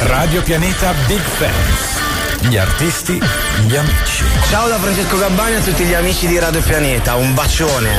Radio 0.00 0.42
Pianeta 0.42 0.94
Big 1.06 1.20
Fans. 1.20 2.46
Gli 2.48 2.56
artisti, 2.56 3.20
gli 3.66 3.76
amici. 3.76 4.24
Ciao 4.48 4.68
da 4.68 4.78
Francesco 4.78 5.18
Gabbani 5.18 5.56
a 5.56 5.60
tutti 5.60 5.84
gli 5.84 5.92
amici 5.92 6.28
di 6.28 6.38
Radio 6.38 6.60
Pianeta, 6.60 7.16
un 7.16 7.34
bacione. 7.34 7.90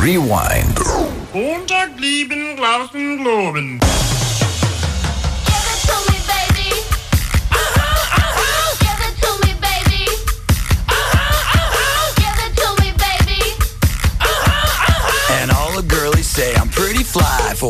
Rewind. 0.00 0.80
Montag 1.32 1.98
lieben, 1.98 2.56
Glauben, 2.56 3.16
Globen. 3.16 3.87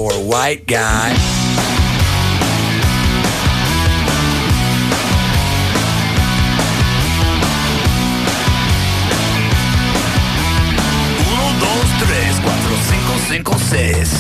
for 0.08 0.18
white 0.24 0.66
guy. 0.66 1.14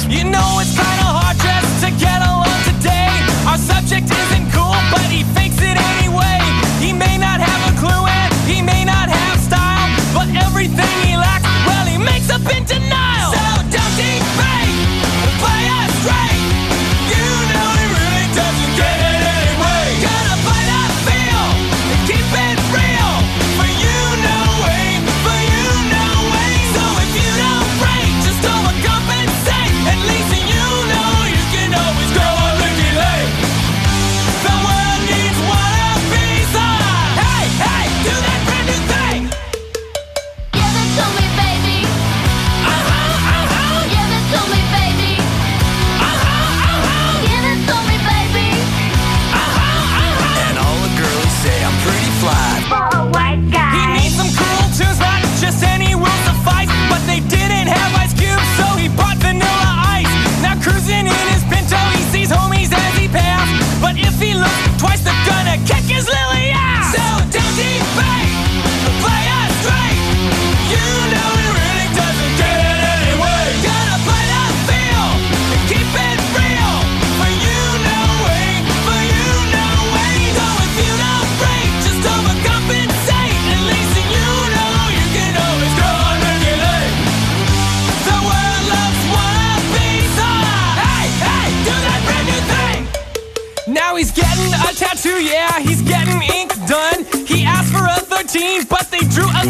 You 0.08 0.24
know 0.24 0.58
it's 0.60 0.74
kinda 0.76 1.08
hard 1.08 1.36
just 1.38 1.84
to 1.84 1.90
get 1.92 2.20
along 2.20 2.60
today. 2.64 3.08
Our 3.46 3.56
subject 3.56 4.10
isn't 4.10 4.52
cool, 4.52 4.76
but 4.92 5.06
he 5.08 5.22
fakes 5.36 5.60
it 5.60 5.76
anyway. 5.76 6.40
He 6.80 6.92
may 6.92 7.16
not 7.16 7.40
have 7.40 7.62
a 7.72 7.74
clue 7.80 8.04
and 8.06 8.32
he 8.46 8.60
may 8.62 8.84
not 8.84 9.08
have 9.08 9.40
style, 9.40 9.88
but 10.12 10.28
everything 10.46 10.94
he 11.06 11.16
lacks, 11.16 11.48
well, 11.66 11.86
he 11.86 11.98
makes 11.98 12.30
up 12.30 12.44
into 12.56 12.78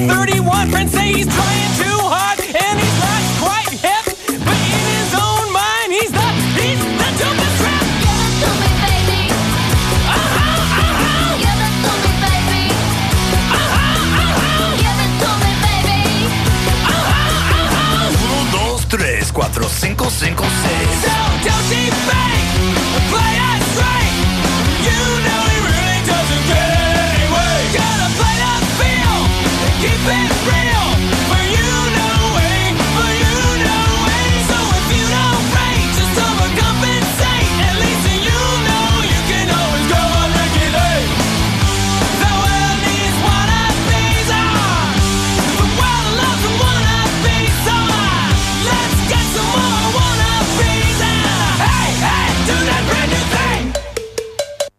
31 0.08 0.70
Francais 0.70 1.24
trying 1.26 1.77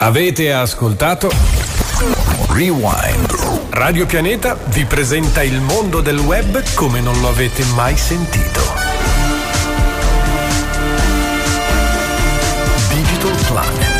Avete 0.01 0.53
ascoltato? 0.53 1.29
Rewind. 2.51 3.67
Radio 3.71 4.05
Pianeta 4.05 4.57
vi 4.67 4.85
presenta 4.85 5.43
il 5.43 5.59
mondo 5.59 5.99
del 5.99 6.19
web 6.19 6.63
come 6.75 7.01
non 7.01 7.19
lo 7.19 7.27
avete 7.27 7.65
mai 7.75 7.97
sentito. 7.97 8.61
Digital 12.93 13.35
Planet. 13.47 13.97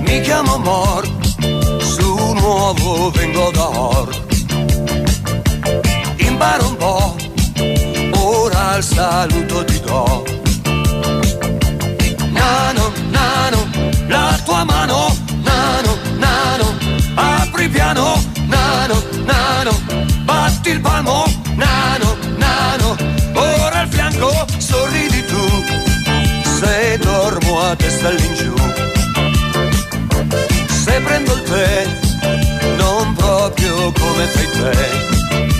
Mi 0.00 0.20
chiamo 0.22 0.54
Amor, 0.54 1.06
su 1.80 2.32
nuovo 2.32 3.10
vengo 3.10 3.50
da 3.50 3.93
forza 28.04 28.08
all'ingiù. 28.08 28.54
Se 30.68 31.00
prendo 31.00 31.34
il 31.34 31.42
tè, 31.42 31.86
non 32.76 33.14
proprio 33.14 33.92
come 33.92 34.26
fai 34.26 34.48
te 34.50 35.53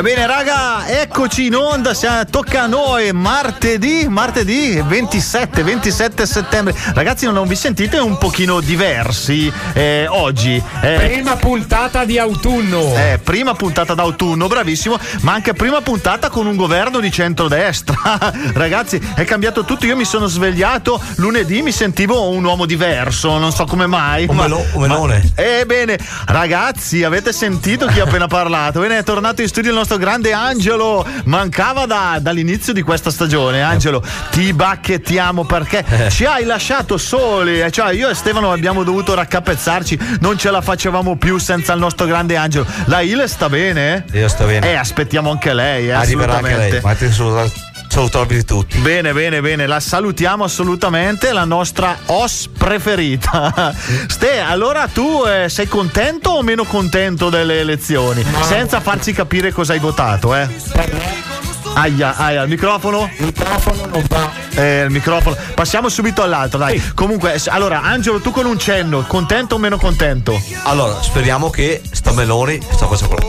Bene, 0.00 0.26
raga, 0.26 0.88
eccoci 0.88 1.46
in 1.46 1.56
onda, 1.56 1.92
siamo, 1.92 2.24
tocca 2.24 2.62
a 2.62 2.66
noi 2.66 3.12
martedì, 3.12 4.06
martedì 4.08 4.80
27, 4.82 5.62
27 5.62 6.24
settembre. 6.24 6.74
Ragazzi 6.94 7.30
non 7.30 7.46
vi 7.46 7.54
sentite 7.54 7.98
un 7.98 8.16
pochino 8.16 8.60
diversi 8.60 9.52
eh, 9.74 10.06
oggi? 10.08 10.62
Eh, 10.80 11.10
prima 11.10 11.36
puntata 11.36 12.06
di 12.06 12.18
autunno. 12.18 12.94
Eh, 12.96 13.20
prima 13.22 13.52
puntata 13.52 13.92
d'autunno, 13.92 14.46
bravissimo, 14.46 14.98
ma 15.20 15.34
anche 15.34 15.52
prima 15.52 15.82
puntata 15.82 16.30
con 16.30 16.46
un 16.46 16.56
governo 16.56 16.98
di 16.98 17.12
centrodestra. 17.12 18.32
Ragazzi, 18.54 18.98
è 19.14 19.24
cambiato 19.24 19.66
tutto, 19.66 19.84
io 19.84 19.96
mi 19.96 20.06
sono 20.06 20.28
svegliato 20.28 20.98
lunedì, 21.16 21.60
mi 21.60 21.72
sentivo 21.72 22.30
un 22.30 22.42
uomo 22.42 22.64
diverso, 22.64 23.36
non 23.36 23.52
so 23.52 23.66
come 23.66 23.86
mai. 23.86 24.24
Un, 24.26 24.36
ma, 24.36 24.42
melo, 24.44 24.64
un 24.72 24.80
melone. 24.80 25.30
Ma, 25.36 25.42
eh, 25.42 25.58
ebbene, 25.58 25.98
ragazzi, 26.24 27.04
avete 27.04 27.34
sentito 27.34 27.84
chi 27.84 28.00
ha 28.00 28.04
appena 28.04 28.28
parlato? 28.28 28.80
Bene, 28.80 28.96
è 28.96 29.04
tornato 29.04 29.42
in 29.42 29.48
studio 29.48 29.68
il 29.68 29.76
nostro 29.76 29.88
nostro 29.90 29.96
grande 29.98 30.32
Angelo. 30.32 31.04
Mancava 31.24 31.84
da- 31.86 32.18
dall'inizio 32.20 32.72
di 32.72 32.82
questa 32.82 33.10
stagione. 33.10 33.60
Angelo, 33.62 34.02
ti 34.30 34.52
bacchettiamo 34.52 35.44
perché 35.44 35.84
ci 36.10 36.24
hai 36.24 36.44
lasciato 36.44 36.96
soli. 36.96 37.60
eh, 37.60 37.70
Cioè, 37.72 37.92
io 37.92 38.08
e 38.08 38.14
Stefano 38.14 38.52
abbiamo 38.52 38.84
dovuto 38.84 39.14
raccapezzarci, 39.14 39.98
non 40.20 40.38
ce 40.38 40.50
la 40.50 40.60
facevamo 40.60 41.16
più 41.16 41.38
senza 41.38 41.72
il 41.72 41.80
nostro 41.80 42.06
grande 42.06 42.36
Angelo. 42.36 42.66
La 42.84 43.00
Ile 43.00 43.26
sta 43.26 43.48
bene? 43.48 44.04
Io 44.12 44.28
sto 44.28 44.44
bene. 44.44 44.70
Eh, 44.70 44.74
aspettiamo 44.76 45.30
anche 45.30 45.52
lei, 45.52 45.88
eh, 45.88 45.92
Arriverà 45.92 46.36
anche 46.36 46.56
lei. 46.56 46.80
Ma 46.82 46.94
ti 46.94 47.10
saluto, 47.10 47.50
salutarvi 47.90 48.44
tutti. 48.44 48.78
Bene, 48.78 49.12
bene, 49.12 49.40
bene, 49.40 49.66
la 49.66 49.80
salutiamo 49.80 50.44
assolutamente, 50.44 51.32
la 51.32 51.44
nostra 51.44 51.98
os 52.06 52.48
preferita. 52.56 53.74
Ste, 54.06 54.40
allora 54.40 54.86
tu 54.86 55.24
eh, 55.26 55.48
sei 55.48 55.66
contento 55.66 56.30
o 56.30 56.42
meno 56.42 56.64
contento 56.64 57.28
delle 57.28 57.58
elezioni? 57.58 58.24
Senza 58.42 58.80
farci 58.80 59.12
capire 59.12 59.52
cosa 59.52 59.72
hai 59.72 59.80
votato, 59.80 60.34
eh? 60.34 61.29
Aia, 61.74 62.16
aia, 62.16 62.42
il 62.42 62.48
microfono? 62.48 63.08
Il 63.18 63.26
microfono 63.26 63.86
non 63.86 64.04
va. 64.08 64.30
Eh, 64.54 64.82
il 64.82 64.90
microfono. 64.90 65.36
Passiamo 65.54 65.88
subito 65.88 66.22
all'altro, 66.22 66.58
dai. 66.58 66.82
Comunque, 66.94 67.38
s- 67.38 67.46
allora, 67.46 67.82
Angelo, 67.82 68.20
tu 68.20 68.30
con 68.32 68.44
un 68.44 68.58
cenno, 68.58 69.02
contento 69.06 69.54
o 69.54 69.58
meno 69.58 69.78
contento? 69.78 70.38
Allora, 70.64 71.00
speriamo 71.00 71.48
che 71.48 71.80
sta 71.90 72.12
Meloni 72.12 72.58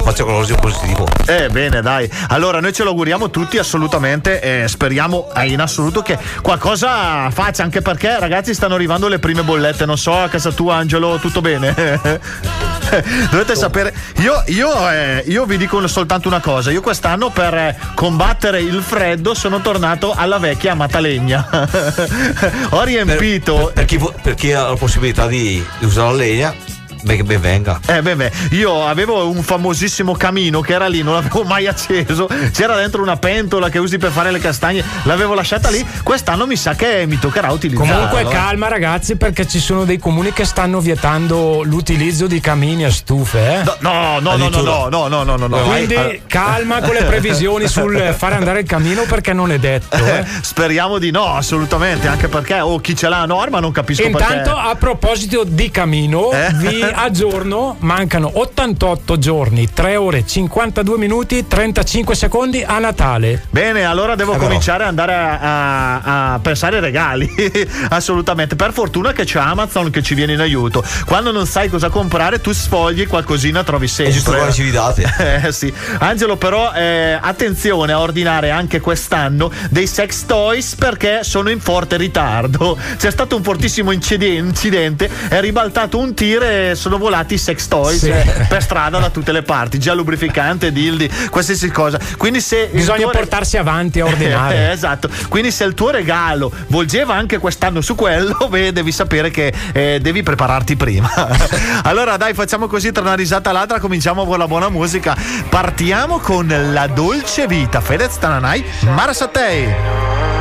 faccia, 0.03 0.23
qualcosa 0.23 0.53
di 0.53 0.59
positivo. 0.59 1.07
Eh, 1.27 1.49
bene, 1.49 1.81
dai. 1.81 2.09
Allora, 2.29 2.59
noi 2.59 2.73
ce 2.73 2.83
lo 2.83 2.89
auguriamo 2.89 3.29
tutti 3.29 3.57
assolutamente 3.57 4.41
e 4.41 4.67
speriamo 4.67 5.29
eh, 5.35 5.47
in 5.49 5.61
assoluto 5.61 6.01
che 6.01 6.17
qualcosa 6.41 7.29
faccia, 7.31 7.63
anche 7.63 7.81
perché, 7.81 8.19
ragazzi, 8.19 8.53
stanno 8.53 8.75
arrivando 8.75 9.07
le 9.07 9.19
prime 9.19 9.43
bollette. 9.43 9.85
Non 9.85 9.97
so, 9.97 10.17
a 10.17 10.27
casa 10.27 10.51
tua, 10.51 10.75
Angelo, 10.75 11.17
tutto 11.19 11.41
bene? 11.41 12.19
Dovete 13.31 13.55
sapere, 13.55 13.93
io, 14.17 14.43
io, 14.47 14.89
eh, 14.89 15.23
io 15.27 15.45
vi 15.45 15.57
dico 15.57 15.85
soltanto 15.87 16.27
una 16.27 16.39
cosa: 16.39 16.71
io 16.71 16.81
quest'anno 16.81 17.29
per 17.29 17.53
eh, 17.53 17.77
combattere 17.93 18.61
il 18.61 18.81
freddo 18.81 19.33
sono 19.33 19.61
tornato 19.61 20.13
alla 20.13 20.37
vecchia 20.37 20.75
Matalegna. 20.75 21.47
Ho 22.71 22.83
riempito. 22.83 23.71
Per 23.73 23.85
chi, 23.85 23.97
vo- 23.97 24.13
per 24.21 24.35
chi 24.35 24.51
ha 24.51 24.69
la 24.69 24.75
possibilità 24.75 25.27
di 25.27 25.63
usare 25.79 26.09
la 26.11 26.15
legna, 26.15 26.55
beh, 27.01 27.15
che 27.17 27.23
ben 27.23 27.41
venga. 27.41 27.79
Eh 27.87 28.01
beh, 28.01 28.15
beh, 28.15 28.31
io 28.51 28.85
avevo 28.87 29.29
un 29.29 29.41
famosissimo 29.43 30.13
camino 30.13 30.61
che 30.61 30.73
era 30.73 30.87
lì, 30.87 31.01
non 31.01 31.13
l'avevo 31.13 31.43
mai 31.43 31.67
acceso. 31.67 32.27
C'era 32.51 32.75
dentro 32.75 33.01
una 33.01 33.17
pentola 33.17 33.69
che 33.69 33.79
usi 33.79 33.97
per 33.97 34.11
fare 34.11 34.31
le 34.31 34.39
castagne, 34.39 34.83
l'avevo 35.03 35.33
lasciata 35.33 35.69
lì. 35.69 35.85
Quest'anno 36.03 36.45
mi 36.47 36.55
sa 36.55 36.75
che 36.75 37.05
mi 37.07 37.19
toccherà 37.19 37.51
utilizzarla. 37.51 38.07
Comunque 38.09 38.31
calma 38.31 38.67
ragazzi 38.67 39.15
perché 39.15 39.47
ci 39.47 39.59
sono 39.59 39.85
dei 39.85 39.97
comuni 39.97 40.33
che 40.33 40.45
stanno 40.45 40.79
vietando 40.79 41.61
l'utilizzo 41.63 42.27
di 42.27 42.39
camini 42.39 42.85
a 42.85 42.91
stufe. 42.91 43.39
Eh? 43.39 43.63
No, 43.79 44.19
no, 44.19 44.35
no, 44.37 44.49
no, 44.49 44.61
no, 44.61 44.87
no, 44.89 45.07
no, 45.07 45.23
no, 45.23 45.35
no, 45.35 45.47
no. 45.47 45.57
Quindi 45.63 45.95
Allora- 45.95 46.15
calma 46.27 46.81
con 46.81 46.93
le 46.93 47.03
previsioni 47.03 47.67
sul 47.69 48.13
fare 48.17 48.35
andare 48.35 48.59
il 48.61 48.67
camino 48.67 49.03
perché 49.03 49.33
non 49.33 49.51
è 49.51 49.57
detto. 49.59 49.95
Eh, 49.97 50.23
speriamo 50.41 50.97
di 50.97 51.11
no, 51.11 51.35
assolutamente, 51.35 52.07
anche 52.07 52.27
perché 52.27 52.59
oh, 52.59 52.79
chi 52.79 52.95
ce 52.95 53.09
l'ha 53.09 53.21
a 53.21 53.25
norma 53.25 53.59
non 53.59 53.71
capisco 53.71 54.03
Intanto, 54.03 54.53
perché. 54.53 54.69
a 54.69 54.75
proposito 54.75 55.43
di 55.43 55.69
camino, 55.71 56.31
Eh? 56.31 56.49
vi 56.53 56.81
aggiorno: 56.93 57.75
mancano 57.79 58.31
88 58.33 59.17
giorni, 59.17 59.69
3 59.73 59.95
ore, 59.95 60.25
52 60.25 60.97
minuti, 60.97 61.47
35 61.47 62.15
secondi 62.15 62.63
a 62.63 62.79
Natale. 62.79 63.43
Bene, 63.49 63.83
allora 63.83 64.15
devo 64.15 64.33
Eh, 64.35 64.37
cominciare 64.37 64.83
ad 64.83 64.89
andare 64.89 65.13
a, 65.13 65.39
a- 65.39 66.33
a 66.33 66.39
pensare 66.39 66.75
ai 66.77 66.81
regali. 66.81 67.29
Assolutamente. 67.89 68.55
Per 68.55 68.73
fortuna 68.73 69.11
che 69.11 69.23
c'è 69.25 69.39
Amazon 69.39 69.89
che 69.89 70.01
ci 70.01 70.13
viene 70.13 70.33
in 70.33 70.39
aiuto. 70.39 70.83
Quando 71.05 71.31
non 71.31 71.45
sai 71.45 71.69
cosa 71.69 71.89
comprare, 71.89 72.39
tu 72.41 72.51
sfogli 72.51 73.07
qualcosina, 73.07 73.63
trovi 73.63 73.87
sempre. 73.87 74.13
È 74.13 74.15
giusto 74.17 74.31
quando 74.33 74.53
ci 74.53 74.63
vi 74.63 74.71
date. 74.71 75.09
Eh 75.41 75.51
sì. 75.51 75.73
Angelo, 75.99 76.35
però, 76.35 76.71
eh, 76.73 77.17
attenzione 77.19 77.93
a 77.93 77.99
ordinare 77.99 78.49
anche 78.51 78.79
quest'anno 78.79 79.51
dei 79.69 79.87
sex 79.87 80.25
toys 80.25 80.75
perché 80.75 81.19
sono 81.23 81.49
in 81.49 81.59
forte 81.59 81.97
ritardo. 81.97 82.77
C'è 82.97 83.09
stato 83.11 83.35
un 83.35 83.43
fortissimo 83.43 83.91
incide- 83.91 84.27
incidente, 84.27 85.09
è 85.29 85.39
ribaltato 85.39 85.97
un 85.97 86.13
tir 86.13 86.43
e 86.43 86.75
sono 86.81 86.97
volati 86.97 87.37
sex 87.37 87.67
toys 87.67 87.99
Sì. 87.99 88.09
eh, 88.09 88.45
per 88.49 88.63
strada 88.63 88.97
da 88.97 89.11
tutte 89.11 89.31
le 89.31 89.43
parti, 89.43 89.77
già 89.77 89.93
lubrificante, 89.93 90.71
dildi, 90.71 91.07
qualsiasi 91.29 91.69
cosa. 91.69 91.99
Quindi 92.17 92.41
se 92.41 92.69
Bisogna 92.73 93.03
tuo 93.03 93.11
portarsi 93.11 93.57
avanti 93.57 93.99
a 93.99 94.05
ordinare. 94.05 94.29
Eh, 94.61 94.71
esatto. 94.71 95.07
Quindi 95.29 95.51
se 95.51 95.63
il 95.63 95.73
tuo 95.75 95.91
regalo 95.91 96.51
volgeva 96.67 97.13
anche 97.13 97.37
quest'anno 97.37 97.81
su 97.81 97.93
quello, 97.95 98.35
beh, 98.49 98.71
devi 98.73 98.91
sapere 98.91 99.29
che 99.29 99.53
eh, 99.71 99.99
devi 100.01 100.23
prepararti 100.23 100.75
prima. 100.75 101.09
allora 101.83 102.17
dai, 102.17 102.33
facciamo 102.33 102.65
così 102.67 102.91
tra 102.91 103.03
una 103.03 103.13
risata 103.13 103.51
e 103.51 103.53
l'altra, 103.53 103.79
cominciamo 103.79 104.25
con 104.25 104.39
la 104.39 104.47
buona 104.47 104.69
musica. 104.69 105.15
Partiamo 105.47 106.17
con 106.17 106.47
La 106.73 106.87
Dolce 106.87 107.45
Vita, 107.45 107.79
Fedez 107.81 108.17
Tananai, 108.17 108.65
Mara 108.93 109.13
Sattei. 109.13 110.40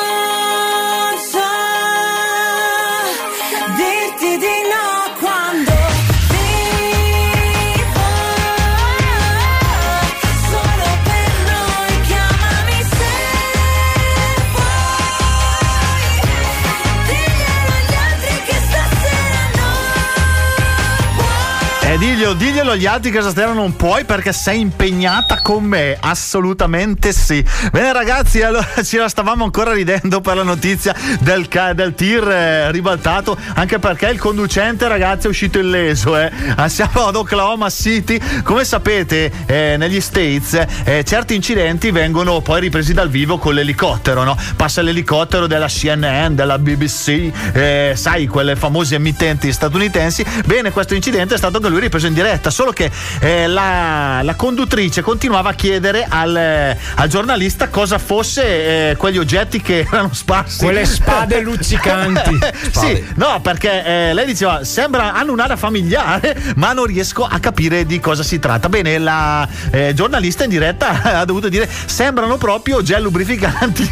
Diglielo, 22.01 22.33
diglielo 22.33 22.71
agli 22.71 22.87
altri 22.87 23.11
che 23.11 23.21
stasera 23.21 23.53
non 23.53 23.75
puoi 23.75 24.05
perché 24.05 24.33
sei 24.33 24.59
impegnata 24.59 25.39
con 25.41 25.63
me. 25.63 25.95
Assolutamente 25.99 27.13
sì. 27.13 27.45
Bene, 27.71 27.93
ragazzi, 27.93 28.41
allora 28.41 28.65
ci 28.83 28.97
la 28.97 29.07
stavamo 29.07 29.43
ancora 29.43 29.71
ridendo 29.71 30.19
per 30.19 30.37
la 30.37 30.41
notizia 30.41 30.95
del, 31.19 31.47
del 31.75 31.93
tir 31.93 32.27
eh, 32.27 32.71
ribaltato. 32.71 33.37
Anche 33.53 33.77
perché 33.77 34.07
il 34.07 34.17
conducente, 34.17 34.87
ragazzi, 34.87 35.27
è 35.27 35.29
uscito 35.29 35.59
illeso. 35.59 36.17
Eh. 36.17 36.31
Ah, 36.55 36.67
Siamo 36.69 37.05
ad 37.05 37.15
Oklahoma 37.15 37.69
City. 37.69 38.19
Come 38.41 38.65
sapete, 38.65 39.31
eh, 39.45 39.75
negli 39.77 40.01
States 40.01 40.59
eh, 40.83 41.03
certi 41.03 41.35
incidenti 41.35 41.91
vengono 41.91 42.41
poi 42.41 42.61
ripresi 42.61 42.93
dal 42.93 43.09
vivo 43.09 43.37
con 43.37 43.53
l'elicottero. 43.53 44.23
No? 44.23 44.35
Passa 44.55 44.81
l'elicottero 44.81 45.45
della 45.45 45.67
CNN, 45.67 46.33
della 46.33 46.57
BBC, 46.57 47.31
eh, 47.53 47.93
sai, 47.95 48.25
quelle 48.25 48.55
famose 48.55 48.95
emittenti 48.95 49.51
statunitensi. 49.51 50.25
Bene, 50.45 50.71
questo 50.71 50.95
incidente 50.95 51.35
è 51.35 51.37
stato 51.37 51.57
anche 51.57 51.69
lui 51.69 51.89
ripreso 51.91 52.07
in 52.07 52.13
diretta, 52.13 52.49
solo 52.49 52.71
che 52.71 52.89
eh, 53.19 53.47
la, 53.47 54.21
la 54.23 54.35
conduttrice 54.35 55.01
continuava 55.01 55.49
a 55.49 55.53
chiedere 55.53 56.05
al, 56.07 56.75
al 56.95 57.07
giornalista 57.09 57.67
cosa 57.67 57.97
fosse 57.97 58.91
eh, 58.91 58.95
quegli 58.95 59.17
oggetti 59.17 59.61
che 59.61 59.85
erano 59.91 60.13
sparsi. 60.13 60.63
Quelle 60.63 60.85
spade 60.85 61.41
luccicanti. 61.43 62.39
sì, 62.71 63.03
no, 63.15 63.41
perché 63.41 63.83
eh, 63.83 64.13
lei 64.13 64.25
diceva 64.25 64.63
sembra 64.63 65.13
hanno 65.13 65.33
un'area 65.33 65.57
familiare, 65.57 66.53
ma 66.55 66.71
non 66.71 66.85
riesco 66.85 67.25
a 67.25 67.39
capire 67.39 67.85
di 67.85 67.99
cosa 67.99 68.23
si 68.23 68.39
tratta. 68.39 68.69
Bene, 68.69 68.97
la 68.97 69.45
eh, 69.71 69.93
giornalista 69.93 70.45
in 70.45 70.49
diretta 70.49 71.01
ha 71.19 71.25
dovuto 71.25 71.49
dire 71.49 71.69
sembrano 71.85 72.37
proprio 72.37 72.81
gel 72.81 73.01
lubrificanti 73.01 73.89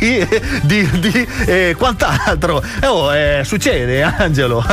di, 0.64 0.90
di, 1.00 1.28
eh, 1.46 1.76
quant'altro. 1.78 2.64
Eh, 2.82 2.88
oh, 2.88 3.14
eh, 3.14 3.44
succede, 3.44 4.02
Angelo. 4.04 4.64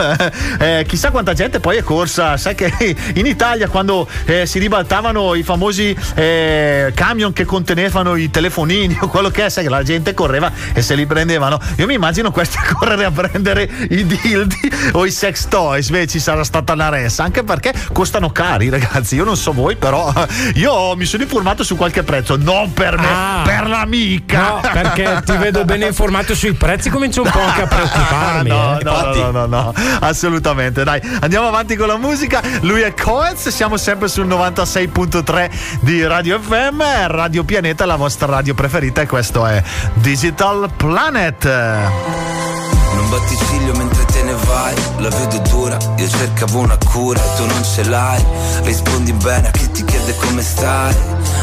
Eh, 0.59 0.85
chissà 0.87 1.11
quanta 1.11 1.33
gente 1.33 1.59
poi 1.59 1.78
è 1.78 1.83
corsa. 1.83 2.37
Sai 2.37 2.54
che 2.54 2.75
in 3.16 3.26
Italia 3.26 3.68
quando 3.68 4.06
eh, 4.25 4.46
si 4.46 4.58
ribaltavano 4.58 5.35
i 5.35 5.42
famosi 5.42 5.96
eh, 6.14 6.92
camion 6.94 7.32
che 7.32 7.44
contenevano 7.44 8.16
i 8.16 8.30
telefonini 8.30 8.99
o 9.02 9.08
quello 9.08 9.30
che 9.30 9.46
è, 9.46 9.49
sai 9.50 9.64
che 9.64 9.70
la 9.70 9.82
gente 9.82 10.14
correva 10.14 10.50
e 10.73 10.82
se 10.82 10.94
li 10.94 11.06
prendevano. 11.06 11.58
Io 11.76 11.87
mi 11.87 11.94
immagino 11.94 12.30
questi 12.30 12.58
correre 12.73 13.04
a 13.04 13.11
prendere 13.11 13.68
i 13.90 14.04
dildi 14.06 14.73
o 14.92 15.04
i 15.04 15.11
sex 15.11 15.49
toys. 15.49 15.90
Beh, 15.90 16.06
ci 16.06 16.18
sarà 16.18 16.44
stata 16.44 16.73
una 16.73 16.88
ressa, 16.88 17.25
anche 17.25 17.42
perché 17.42 17.73
costano 17.92 18.30
cari, 18.30 18.68
ragazzi. 18.68 19.14
Io 19.16 19.25
non 19.25 19.37
so 19.37 19.52
voi, 19.52 19.76
però 19.76 20.12
io 20.54 20.94
mi 20.96 21.04
sono 21.04 21.23
informato 21.23 21.64
su 21.64 21.76
qualche 21.76 22.02
prezzo, 22.02 22.37
non 22.37 22.73
per 22.73 22.99
me, 22.99 23.06
Ah. 23.08 23.42
per 23.44 23.66
l'amica. 23.68 24.49
No, 24.49 24.61
perché 24.73 25.23
ti 25.25 25.37
vedo 25.37 25.64
ben 25.64 25.82
informato 25.82 26.35
sui 26.35 26.52
prezzi, 26.52 26.90
comincio 26.90 27.23
un 27.23 27.30
po' 27.30 27.40
anche 27.40 27.62
a 27.62 27.66
preoccuparmi. 27.66 28.49
No, 28.49 28.78
eh. 28.78 28.85
no, 28.85 28.92
no, 28.92 29.14
no, 29.14 29.30
no, 29.30 29.46
no, 29.46 29.75
assolutamente. 30.00 30.85
Dai, 30.85 31.00
andiamo 31.20 31.49
avanti 31.49 31.76
con 31.76 31.87
la 31.87 31.96
musica. 31.96 32.42
Lui 32.61 32.80
è 32.82 32.92
Coez, 33.07 33.51
siamo 33.51 33.77
sempre 33.77 34.09
sul 34.09 34.27
96.3 34.27 35.79
di 35.79 36.05
Radio 36.05 36.41
FM, 36.41 36.83
Radio 37.07 37.45
Pianeta, 37.45 37.87
la 37.87 37.95
vostra 37.95 38.27
radio 38.27 38.53
preferita 38.53 39.01
e 39.01 39.07
questo 39.07 39.47
è 39.47 39.63
Digital 39.95 40.69
Planet. 40.77 41.45
Non 41.45 43.09
batti 43.09 43.37
ciglio 43.49 43.75
mentre 43.77 44.05
te 44.07 44.25
ne 44.25 44.35
vai, 44.35 44.75
la 44.97 45.09
vedo 45.11 45.39
dura, 45.49 45.79
io 45.97 46.09
cercavo 46.09 46.59
una 46.59 46.77
cura 46.85 47.21
e 47.21 47.37
tu 47.37 47.47
non 47.47 47.63
ce 47.63 47.85
l'hai. 47.85 48.25
Rispondi 48.65 49.13
bene 49.13 49.49
a 49.49 49.51
chi 49.53 49.71
ti 49.71 49.85
chiede 49.85 50.17
come 50.17 50.43
stai, 50.43 50.97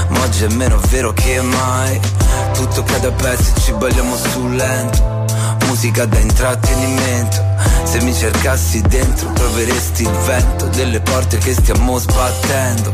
ma 0.10 0.20
oggi 0.20 0.44
è 0.44 0.50
meno 0.50 0.78
vero 0.90 1.14
che 1.14 1.40
mai. 1.40 1.98
Tutto 2.56 2.84
cade 2.84 3.08
a 3.08 3.12
pezzi, 3.12 3.54
ci 3.62 3.72
balliamo 3.72 4.18
sul 4.18 4.54
lento. 4.54 5.23
Musica 5.74 6.06
da 6.06 6.20
intrattenimento, 6.20 7.44
se 7.86 8.00
mi 8.02 8.14
cercassi 8.14 8.80
dentro 8.82 9.34
troveresti 9.34 10.04
il 10.04 10.10
vento 10.24 10.68
delle 10.68 11.02
porte 11.02 11.40
che 11.40 11.52
stiamo 11.52 11.98
sbattendo. 11.98 12.92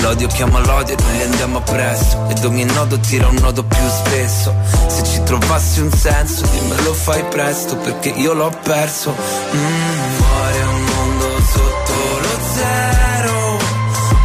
L'odio 0.00 0.28
chiama 0.28 0.60
l'odio 0.60 0.96
e 0.96 1.02
noi 1.02 1.16
gli 1.16 1.22
andiamo 1.22 1.58
appresso. 1.58 2.28
Ed 2.28 2.44
ogni 2.44 2.62
nodo 2.62 2.96
tira 3.00 3.26
un 3.26 3.34
nodo 3.40 3.64
più 3.64 3.88
spesso. 3.88 4.54
Se 4.86 5.02
ci 5.02 5.20
trovassi 5.24 5.80
un 5.80 5.90
senso 5.90 6.46
dimmelo 6.46 6.94
fai 6.94 7.24
presto 7.24 7.76
Perché 7.76 8.10
io 8.10 8.34
l'ho 8.34 8.56
perso. 8.62 9.10
Mm, 9.10 10.12
Fuori 10.14 10.60
un 10.60 10.84
mondo 10.84 11.42
sotto 11.42 11.92
lo 12.22 12.38
zero. 12.54 13.58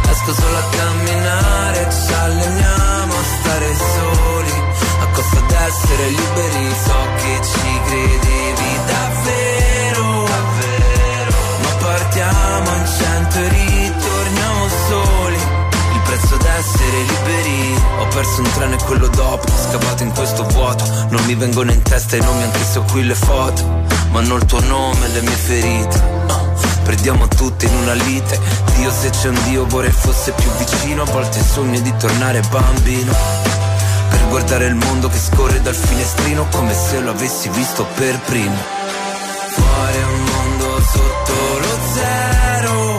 Esco 0.08 0.32
solo 0.34 0.56
a 0.56 0.64
camminare 0.70 1.88
Ci 1.90 2.12
alleniamo 2.12 2.65
costo 5.76 5.94
d'essere 5.96 6.08
liberi 6.08 6.74
So 6.84 6.94
che 7.16 7.40
ci 7.44 7.80
credevi 7.86 8.80
davvero 8.86 10.24
Davvero. 10.24 11.36
Ma 11.62 11.70
partiamo 11.78 12.70
in 12.74 12.86
cento 12.98 13.38
e 13.38 13.48
ritorniamo 13.48 14.68
soli. 14.88 15.36
Il 15.94 16.00
prezzo 16.04 16.36
d'essere 16.36 17.02
liberi 17.02 17.74
Ho 17.98 18.06
perso 18.08 18.40
un 18.40 18.50
treno 18.52 18.74
e 18.74 18.84
quello 18.84 19.08
dopo 19.08 19.46
Scavato 19.48 20.02
in 20.02 20.12
questo 20.12 20.44
vuoto. 20.44 20.84
Non 21.10 21.22
mi 21.24 21.34
vengono 21.34 21.70
in 21.72 21.82
testa 21.82 22.16
i 22.16 22.20
nomi 22.20 22.42
anche 22.42 22.64
se 22.64 22.78
ho 22.78 22.84
qui 22.90 23.04
le 23.04 23.14
foto. 23.14 23.84
Ma 24.10 24.20
hanno 24.20 24.36
il 24.36 24.44
tuo 24.46 24.60
nome 24.60 25.06
e 25.06 25.08
le 25.08 25.20
mie 25.20 25.36
ferite. 25.36 26.14
Perdiamo 26.84 27.26
tutte 27.28 27.66
in 27.66 27.74
una 27.74 27.94
lite. 27.94 28.38
Dio 28.76 28.90
se 28.90 29.10
c'è 29.10 29.28
un 29.28 29.38
Dio 29.44 29.66
vorrei 29.66 29.90
fosse 29.90 30.32
più 30.32 30.48
vicino. 30.56 31.02
A 31.02 31.06
volte 31.06 31.42
sogno 31.42 31.80
di 31.80 31.94
tornare 31.96 32.40
bambino 32.48 33.65
Per 34.26 34.34
guardare 34.34 34.66
il 34.66 34.74
mondo 34.74 35.08
che 35.08 35.18
scorre 35.18 35.62
dal 35.62 35.74
finestrino 35.74 36.48
Come 36.50 36.74
se 36.74 36.98
lo 36.98 37.10
avessi 37.10 37.48
visto 37.50 37.86
per 37.94 38.18
primo. 38.22 38.56
Fuori 39.54 39.96
è 39.98 40.04
un 40.04 40.24
mondo 40.24 40.80
sotto 40.80 41.58
lo 41.60 41.78
zero. 41.94 42.96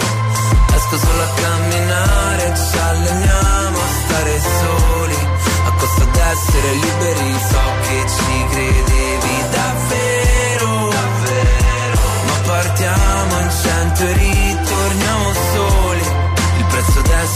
Esco 0.73 0.97
solo 0.97 1.21
a 1.21 1.29
camminare, 1.35 2.53
ci 2.55 2.77
alleniamo 2.77 3.77
a 3.77 3.89
stare 4.05 4.39
soli. 4.39 5.27
A 5.65 5.71
costo 5.71 6.05
d'essere 6.05 6.73
liberi, 6.75 7.35
so 7.49 7.63
che 7.81 8.05
ci 8.07 8.45
credevi 8.49 9.35
davvero. 9.51 10.89
Davvero. 10.89 11.99
Ma 12.25 12.37
partiamo 12.45 13.39
in 13.41 13.49
cento 13.51 14.03
e 14.03 14.11
Il 14.11 14.46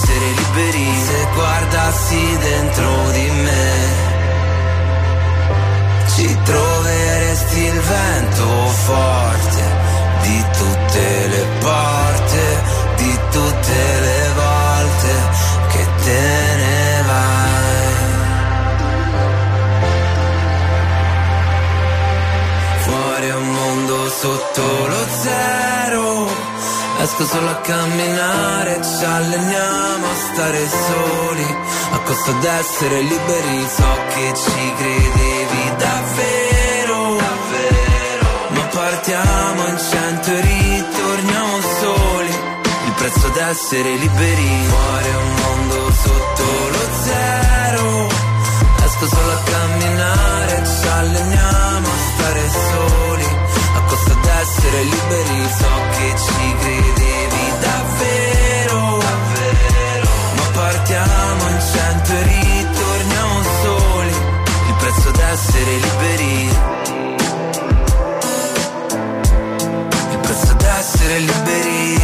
d'essere 0.02 0.26
liberi 0.26 0.94
Se 0.96 1.28
guardassi 1.34 2.38
dentro 2.38 3.12
di 3.12 3.30
me 3.30 4.10
ci 6.16 6.38
troveresti 6.44 7.60
il 7.60 7.80
vento 7.80 8.68
forte 8.86 9.80
di 10.22 10.46
tutte 10.58 11.28
le 11.28 11.46
porte, 11.60 12.64
di 12.98 13.20
tutte 13.32 14.00
le 14.02 14.30
volte 14.36 15.14
che 15.70 15.88
te 16.04 16.56
ne 16.62 17.04
vai. 17.08 17.60
Fuori 22.80 23.30
un 23.30 23.50
mondo 23.50 24.10
sotto 24.10 24.62
lo 24.62 25.06
zero, 25.22 25.61
esco 27.02 27.26
solo 27.26 27.50
a 27.50 27.56
camminare, 27.62 28.80
ci 28.84 29.04
alleniamo 29.04 30.06
a 30.06 30.16
stare 30.16 30.68
soli, 30.70 31.56
a 31.94 32.00
costo 32.00 32.32
d'essere 32.34 33.02
liberi, 33.02 33.68
so 33.68 33.98
che 34.14 34.34
ci 34.36 34.74
credevi 34.78 35.76
davvero, 35.78 37.16
davvero, 37.16 38.28
ma 38.50 38.62
partiamo 38.66 39.68
in 39.68 39.78
cento 39.78 40.30
e 40.30 40.42
ritorniamo 40.42 41.60
soli, 41.80 42.30
il 42.86 42.94
prezzo 42.98 43.28
d'essere 43.30 43.96
liberi, 43.96 44.66
fuori 44.68 45.06
è 45.06 45.16
un 45.16 45.34
mondo 45.42 45.92
sotto 46.04 46.44
lo 46.70 46.86
zero, 47.04 48.08
esco 48.86 49.08
solo 49.08 49.32
a 49.32 49.42
camminare, 49.44 50.64
ci 50.66 50.88
alleniamo 50.88 51.88
a 51.88 52.00
stare 52.14 52.50
soli, 52.50 53.28
essere 54.52 54.84
liberi 54.84 55.50
so 55.58 55.74
che 55.92 56.14
ci 56.18 56.56
credevi 56.60 57.46
davvero, 57.62 58.98
davvero. 58.98 60.10
ma 60.36 60.44
partiamo 60.52 61.50
in 61.50 61.60
cento 61.72 62.12
e 62.12 62.24
ritorniamo 62.24 63.44
soli. 63.64 64.16
Il 64.68 64.76
prezzo 64.78 65.12
d'essere 65.12 65.74
liberi. 65.86 66.50
Il 70.12 70.18
prezzo 70.20 70.54
d'essere 70.54 71.20
liberi. 71.20 72.00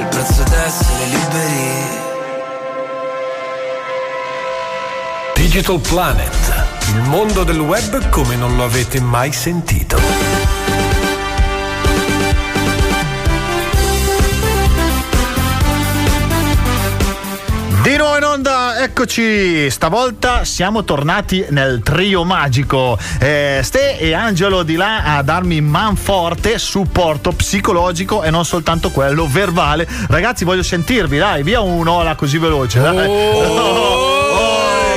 Il 0.00 0.06
prezzo 0.10 0.42
d'essere 0.42 1.04
liberi. 1.06 2.00
Digital 5.34 5.80
Planet 5.80 6.41
il 6.94 7.02
mondo 7.08 7.42
del 7.44 7.58
web 7.58 8.08
come 8.10 8.36
non 8.36 8.56
lo 8.56 8.64
avete 8.64 9.00
mai 9.00 9.32
sentito. 9.32 9.96
Di 17.82 17.96
nuovo 17.96 18.16
in 18.16 18.22
onda, 18.22 18.80
eccoci, 18.80 19.68
stavolta 19.68 20.44
siamo 20.44 20.84
tornati 20.84 21.44
nel 21.50 21.80
trio 21.82 22.22
magico. 22.22 22.96
Eh, 23.18 23.60
Ste 23.60 23.98
e 23.98 24.12
Angelo 24.14 24.62
di 24.62 24.76
là 24.76 25.16
a 25.16 25.22
darmi 25.22 25.60
man 25.60 25.96
forte, 25.96 26.58
supporto 26.58 27.32
psicologico 27.32 28.22
e 28.22 28.30
non 28.30 28.44
soltanto 28.44 28.90
quello 28.90 29.26
verbale. 29.26 29.88
Ragazzi, 30.08 30.44
voglio 30.44 30.62
sentirvi, 30.62 31.18
dai, 31.18 31.42
via 31.42 31.60
un'ola 31.60 32.14
così 32.14 32.38
veloce. 32.38 32.80
dai. 32.80 33.08
Oh, 33.08 34.20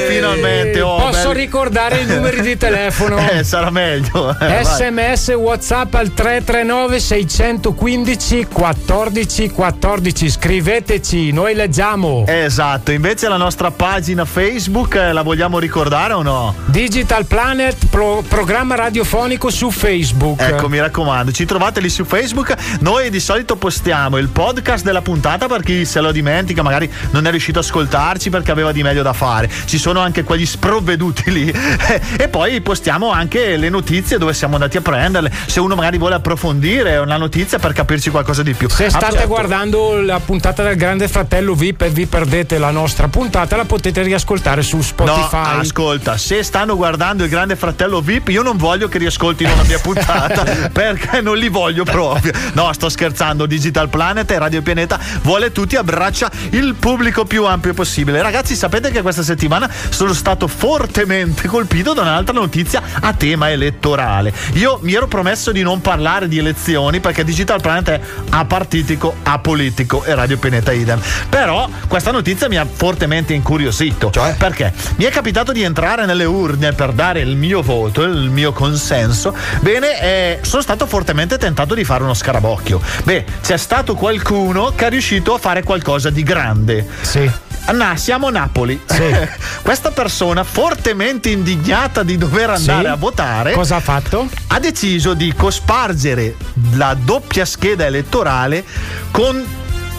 finalmente. 0.08 0.82
oh, 0.82 0.98
Posso 0.98 1.30
belli- 1.30 1.40
ricordare 1.42 2.00
i 2.02 2.06
numeri 2.06 2.42
di 2.42 2.58
telefono? 2.58 3.18
Eh, 3.36 3.44
sarà 3.44 3.70
meglio. 3.70 4.30
eh, 4.40 4.48
vai. 4.64 4.66
SMS 4.66 5.30
WhatsApp 5.36 5.94
al 5.96 6.14
339 6.14 7.00
615 7.00 8.48
14 8.52 9.50
14 9.50 10.30
scriveteci, 10.30 11.32
noi 11.32 11.54
leggiamo. 11.56 12.24
Esatto, 12.28 12.92
invece 12.92 13.28
la 13.28 13.38
nostra 13.38 13.72
pagina 13.72 14.26
Facebook 14.26 14.96
eh, 14.96 15.12
la 15.12 15.22
vogliamo 15.24 15.60
ricordare 15.60 16.14
o 16.14 16.22
no? 16.22 16.54
Digital 16.66 17.26
Planet, 17.26 17.88
pro- 17.90 18.24
programma 18.28 18.76
radiofonico 18.76 19.50
su 19.50 19.72
Facebook. 19.72 20.42
Ecco, 20.42 20.70
mi 20.70 20.80
raccomando, 20.80 21.32
ci 21.32 21.46
trovate 21.46 21.80
lì 21.82 21.90
su 21.90 22.06
Facebook. 22.06 22.54
Noi 22.82 23.10
di 23.10 23.20
solito 23.20 23.56
postiamo 23.56 24.18
il 24.18 24.28
podcast 24.30 24.84
della 24.84 25.02
puntata 25.02 25.48
per 25.48 25.62
chi 25.64 25.86
se 25.86 26.00
lo 26.02 26.12
dimentica, 26.12 26.62
magari 26.62 26.92
non 27.12 27.26
è 27.28 27.32
riuscito 27.32 27.60
ad 27.60 27.66
ascoltarci 27.66 28.30
perché 28.30 28.52
aveva 28.52 28.72
di 28.72 28.84
meglio 28.84 29.02
da 29.02 29.14
fare. 29.14 29.50
Ci 29.66 29.78
sono 29.78 29.95
anche 30.00 30.24
quegli 30.24 30.46
sprovveduti 30.46 31.32
lì. 31.32 31.48
e 32.18 32.28
poi 32.28 32.62
postiamo 32.62 33.12
anche 33.12 33.58
le 33.58 33.70
notizie 33.70 34.18
dove 34.18 34.34
siamo 34.34 34.56
andati 34.56 34.78
a 34.78 34.82
prenderle. 34.82 35.32
Se 35.46 35.60
uno 35.60 35.76
magari 35.76 35.98
vuole 35.98 36.16
approfondire 36.16 36.98
una 36.98 37.18
notizia 37.18 37.60
per 37.60 37.74
capirci 37.74 38.10
qualcosa 38.10 38.44
di 38.44 38.54
più. 38.54 38.70
Se 38.70 38.86
Ah, 38.86 38.90
state 38.90 39.12
certo. 39.14 39.28
guardando 39.28 40.02
la 40.02 40.20
puntata 40.20 40.64
del 40.64 40.76
Grande 40.76 41.08
Fratello 41.08 41.54
VIP 41.56 41.82
e 41.84 41.90
vi 41.90 42.06
perdete 42.06 42.58
la 42.58 42.72
nostra 42.72 43.08
puntata, 43.08 43.56
la 43.56 43.66
potete 43.66 44.02
riascoltare 44.04 44.62
su 44.62 44.78
No, 44.78 44.82
Spotify. 44.84 45.60
ascolta, 45.60 46.18
se 46.18 46.44
stanno 46.44 46.76
guardando 46.76 47.24
il 47.24 47.30
Grande 47.30 47.56
Fratello 47.56 48.02
VIP, 48.02 48.30
io 48.30 48.42
non 48.42 48.58
voglio 48.58 48.88
che 48.88 48.98
riascoltino 48.98 49.54
la 49.56 49.64
mia 49.64 49.80
puntata 49.80 50.44
perché 50.72 51.22
non 51.22 51.38
li 51.38 51.50
voglio 51.50 51.84
proprio. 51.84 52.32
No, 52.54 52.72
sto 52.74 52.90
scherzando. 52.90 53.46
Digital 53.46 53.90
Planet 53.90 54.30
e 54.32 54.38
Radio 54.38 54.62
Pianeta 54.62 55.00
vuole 55.24 55.52
tutti 55.52 55.76
abbraccia 55.76 56.30
il 56.52 56.76
pubblico 56.76 57.26
più 57.26 57.46
ampio 57.46 57.74
possibile. 57.74 58.22
Ragazzi, 58.22 58.56
sapete 58.56 58.92
che 58.92 59.02
questa 59.02 59.24
settimana 59.24 59.70
sono 59.90 60.14
stato 60.14 60.48
fortemente 60.48 61.48
colpito 61.48 61.94
da 61.94 62.02
un'altra 62.02 62.34
notizia 62.34 62.82
a 63.00 63.14
tema 63.14 63.52
elettorale. 63.52 64.34
Io 64.54 64.80
mi 64.82 64.94
ero 64.94 65.08
promesso 65.08 65.52
di 65.52 65.62
non 65.62 65.82
parlare 65.82 66.28
di 66.28 66.38
elezioni 66.38 67.00
perché 67.00 67.24
Digital 67.24 67.62
Planet 67.62 67.90
è 67.90 68.02
apartitico, 68.30 69.16
apolitico 69.24 70.04
e 70.04 70.16
Radio 70.16 70.38
Pianeta 70.38 70.72
idem. 70.72 71.02
Però 71.30 71.70
questa 71.88 72.12
notizia 72.12 72.48
mi 72.48 72.58
ha 72.58 72.66
fortemente 72.72 73.34
incuriosito. 73.34 74.12
Perché 74.38 74.74
mi 74.98 75.06
è 75.06 75.10
capitato 75.10 75.52
di 75.52 75.62
entrare 75.62 76.06
nelle 76.06 76.26
urne 76.26 76.74
per 76.74 76.92
dare 76.92 77.22
il 77.22 77.36
mio 77.36 77.62
voto, 77.62 78.04
il 78.04 78.30
mio 78.30 78.52
consenso. 78.52 79.36
Bene, 79.60 80.02
eh, 80.02 80.40
sono 80.42 80.62
stato 80.62 80.86
fortemente 80.86 81.38
tentato 81.38 81.74
di 81.74 81.84
fare 81.84 82.04
uno 82.04 82.14
scarabocchio. 82.14 82.82
Beh, 83.04 83.26
c'è 83.42 83.58
stato 83.58 83.96
qualcuno 83.96 84.74
che 84.76 84.88
è 84.88 84.90
riuscito 84.90 85.34
a 85.34 85.38
fare 85.38 85.64
qualcosa 85.64 86.10
di 86.10 86.24
grande. 86.24 86.88
Sì. 87.02 87.30
Na, 87.74 87.96
siamo 87.96 88.28
a 88.28 88.32
Napoli. 88.32 88.80
Questa 89.62 89.92
persona, 89.92 90.44
fortemente 90.44 91.30
indignata 91.30 92.04
di 92.04 92.18
dover 92.18 92.52
andare 92.52 92.84
Sì. 92.86 92.90
a 92.92 92.96
votare, 92.96 93.52
Cosa 93.54 93.78
ha 93.78 93.80
fatto? 93.80 94.30
ha 94.48 94.60
deciso 94.60 95.14
di 95.14 95.34
cospargere 95.34 96.36
la 96.74 96.96
doppia 97.00 97.44
scheda 97.46 97.86
elettorale 97.86 98.64
con 99.12 99.44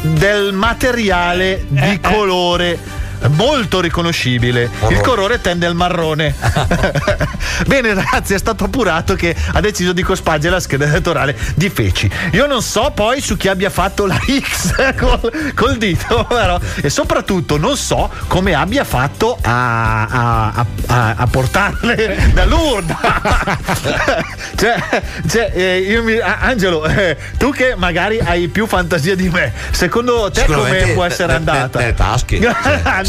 del 0.01 0.53
materiale 0.53 1.65
di 1.69 1.99
colore 2.01 2.79
molto 3.29 3.81
riconoscibile. 3.81 4.71
Il 4.89 5.01
colore 5.01 5.41
tende 5.41 5.67
al 5.67 5.75
marrone. 5.75 6.35
Bene, 7.67 7.95
ragazzi, 7.95 8.35
è 8.35 8.39
stato 8.39 8.65
appurato 8.65 9.15
che 9.15 9.35
ha 9.53 9.61
deciso 9.61 9.93
di 9.93 10.03
cospargere 10.03 10.55
la 10.55 10.61
scheda 10.61 10.85
elettorale 10.87 11.37
di 11.55 11.69
feci. 11.71 12.11
Io 12.33 12.47
non 12.47 12.63
so 12.63 12.93
poi 12.95 13.21
su 13.21 13.37
chi 13.37 13.49
abbia 13.49 13.71
fatto 13.71 14.07
la 14.07 14.19
X 14.19 14.95
col, 14.97 15.53
col 15.55 15.77
dito, 15.77 16.25
però, 16.29 16.59
e 16.83 16.91
soprattutto 16.91 17.57
non 17.57 17.77
so 17.77 18.11
come 18.27 18.55
abbia 18.55 18.85
fatto 18.85 19.39
a, 19.43 20.05
a- 20.07 20.67
a- 20.87 21.15
a- 21.17 21.27
portarle 21.27 22.31
dall'urna. 22.35 22.99
cioè, 24.57 25.03
cioè, 25.29 25.51
eh, 25.55 26.01
mi- 26.03 26.19
Angelo, 26.19 26.85
eh, 26.87 27.17
tu 27.39 27.51
che 27.53 27.75
magari 27.77 28.19
hai 28.19 28.49
più 28.49 28.67
fantasia 28.67 29.15
di 29.17 29.29
me, 29.29 29.53
secondo 29.71 30.31
te 30.31 30.45
come 30.45 30.93
può 30.95 31.05
essere 31.05 31.33
andata? 31.35 31.79
nelle 31.79 31.95
tasche. 31.95 32.39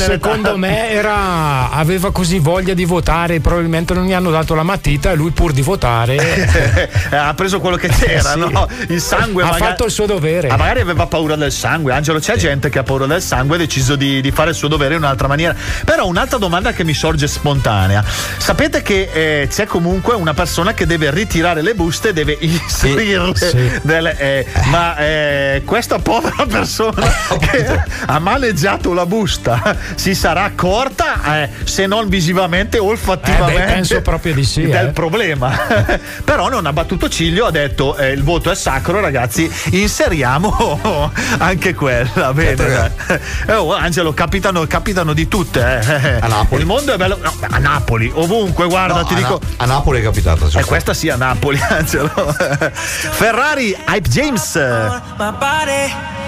Secondo 0.06 0.58
me 0.58 0.90
era, 0.90 1.70
aveva 1.72 2.12
così 2.12 2.40
voglia 2.40 2.74
di 2.74 2.86
votare, 2.86 3.40
probabilmente 3.40 3.94
non 3.94 4.06
gli 4.06 4.14
hanno 4.14 4.30
dato 4.32 4.54
la 4.56 4.64
matita 4.64 5.12
e 5.12 5.16
lui 5.16 5.32
pur 5.32 5.52
di 5.52 5.62
votare 5.62 6.90
ha 7.12 7.34
preso 7.34 7.60
quello 7.60 7.76
che 7.78 7.88
c'era, 7.90 8.32
Sì. 8.34 8.40
no? 8.40 8.68
Il 8.88 9.02
sangue 9.02 9.44
ha 9.44 9.48
magari- 9.48 9.64
fatto 9.66 9.86
il 9.86 9.92
suo 9.92 10.06
dovere. 10.06 10.48
Ah, 10.50 10.58
magari 10.58 10.82
aveva 10.82 11.06
paura 11.08 11.36
del 11.36 11.52
sangue, 11.52 11.94
Angelo. 11.94 12.20
C'è 12.20 12.36
gente 12.38 12.70
che 12.70 12.80
ha 12.80 12.84
paura 12.84 13.06
del 13.06 13.22
sangue 13.22 13.58
e 13.58 13.60
ha 13.62 13.66
deciso 13.66 13.96
di, 13.96 14.22
di 14.22 14.32
fare 14.32 14.52
il 14.52 14.56
suo 14.56 14.68
dovere 14.68 14.94
in 14.96 15.02
un'altra 15.02 15.28
maniera. 15.28 15.56
Però 15.86 16.06
un'altra 16.08 16.38
domanda 16.38 16.72
che 16.74 16.84
mi 16.84 16.94
sorge 16.94 17.28
spontanea: 17.28 18.04
sapete 18.38 18.82
che 18.82 19.10
eh, 19.12 19.48
c'è 19.52 19.66
comunque 19.66 20.16
una 20.16 20.34
persona 20.34 20.74
che 20.74 20.86
deve 20.86 21.12
ritirare 21.12 21.62
le 21.62 21.74
buste 21.76 22.10
e 22.10 22.14
deve 22.14 22.38
inserirle? 22.40 23.36
Sì. 23.36 23.72
delle- 23.82 24.18
eh, 24.18 24.46
ma 24.70 24.96
eh, 24.98 25.62
questa 25.66 26.00
povera 26.00 26.46
persona 26.48 27.08
che 27.40 27.82
ha 28.06 28.20
maneggiato 28.20 28.94
la 28.94 29.06
busta 29.06 29.76
si 29.96 30.14
sarà 30.16 30.44
accorta, 30.44 31.42
eh, 31.44 31.50
se 31.64 31.86
non 31.86 32.08
visivamente, 32.10 32.78
olfattivamente. 32.78 33.62
Eh 33.64 33.66
beh, 33.66 33.72
penso 33.74 34.02
proprio 34.02 34.34
di 34.34 34.44
sì, 34.44 34.64
Del 34.68 34.88
eh. 34.88 34.92
problema. 34.92 35.56
Però 36.24 36.50
non 36.50 36.66
ha 36.66 36.74
battuto 36.74 37.10
ciglio, 37.10 37.46
ha 37.46 37.52
detto 37.52 37.96
eh, 37.98 38.12
il 38.12 38.24
voto 38.24 38.52
è 38.52 38.56
sacro, 38.56 39.00
ragazzi, 39.00 39.50
inseriamo 39.72 41.12
anche 41.40 41.74
quella. 41.74 42.34
Bene. 42.34 42.56
dai. 42.56 42.92
Eh, 43.48 43.54
oh, 43.54 43.74
Angelo, 43.76 44.14
capitano, 44.14 44.66
capitano 44.68 45.14
di 45.14 45.28
tutte. 45.28 45.60
eh. 45.62 46.18
A 46.20 46.28
Napoli. 46.28 46.62
Il 46.62 46.68
mondo 46.68 46.94
è 46.94 46.98
bello. 46.98 47.18
no, 47.22 47.34
a 47.50 47.58
Napoli, 47.58 48.12
ovunque, 48.14 48.68
guarda, 48.68 48.96
No, 49.02 49.06
ti 49.06 49.14
a, 49.14 49.18
dico. 49.18 49.40
Na- 49.42 49.64
a 49.64 49.66
Napoli 49.66 50.00
è 50.00 50.04
capitato. 50.04 50.50
E 50.54 50.64
questa 50.64 50.94
sì 50.94 51.10
a 51.10 51.16
Napoli, 51.16 51.60
Angelo. 51.68 52.10
Ferrari, 52.10 53.76
Hype 53.88 54.10
James. 54.10 54.60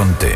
Sempre 0.00 0.29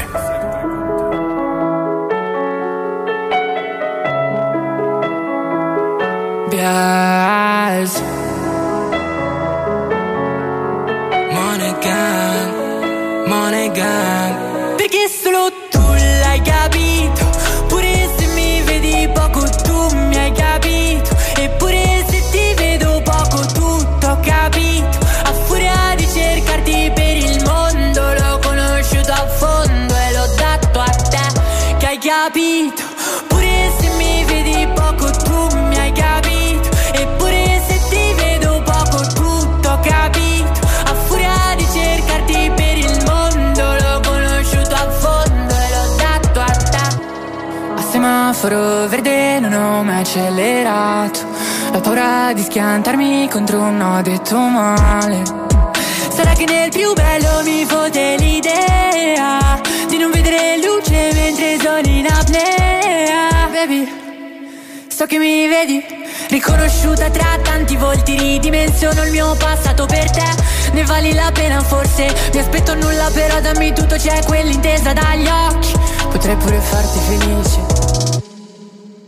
so 65.05 65.07
che 65.07 65.19
mi 65.19 65.47
vedi. 65.47 65.85
Riconosciuta 66.29 67.11
tra 67.11 67.39
tanti 67.43 67.77
volti, 67.77 68.17
ridimensiono 68.17 69.05
il 69.05 69.11
mio 69.11 69.35
passato 69.37 69.87
per 69.87 70.11
te. 70.11 70.25
Ne 70.73 70.85
vali 70.85 71.13
la 71.13 71.31
pena 71.33 71.61
forse. 71.61 72.13
Mi 72.33 72.39
aspetto 72.39 72.75
nulla, 72.75 73.11
però 73.13 73.41
dammi 73.41 73.73
tutto, 73.73 73.97
c'è 73.97 74.23
quell'intesa 74.25 74.93
dagli 74.93 75.27
occhi. 75.27 75.73
Potrei 76.11 76.37
pure 76.37 76.59
farti 76.59 76.99
felice. 77.01 78.23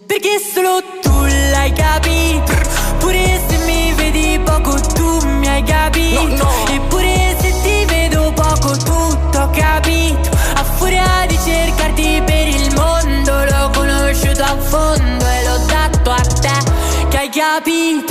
Perché 0.06 0.40
solo 0.52 0.82
tu 1.00 1.24
l'hai 1.24 1.72
capito. 1.72 2.52
Pure 2.98 3.40
se 3.48 3.56
mi 3.64 3.92
vedi 3.94 4.40
poco, 4.44 4.78
tu 4.80 5.26
mi 5.26 5.48
hai 5.48 5.62
capito. 5.62 6.48
Eppure 6.68 7.37
se 7.40 7.52
ti 7.62 7.85
vedo 7.87 8.32
poco, 8.32 8.76
tutto 8.76 9.50
capito. 9.52 9.95
Che 17.56 18.05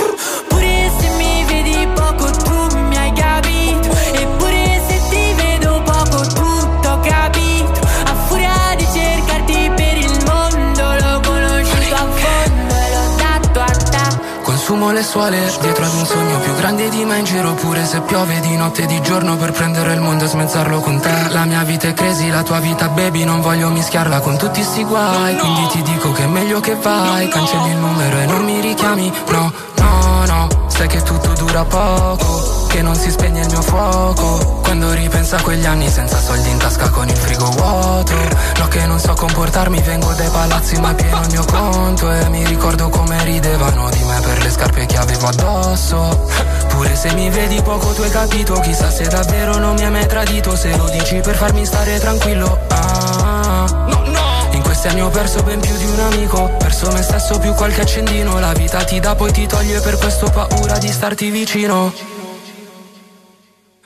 Consumo 14.85 14.91
le 14.91 15.03
suole 15.03 15.57
dietro 15.61 15.83
ad 15.83 15.93
un 15.93 16.05
sogno 16.05 16.39
più 16.39 16.53
grande 16.55 16.89
di 16.89 17.03
me 17.05 17.17
in 17.17 17.25
giro 17.25 17.53
pure 17.53 17.83
se 17.85 18.01
piove 18.01 18.39
di 18.41 18.55
notte 18.55 18.83
e 18.83 18.85
di 18.85 19.01
giorno 19.01 19.35
per 19.35 19.51
prendere 19.51 19.93
il 19.93 19.99
mondo 19.99 20.25
e 20.25 20.27
smezzarlo 20.27 20.79
con 20.79 20.99
te. 20.99 21.29
La 21.29 21.45
mia 21.45 21.63
vita 21.63 21.87
è 21.87 21.93
crazy, 21.93 22.29
la 22.29 22.43
tua 22.43 22.59
vita 22.59 22.87
baby, 22.89 23.23
non 23.23 23.41
voglio 23.41 23.69
mischiarla 23.69 24.19
con 24.19 24.37
tutti 24.37 24.61
sti 24.61 24.83
guai. 24.83 25.37
Quindi 25.37 25.67
ti 25.69 25.81
dico 25.81 26.11
che 26.11 26.25
è 26.25 26.27
meglio 26.27 26.59
che 26.59 26.75
vai, 26.75 27.27
cancelli 27.29 27.71
il 27.71 27.77
numero 27.77 28.17
e 28.19 28.25
non 28.25 28.43
mi 28.43 28.59
richiami. 28.59 29.11
No, 29.29 29.51
no, 29.77 30.25
no, 30.27 30.47
sai 30.67 30.87
che 30.87 31.01
tutto 31.01 31.33
dura 31.33 31.63
poco, 31.63 32.54
che 32.67 32.81
non 32.81 32.95
si 32.95 33.11
spegne 33.11 33.41
il 33.41 33.47
mio 33.49 33.61
fuoco. 33.61 34.61
Quando 34.63 34.91
ripenso 34.93 35.35
a 35.35 35.41
quegli 35.41 35.65
anni 35.65 35.89
senza 35.89 36.19
soldi 36.19 36.49
in 36.49 36.57
tasca 36.57 36.89
con 36.89 37.07
il 37.07 37.15
frigo 37.15 37.49
vuoto. 37.51 38.13
No 38.57 38.67
che 38.67 38.85
non 38.85 38.99
so 38.99 39.13
comportarmi, 39.13 39.81
vengo 39.81 40.11
dai 40.13 40.29
palazzi 40.29 40.79
ma 40.79 40.93
pieno 40.93 41.21
il 41.21 41.31
mio 41.31 41.45
conto. 41.45 42.11
E 42.11 42.29
mi 42.29 42.45
ricordo 42.45 42.89
come 42.89 43.23
ridevano 43.23 43.89
di 43.89 44.03
me 44.03 44.19
per 44.21 44.41
le 44.43 44.49
scarpe 44.49 44.85
che 44.85 44.97
avevo 44.97 45.27
addosso. 45.27 46.53
Pure 46.75 46.95
se 46.95 47.13
mi 47.13 47.29
vedi 47.29 47.61
poco 47.61 47.93
tu 47.93 48.01
hai 48.01 48.09
capito 48.09 48.59
Chissà 48.59 48.89
se 48.89 49.07
davvero 49.07 49.57
non 49.57 49.75
mi 49.75 49.85
hai 49.85 49.91
mai 49.91 50.07
tradito. 50.07 50.55
Se 50.55 50.75
lo 50.75 50.89
dici 50.89 51.21
per 51.21 51.35
farmi 51.35 51.65
stare 51.65 51.99
tranquillo 51.99 52.59
ah, 52.67 53.85
No, 53.87 54.03
no. 54.07 54.49
In 54.51 54.61
questi 54.61 54.87
anni 54.87 55.01
ho 55.01 55.09
perso 55.09 55.41
ben 55.43 55.61
più 55.61 55.75
di 55.77 55.85
un 55.85 55.99
amico 55.99 56.51
Perso 56.57 56.91
me 56.91 57.01
stesso 57.01 57.39
più 57.39 57.53
qualche 57.53 57.81
accendino. 57.81 58.39
La 58.39 58.51
vita 58.51 58.83
ti 58.83 58.99
dà 58.99 59.15
poi 59.15 59.31
ti 59.31 59.47
toglie 59.47 59.79
per 59.79 59.97
questo 59.97 60.29
paura 60.29 60.77
di 60.77 60.89
starti 60.89 61.29
vicino 61.29 62.24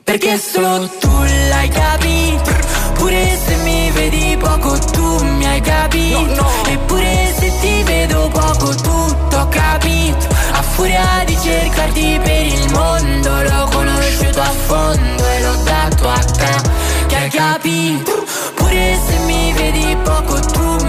Perché 0.10 0.40
solo 0.40 0.90
tu 1.00 1.22
l'hai 1.50 1.70
capito 1.70 2.52
Pure 2.96 3.40
se 3.46 3.56
mi 3.58 3.92
vedi 3.92 4.36
poco 4.40 4.76
tu 4.92 5.24
mi 5.24 5.46
hai 5.46 5.62
capito 5.62 6.48
Eppure 6.66 7.32
se 7.38 7.54
ti 7.62 7.84
vedo 7.84 8.28
poco 8.30 8.74
tutto 8.74 9.38
ho 9.38 9.48
capito 9.50 10.28
A 10.54 10.64
furia 10.64 11.24
di 11.28 11.38
cercarti 11.40 12.20
per 12.24 12.44
il 12.44 12.72
mondo 12.72 13.42
L'ho 13.44 13.70
conosciuto 13.72 14.42
a 14.42 14.52
fondo 14.66 15.28
e 15.28 15.42
l'ho 15.44 15.56
dato 15.64 16.10
a 16.10 16.18
te. 16.18 16.62
Che 17.06 17.16
hai 17.16 17.30
capito 17.30 18.26
Pure 18.56 19.00
se 19.06 19.18
mi 19.26 19.54
vedi 19.54 19.96
poco 20.04 20.40
tu 20.40 20.86
mi 20.86 20.89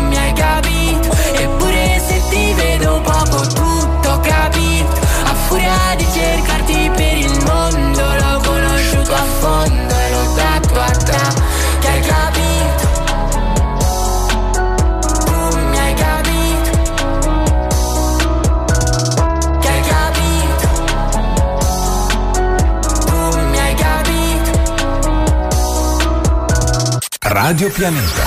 Radio 27.32 27.70
Pianeta. 27.70 28.26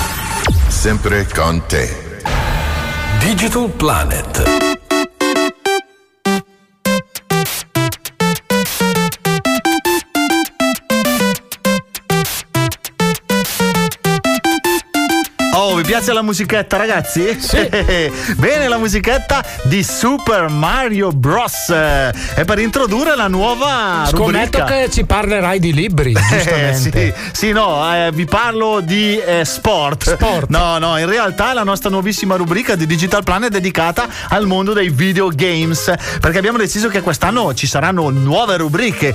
Sempre 0.70 1.26
con 1.26 1.62
te. 1.68 2.22
Digital 3.20 3.70
Planet. 3.72 4.73
Piace 15.94 16.12
la 16.12 16.24
musichetta, 16.24 16.76
ragazzi? 16.76 17.38
Sì. 17.40 17.70
Bene, 18.38 18.68
la 18.68 18.80
musichetta 18.80 19.46
di 19.66 19.84
Super 19.84 20.48
Mario 20.48 21.12
Bros. 21.12 21.70
È 21.70 22.44
per 22.46 22.58
introdurre 22.58 23.16
la 23.16 23.28
nuova 23.28 24.04
Scommetto 24.08 24.58
rubrica. 24.58 24.66
che 24.66 24.90
ci 24.90 25.06
parlerai 25.06 25.60
di 25.60 25.72
libri, 25.72 26.14
Eh, 26.18 26.36
giustamente. 26.36 27.14
sì, 27.32 27.32
sì, 27.32 27.52
no, 27.52 27.94
eh, 27.94 28.10
vi 28.12 28.26
parlo 28.26 28.80
di 28.80 29.20
eh, 29.20 29.46
sport. 29.46 30.18
No, 30.48 30.80
no, 30.80 30.98
in 30.98 31.08
realtà 31.08 31.52
è 31.52 31.54
la 31.54 31.64
nostra 31.64 31.92
nuovissima 31.92 32.38
rubrica 32.38 32.74
di 32.76 32.88
Digital 32.88 33.24
Plan 33.24 33.44
è 33.44 33.50
dedicata 33.50 34.08
al 34.30 34.48
mondo 34.48 34.74
dei 34.74 34.90
videogames. 34.90 35.94
Perché 36.20 36.40
abbiamo 36.40 36.58
deciso 36.58 36.88
che 36.88 37.02
quest'anno 37.02 37.54
ci 37.54 37.68
saranno 37.68 38.10
nuove 38.10 38.58
rubriche. 38.58 39.14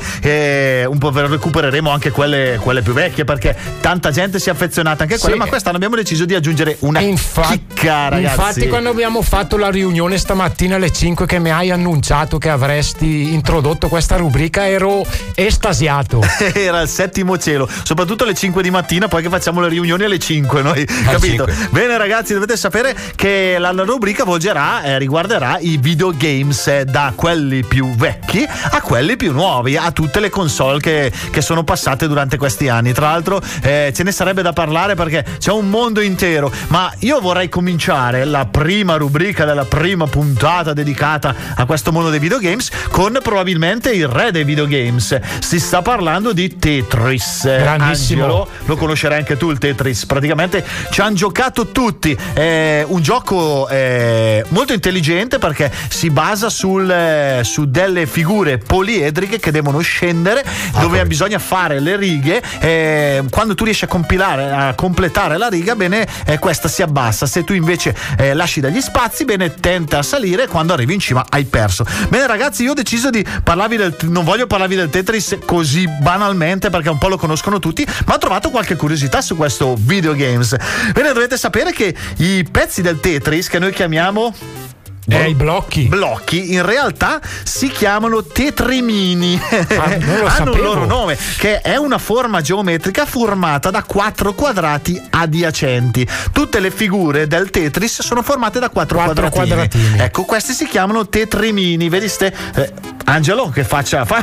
un 0.86 0.98
po' 0.98 1.10
recupereremo 1.12 1.90
anche 1.90 2.12
quelle, 2.12 2.60
quelle 2.62 2.82
più 2.82 2.92
vecchie 2.92 3.24
perché 3.24 3.56
tanta 3.80 4.12
gente 4.12 4.38
si 4.38 4.48
è 4.48 4.52
affezionata 4.52 5.02
anche 5.02 5.16
a 5.16 5.18
quelle. 5.18 5.34
Sì. 5.34 5.40
Ma 5.40 5.46
quest'anno 5.48 5.74
abbiamo 5.74 5.96
deciso 5.96 6.24
di 6.24 6.36
aggiungere 6.36 6.67
una 6.80 7.00
chicca, 7.00 8.08
ragazzi. 8.08 8.34
Infatti, 8.34 8.68
quando 8.68 8.90
abbiamo 8.90 9.22
fatto 9.22 9.56
la 9.56 9.70
riunione 9.70 10.18
stamattina 10.18 10.76
alle 10.76 10.90
5 10.90 11.26
che 11.26 11.38
mi 11.38 11.50
hai 11.50 11.70
annunciato 11.70 12.38
che 12.38 12.48
avresti 12.48 13.32
introdotto 13.32 13.88
questa 13.88 14.16
rubrica, 14.16 14.66
ero 14.66 15.04
estasiato. 15.34 16.22
Era 16.52 16.80
il 16.80 16.88
settimo 16.88 17.38
cielo, 17.38 17.68
soprattutto 17.82 18.24
alle 18.24 18.34
5 18.34 18.62
di 18.62 18.70
mattina, 18.70 19.08
poi 19.08 19.22
che 19.22 19.28
facciamo 19.28 19.60
le 19.60 19.68
riunioni 19.68 20.04
alle 20.04 20.18
5, 20.18 20.62
noi, 20.62 20.84
capito? 20.84 21.46
5. 21.46 21.68
Bene, 21.70 21.96
ragazzi, 21.96 22.32
dovete 22.32 22.56
sapere 22.56 22.96
che 23.14 23.56
la, 23.58 23.72
la 23.72 23.84
rubrica 23.84 24.24
volgerà, 24.24 24.82
eh, 24.82 24.98
riguarderà 24.98 25.58
i 25.60 25.78
videogames 25.78 26.66
eh, 26.66 26.84
da 26.84 27.12
quelli 27.14 27.62
più 27.62 27.94
vecchi 27.94 28.46
a 28.70 28.80
quelli 28.80 29.16
più 29.16 29.32
nuovi, 29.32 29.76
a 29.76 29.90
tutte 29.92 30.20
le 30.20 30.30
console 30.30 30.80
che, 30.80 31.12
che 31.30 31.40
sono 31.40 31.64
passate 31.64 32.06
durante 32.06 32.36
questi 32.36 32.68
anni. 32.68 32.92
Tra 32.92 33.10
l'altro, 33.10 33.40
eh, 33.62 33.92
ce 33.94 34.02
ne 34.02 34.12
sarebbe 34.12 34.42
da 34.42 34.52
parlare 34.52 34.94
perché 34.94 35.24
c'è 35.38 35.52
un 35.52 35.68
mondo 35.68 36.00
intero. 36.00 36.50
Ma 36.68 36.92
io 37.00 37.20
vorrei 37.20 37.48
cominciare 37.48 38.24
la 38.24 38.46
prima 38.46 38.96
rubrica 38.96 39.44
della 39.44 39.64
prima 39.64 40.06
puntata 40.06 40.72
dedicata 40.72 41.34
a 41.54 41.64
questo 41.64 41.92
mondo 41.92 42.10
dei 42.10 42.18
videogames 42.18 42.70
con 42.90 43.18
probabilmente 43.22 43.90
il 43.90 44.06
re 44.08 44.30
dei 44.32 44.44
videogames. 44.44 45.18
Si 45.38 45.58
sta 45.58 45.82
parlando 45.82 46.32
di 46.32 46.58
Tetris. 46.58 47.44
Grandissimo. 47.44 48.24
Angelo, 48.24 48.48
lo 48.64 48.76
conoscerai 48.76 49.18
anche 49.18 49.36
tu 49.36 49.50
il 49.50 49.58
Tetris. 49.58 50.06
Praticamente 50.06 50.64
ci 50.90 51.00
hanno 51.00 51.14
giocato 51.14 51.68
tutti. 51.68 52.16
È 52.32 52.84
un 52.86 53.00
gioco 53.00 53.68
eh, 53.68 54.44
molto 54.48 54.72
intelligente 54.72 55.38
perché 55.38 55.72
si 55.88 56.10
basa 56.10 56.50
sul, 56.50 56.90
eh, 56.90 57.40
su 57.44 57.70
delle 57.70 58.06
figure 58.06 58.58
poliedriche 58.58 59.38
che 59.38 59.50
devono 59.50 59.80
scendere 59.80 60.44
dove 60.80 61.04
bisogna 61.06 61.38
fare 61.38 61.80
le 61.80 61.96
righe. 61.96 62.42
eh, 62.60 63.24
quando 63.30 63.54
tu 63.54 63.64
riesci 63.64 63.84
a 63.84 63.88
compilare, 63.88 64.50
a 64.50 64.74
completare 64.74 65.38
la 65.38 65.48
riga, 65.48 65.74
bene, 65.74 66.06
eh, 66.26 66.38
questa 66.48 66.68
si 66.68 66.80
abbassa. 66.80 67.26
Se 67.26 67.44
tu 67.44 67.52
invece 67.52 67.94
eh, 68.16 68.32
lasci 68.32 68.60
degli 68.60 68.80
spazi, 68.80 69.26
bene, 69.26 69.52
tenta 69.52 69.98
a 69.98 70.02
salire. 70.02 70.46
Quando 70.48 70.72
arrivi 70.72 70.94
in 70.94 70.98
cima, 70.98 71.26
hai 71.28 71.44
perso. 71.44 71.84
Bene, 72.08 72.26
ragazzi, 72.26 72.62
io 72.62 72.70
ho 72.70 72.74
deciso 72.74 73.10
di 73.10 73.22
parlarvi 73.44 73.76
del. 73.76 73.94
Non 74.04 74.24
voglio 74.24 74.46
parlarvi 74.46 74.74
del 74.74 74.88
Tetris 74.88 75.40
così 75.44 75.86
banalmente 76.00 76.70
perché 76.70 76.88
un 76.88 76.96
po' 76.96 77.08
lo 77.08 77.18
conoscono 77.18 77.58
tutti, 77.58 77.86
ma 78.06 78.14
ho 78.14 78.18
trovato 78.18 78.48
qualche 78.48 78.76
curiosità 78.76 79.20
su 79.20 79.36
questo 79.36 79.76
videogames. 79.78 80.56
Bene, 80.94 81.12
dovete 81.12 81.36
sapere 81.36 81.70
che 81.70 81.94
i 82.16 82.48
pezzi 82.50 82.80
del 82.80 82.98
Tetris 82.98 83.48
che 83.48 83.58
noi 83.58 83.74
chiamiamo. 83.74 84.77
Eh, 85.10 85.28
i 85.30 85.34
blocchi. 85.34 85.84
Blocchi 85.86 86.52
in 86.52 86.64
realtà 86.64 87.18
si 87.42 87.68
chiamano 87.68 88.22
tetrimini. 88.24 89.40
Ah, 89.50 89.82
Hanno 89.84 90.28
sapevo. 90.28 90.50
un 90.52 90.60
loro 90.60 90.84
nome, 90.86 91.16
che 91.38 91.60
è 91.60 91.76
una 91.76 91.98
forma 91.98 92.40
geometrica 92.42 93.06
formata 93.06 93.70
da 93.70 93.82
quattro 93.84 94.34
quadrati 94.34 95.00
adiacenti. 95.10 96.06
Tutte 96.32 96.60
le 96.60 96.70
figure 96.70 97.26
del 97.26 97.48
Tetris 97.50 98.02
sono 98.02 98.22
formate 98.22 98.58
da 98.58 98.68
quattro, 98.68 98.98
Quattro 98.98 99.28
quadratini. 99.30 99.68
quadratini. 99.68 100.00
Ecco, 100.04 100.24
questi 100.24 100.52
si 100.52 100.66
chiamano 100.66 101.08
tetrimini. 101.08 101.88
Vedi 101.88 102.08
ste? 102.08 102.34
eh, 102.54 102.72
Angelo 103.04 103.48
che 103.48 103.64
faccia. 103.64 104.04
Fa... 104.04 104.22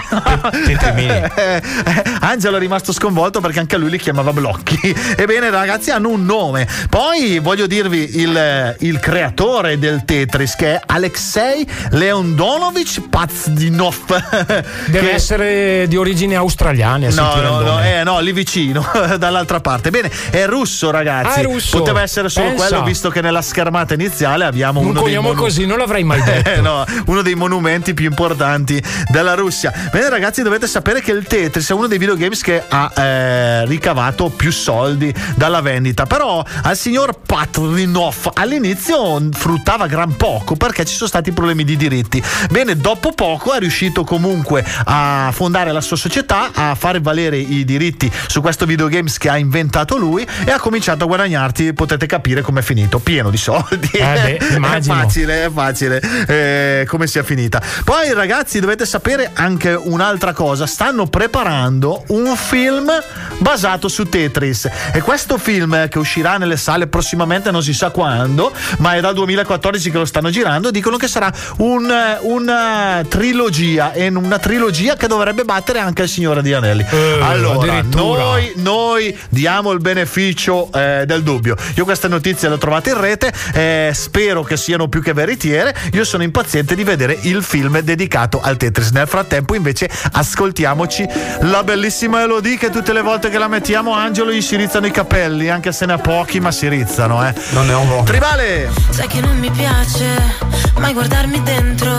tetrimini. 0.52 1.14
Eh, 1.36 1.62
eh, 1.86 2.04
Angelo 2.22 2.58
è 2.58 2.60
rimasto 2.60 2.92
sconvolto 2.94 3.40
perché 3.42 3.60
anche 3.60 3.78
lui 3.78 3.90
li 3.90 3.98
chiamava 3.98 4.32
blocchi. 4.32 4.78
Ebbene, 5.18 5.50
ragazzi, 5.50 5.92
hanno 5.92 6.10
un 6.10 6.24
nome. 6.26 6.68
Poi 6.90 7.40
voglio 7.40 7.66
dirvi 7.68 8.20
il, 8.20 8.76
il 8.80 9.00
creatore 9.00 9.78
del 9.80 10.04
Tetris, 10.06 10.56
che 10.56 10.74
è 10.75 10.75
Alexei 10.86 11.68
Leondonovich 11.92 13.02
Pazdinov. 13.10 13.96
Deve 14.88 15.00
che- 15.08 15.14
essere 15.14 15.88
di 15.88 15.98
origini 15.98 16.36
australiane. 16.36 17.08
a 17.08 17.12
No, 17.12 17.36
no, 17.42 17.60
no, 17.62 17.84
eh, 17.84 18.04
no, 18.04 18.20
lì 18.20 18.32
vicino, 18.32 18.86
dall'altra 19.18 19.60
parte. 19.60 19.90
Bene, 19.90 20.12
è 20.30 20.46
russo, 20.46 20.92
ragazzi. 20.92 21.40
Ah, 21.40 21.42
è 21.42 21.44
russo. 21.44 21.78
Poteva 21.80 22.02
essere 22.02 22.30
solo 22.30 22.50
Pensa. 22.50 22.68
quello, 22.68 22.84
visto 22.84 23.10
che 23.10 23.22
nella 23.22 23.42
schermata 23.42 23.94
iniziale 23.94 24.46
abbiamo 24.46 24.80
Un 24.80 24.88
uno 24.88 25.02
dei 25.04 25.18
monu- 25.18 25.38
così 25.38 25.66
non 25.66 25.78
l'avrei 25.78 26.04
mai 26.04 26.22
detto. 26.24 26.50
Eh, 26.50 26.62
no, 26.62 26.84
uno 27.08 27.22
dei 27.22 27.36
monumenti 27.36 27.94
più 27.94 28.06
importanti 28.06 28.82
della 29.10 29.34
Russia. 29.36 29.72
Bene, 29.92 30.10
ragazzi, 30.10 30.42
dovete 30.42 30.68
sapere 30.68 31.02
che 31.02 31.12
il 31.12 31.26
Tetris 31.26 31.70
è 31.70 31.74
uno 31.74 31.88
dei 31.88 31.98
videogames 31.98 32.42
che 32.42 32.64
ha 32.68 32.92
eh, 32.96 33.66
ricavato 33.66 34.30
più 34.30 34.52
soldi 34.52 35.14
dalla 35.36 35.62
vendita. 35.62 36.06
Però 36.06 36.44
al 36.64 36.76
signor 36.78 37.20
Patrinov 37.26 38.32
all'inizio 38.34 39.30
fruttava 39.34 39.88
gran 39.88 40.16
poco 40.16 40.56
perché 40.66 40.86
ci 40.86 40.96
sono 40.96 41.08
stati 41.08 41.32
problemi 41.32 41.64
di 41.64 41.78
diritti. 41.78 42.22
Bene, 42.50 42.76
dopo 42.76 43.12
poco 43.12 43.54
è 43.54 43.60
riuscito 43.60 44.04
comunque 44.04 44.66
a 44.86 45.30
fondare 45.32 45.72
la 45.72 45.82
sua 45.82 45.96
società, 45.96 46.50
a 46.54 46.74
fare 46.74 47.00
valere 47.00 47.38
i 47.38 47.64
diritti 47.64 48.12
su 48.28 48.42
questo 48.42 48.66
videogames 48.66 49.20
che 49.20 49.30
ha 49.30 49.38
inventato 49.38 49.96
lui 49.96 50.26
e 50.44 50.50
ha 50.50 50.60
cominciato 50.60 51.04
a 51.04 51.08
guadagnarti. 51.08 51.74
Potete 51.74 52.08
capire 52.08 52.42
com'è 52.42 52.64
finito, 52.64 52.98
pieno 52.98 53.30
di 53.30 53.38
soldi. 53.38 53.90
Eh 53.92 54.38
beh, 54.40 54.58
è 54.58 54.82
facile, 54.82 55.46
è 55.46 55.52
facile 55.52 56.02
eh, 56.28 56.86
come 56.88 57.06
sia 57.06 57.22
finita. 57.22 57.62
Poi, 57.84 58.12
ragazzi, 58.14 58.60
dovete 58.60 58.86
sapere 58.88 59.32
anche 59.34 59.72
un'altra 59.74 60.34
cosa: 60.34 60.66
stanno 60.66 61.06
preparando 61.06 62.04
un 62.08 62.36
film 62.36 62.92
basato 63.38 63.88
su 63.88 64.10
Tetris. 64.10 64.68
E 64.94 65.02
questo 65.02 65.38
film 65.38 65.88
che 65.90 66.00
uscirà 66.00 66.38
nelle 66.38 66.58
sale 66.58 66.88
prossimamente, 66.88 67.52
non 67.52 67.62
si 67.62 67.74
sa 67.74 67.92
quando, 67.92 68.52
ma 68.78 68.96
è 68.96 69.00
dal 69.00 69.14
2014 69.14 69.92
che 69.92 69.98
lo 69.98 70.06
stanno 70.06 70.30
girando. 70.32 70.45
Dicono 70.72 70.98
che 70.98 71.08
sarà 71.08 71.32
un- 71.58 72.18
una 72.22 73.02
trilogia. 73.08 73.92
E 73.94 74.08
una 74.08 74.40
trilogia 74.40 74.96
che 74.96 75.08
dovrebbe 75.08 75.44
battere 75.44 75.80
anche 75.80 76.04
il 76.04 76.10
Signore 76.10 76.42
di 76.42 76.54
Anelli. 76.54 76.86
allora, 77.22 77.74
addirittura. 77.74 78.24
noi, 78.24 78.52
noi 78.58 79.18
diamo 79.30 79.72
il 79.72 79.80
beneficio 79.80 80.70
eh, 80.74 81.04
del 81.06 81.24
dubbio. 81.24 81.56
Io 81.76 81.84
queste 81.84 82.08
notizie 82.08 82.48
le 82.48 82.56
ho 82.56 82.58
trovate 82.58 82.92
in 82.92 83.00
rete, 83.02 83.34
eh, 83.54 83.92
spero 83.94 84.44
che 84.44 84.58
siano 84.58 84.88
più 84.88 85.02
che 85.02 85.14
veritiere. 85.14 85.76
Io 85.94 86.04
sono 86.04 86.24
impaziente 86.24 86.76
di 86.76 86.84
vedere 86.84 87.18
il 87.22 87.42
film 87.44 87.80
dedicato 87.80 88.40
al 88.42 88.58
Tetris. 88.58 88.92
Nel 88.92 89.08
frattempo, 89.08 89.56
invece, 89.56 89.90
ascoltiamoci 90.12 91.08
la 91.42 91.64
bellissima 91.64 92.22
Elodie 92.22 92.58
che 92.58 92.70
tutte 92.70 92.94
le 92.94 93.02
volte 93.02 93.30
che 93.30 93.38
la 93.38 93.48
mettiamo, 93.48 93.94
Angelo 93.94 94.32
gli 94.32 94.42
si 94.42 94.56
rizzano 94.56 94.86
i 94.86 94.92
capelli, 94.92 95.50
anche 95.50 95.72
se 95.72 95.86
ne 95.86 95.94
ha 95.94 95.98
pochi, 95.98 96.40
ma 96.40 96.52
si 96.52 96.68
rizzano, 96.68 97.26
eh. 97.28 97.34
Non 97.52 97.66
ne 97.66 97.74
ho 97.74 97.80
un 97.82 98.04
Tribale! 98.06 98.70
Sai 98.90 99.08
che 99.08 99.22
non 99.22 99.38
mi 99.38 99.50
piace 99.52 100.35
mai 100.80 100.94
guardarmi 100.94 101.42
dentro. 101.44 101.92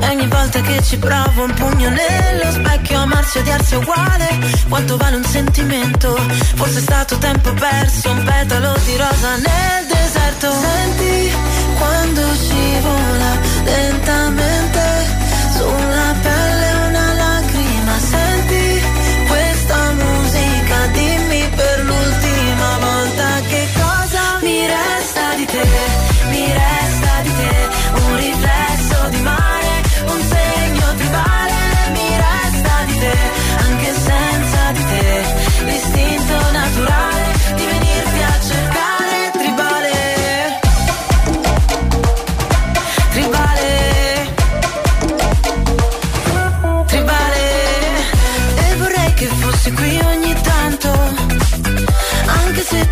E 0.00 0.08
ogni 0.08 0.26
volta 0.28 0.60
che 0.60 0.82
ci 0.82 0.98
provo 0.98 1.44
un 1.44 1.54
pugno 1.54 1.90
nello 1.90 2.50
specchio 2.50 3.00
Amarsi 3.00 3.38
e 3.38 3.40
odiarsi 3.40 3.74
è 3.74 3.76
uguale. 3.76 4.38
Quanto 4.68 4.96
vale 4.96 5.16
un 5.16 5.24
sentimento? 5.24 6.16
Forse 6.54 6.78
è 6.78 6.82
stato 6.82 7.18
tempo 7.18 7.52
perso 7.52 8.10
Un 8.10 8.22
petalo 8.24 8.76
di 8.84 8.96
rosa 8.96 9.36
nel 9.36 9.86
deserto. 9.86 10.52
Senti 10.52 11.32
quando 11.78 12.22
scivola 12.34 13.38
lentamente 13.64 14.27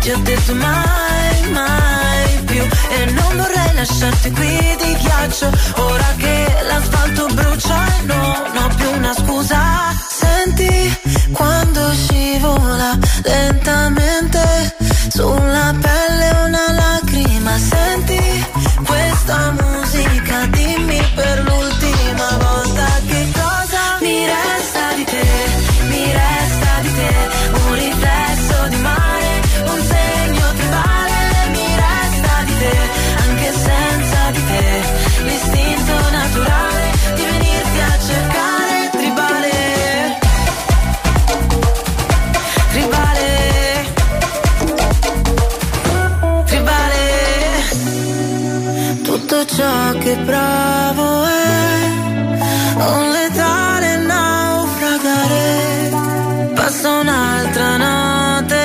ti 0.07 0.13
ho 0.13 0.17
detto 0.19 0.55
mai, 0.55 1.49
mai 1.51 2.43
più 2.45 2.63
E 2.63 3.05
non 3.11 3.35
vorrei 3.35 3.73
lasciarti 3.73 4.31
qui 4.31 4.75
di 4.81 4.95
ghiaccio. 5.01 5.51
Ora 5.75 6.13
che 6.15 6.55
l'asfalto 6.65 7.25
brucia 7.33 7.85
e 7.87 8.05
non 8.05 8.57
ho 8.57 8.67
più 8.77 8.89
una 8.89 9.13
scusa. 9.13 9.61
Senti 10.07 10.99
quando 11.33 11.91
scivola 11.91 12.97
lentamente 13.23 13.86
Passa 56.77 56.99
un'altra 56.99 57.77
notte, 57.77 58.55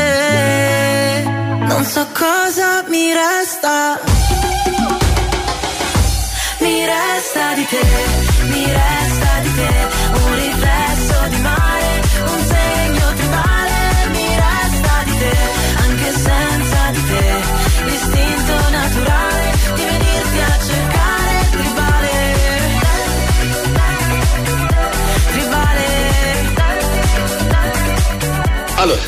non 1.67 1.83
so 1.83 2.07
cosa 2.13 2.85
mi 2.89 3.11
resta. 3.15 3.99
Mi 6.59 6.85
resta 6.85 7.55
di 7.55 7.65
te, 7.65 7.81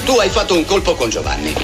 tu 0.05 0.19
hai 0.19 0.29
fatto 0.29 0.55
un 0.55 0.65
colpo 0.65 0.95
con 0.95 1.09
Giovanni. 1.09 1.55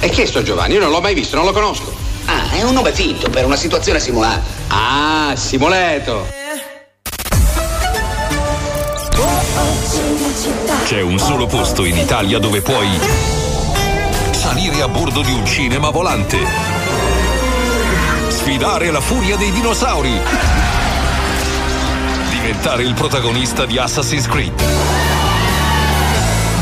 E 0.00 0.08
chi 0.08 0.22
è 0.22 0.26
sto 0.26 0.42
Giovanni? 0.42 0.74
Io 0.74 0.80
non 0.80 0.90
l'ho 0.90 1.00
mai 1.00 1.14
visto, 1.14 1.36
non 1.36 1.44
lo 1.44 1.52
conosco. 1.52 1.92
Ah, 2.26 2.50
è 2.52 2.62
un 2.62 2.72
nome 2.72 2.92
finto 2.92 3.28
per 3.28 3.44
una 3.44 3.56
situazione 3.56 3.98
simulata. 4.00 4.42
Ah, 4.68 5.34
simuleto. 5.34 6.26
C'è 10.84 11.00
un 11.00 11.18
solo 11.18 11.46
posto 11.46 11.84
in 11.84 11.96
Italia 11.96 12.38
dove 12.38 12.62
puoi 12.62 12.88
salire 14.30 14.80
a 14.80 14.88
bordo 14.88 15.20
di 15.20 15.32
un 15.32 15.44
cinema 15.44 15.90
volante, 15.90 16.38
sfidare 18.28 18.90
la 18.90 19.00
furia 19.00 19.36
dei 19.36 19.50
dinosauri, 19.50 20.18
diventare 22.30 22.84
il 22.84 22.94
protagonista 22.94 23.66
di 23.66 23.76
Assassin's 23.76 24.26
Creed, 24.26 24.52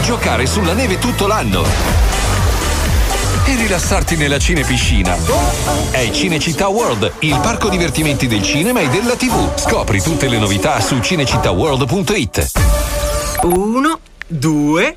giocare 0.07 0.47
sulla 0.47 0.73
neve 0.73 0.99
tutto 0.99 1.27
l'anno 1.27 1.65
e 3.45 3.57
rilassarti 3.57 4.15
nella 4.15 4.39
cinepiscina. 4.39 5.17
È 5.91 6.09
Cinecittà 6.13 6.69
World, 6.69 7.15
il 7.21 7.37
parco 7.43 7.69
divertimenti 7.69 8.29
del 8.29 8.41
cinema 8.41 8.79
e 8.79 8.89
della 8.89 9.17
TV. 9.17 9.59
Scopri 9.59 10.01
tutte 10.01 10.29
le 10.29 10.39
novità 10.39 10.79
su 10.81 11.01
cinecittàworld.it. 11.01 12.51
Uno, 13.43 13.99
due, 14.29 14.97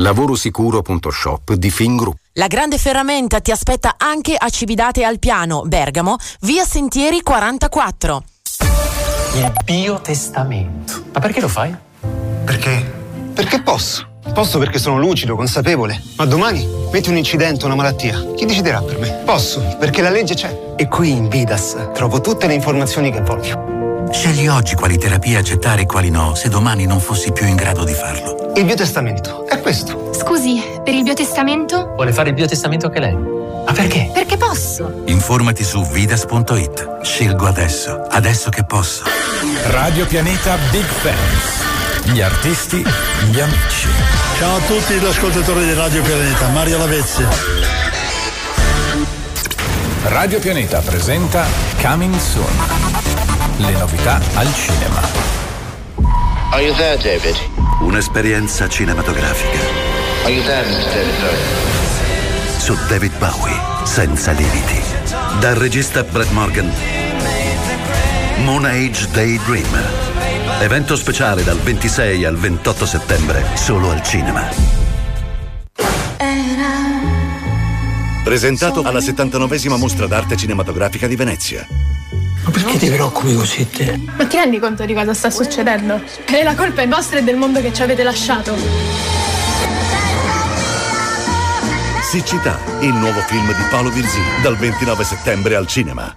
Lavorosicuro.shop 0.00 1.52
di 1.52 1.70
Fingroup. 1.70 2.16
La 2.34 2.46
grande 2.46 2.78
ferramenta 2.78 3.40
ti 3.40 3.50
aspetta 3.50 3.96
anche 3.98 4.34
a 4.34 4.48
Cividate 4.48 5.04
al 5.04 5.18
Piano, 5.18 5.62
Bergamo, 5.66 6.16
via 6.40 6.64
Sentieri 6.64 7.20
44. 7.20 8.22
Il 9.34 9.52
biotestamento. 9.62 11.04
Ma 11.12 11.20
perché 11.20 11.40
lo 11.40 11.48
fai? 11.48 11.76
Perché? 12.44 12.92
Perché 13.34 13.60
posso. 13.60 14.08
Posso 14.32 14.58
perché 14.58 14.78
sono 14.78 14.98
lucido, 14.98 15.36
consapevole. 15.36 16.02
Ma 16.16 16.24
domani 16.24 16.66
metti 16.90 17.10
un 17.10 17.18
incidente, 17.18 17.66
una 17.66 17.74
malattia. 17.74 18.32
Chi 18.34 18.46
deciderà 18.46 18.80
per 18.80 18.98
me? 18.98 19.22
Posso, 19.26 19.76
perché 19.78 20.00
la 20.00 20.10
legge 20.10 20.32
c'è. 20.32 20.74
E 20.76 20.88
qui 20.88 21.10
in 21.10 21.28
Vidas 21.28 21.76
trovo 21.92 22.22
tutte 22.22 22.46
le 22.46 22.54
informazioni 22.54 23.10
che 23.10 23.20
voglio. 23.20 24.08
Scegli 24.10 24.48
oggi 24.48 24.74
quali 24.76 24.96
terapie 24.96 25.36
accettare 25.36 25.82
e 25.82 25.86
quali 25.86 26.08
no, 26.08 26.34
se 26.34 26.48
domani 26.48 26.86
non 26.86 27.00
fossi 27.00 27.32
più 27.32 27.46
in 27.46 27.54
grado 27.54 27.84
di 27.84 27.92
farlo. 27.92 28.39
Il 28.56 28.64
biotestamento 28.64 29.46
è 29.46 29.60
questo. 29.60 30.12
Scusi, 30.12 30.62
per 30.84 30.94
il 30.94 31.02
biotestamento? 31.02 31.92
Vuole 31.94 32.12
fare 32.12 32.28
il 32.30 32.34
biotestamento 32.34 32.86
anche 32.86 33.00
lei? 33.00 33.14
Ma 33.14 33.72
perché? 33.72 34.10
Perché 34.12 34.36
posso. 34.36 35.02
Informati 35.06 35.62
su 35.64 35.84
vidas.it. 35.84 36.98
Scelgo 37.02 37.46
adesso, 37.46 38.02
adesso 38.10 38.50
che 38.50 38.64
posso. 38.64 39.04
Radio 39.68 40.06
Pianeta 40.06 40.56
Big 40.70 40.84
Fans. 40.84 42.12
Gli 42.12 42.20
artisti, 42.20 42.84
gli 43.30 43.40
amici. 43.40 43.88
Ciao 44.38 44.56
a 44.56 44.60
tutti 44.60 44.94
gli 44.94 45.04
ascoltatori 45.04 45.64
di 45.64 45.74
Radio 45.74 46.02
Pianeta, 46.02 46.48
Mario 46.48 46.78
Lavezzi. 46.78 47.24
Radio 50.04 50.38
Pianeta 50.38 50.80
presenta 50.80 51.46
Coming 51.80 52.16
Soon. 52.18 52.56
Le 53.58 53.70
novità 53.72 54.20
al 54.34 54.52
cinema. 54.54 55.39
Are 56.52 56.60
you 56.60 56.74
there, 56.74 56.96
David? 56.96 57.36
Un'esperienza 57.80 58.68
cinematografica. 58.68 59.58
Are 60.24 60.32
you 60.32 60.42
there, 60.42 60.66
Mr. 60.66 60.92
David 60.92 61.14
Su 62.58 62.76
David 62.88 63.12
Bowie, 63.18 63.56
senza 63.84 64.32
limiti. 64.32 64.80
Dal 65.38 65.54
regista 65.54 66.02
Brett 66.02 66.30
Morgan. 66.32 66.68
Moon 68.38 68.64
Age 68.64 69.06
Daydream. 69.12 69.80
Evento 70.60 70.96
speciale 70.96 71.44
dal 71.44 71.58
26 71.58 72.24
al 72.24 72.36
28 72.36 72.84
settembre, 72.84 73.44
solo 73.54 73.92
al 73.92 74.02
cinema. 74.02 74.48
Presentato 78.24 78.82
alla 78.82 79.00
79esima 79.00 79.76
mostra 79.78 80.08
d'arte 80.08 80.36
cinematografica 80.36 81.06
di 81.06 81.14
Venezia. 81.14 81.89
Ma 82.42 82.50
perché 82.50 82.78
ti 82.78 82.88
preoccupi 82.90 83.34
così 83.34 83.68
te? 83.68 84.00
Ma 84.16 84.26
ti 84.26 84.36
rendi 84.36 84.58
conto 84.58 84.84
di 84.84 84.94
cosa 84.94 85.14
sta 85.14 85.30
succedendo? 85.30 86.00
E 86.26 86.42
la 86.42 86.54
colpa 86.54 86.82
è 86.82 86.88
vostra 86.88 87.18
e 87.18 87.22
del 87.22 87.36
mondo 87.36 87.60
che 87.60 87.72
ci 87.72 87.82
avete 87.82 88.02
lasciato. 88.02 88.54
Siccità, 92.02 92.58
il 92.80 92.94
nuovo 92.94 93.20
film 93.20 93.46
di 93.54 93.62
Paolo 93.70 93.90
Virzì, 93.90 94.20
dal 94.42 94.56
29 94.56 95.04
settembre 95.04 95.54
al 95.54 95.66
cinema. 95.66 96.16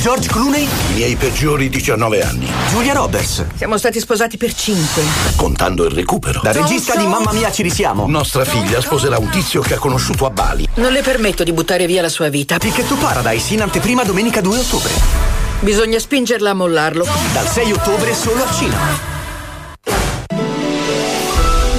George 0.00 0.26
Clooney? 0.26 0.64
I 0.64 0.94
miei 0.94 1.14
peggiori 1.14 1.68
19 1.68 2.22
anni. 2.24 2.50
Giulia 2.70 2.92
Roberts? 2.92 3.44
Siamo 3.54 3.78
stati 3.78 4.00
sposati 4.00 4.36
per 4.36 4.52
cinque. 4.52 5.00
Contando 5.36 5.84
il 5.84 5.92
recupero. 5.92 6.40
La 6.42 6.50
regista 6.50 6.96
di 6.96 7.06
Mamma 7.06 7.32
mia 7.32 7.52
ci 7.52 7.62
risiamo. 7.62 8.08
Nostra 8.08 8.44
figlia 8.44 8.80
sposerà 8.80 9.18
un 9.18 9.28
tizio 9.28 9.60
che 9.60 9.74
ha 9.74 9.78
conosciuto 9.78 10.26
a 10.26 10.30
Bali. 10.30 10.66
Non 10.74 10.90
le 10.90 11.02
permetto 11.02 11.44
di 11.44 11.52
buttare 11.52 11.86
via 11.86 12.02
la 12.02 12.08
sua 12.08 12.28
vita. 12.30 12.58
Ticket 12.58 12.88
to 12.88 12.96
Paradise 12.96 13.54
in 13.54 13.62
anteprima 13.62 14.02
domenica 14.02 14.40
2 14.40 14.58
ottobre. 14.58 15.41
Bisogna 15.62 16.00
spingerla 16.00 16.50
a 16.50 16.54
mollarlo. 16.54 17.06
Dal 17.32 17.46
6 17.46 17.72
ottobre 17.72 18.12
solo 18.14 18.42
al 18.42 18.50
cinema. 18.50 19.10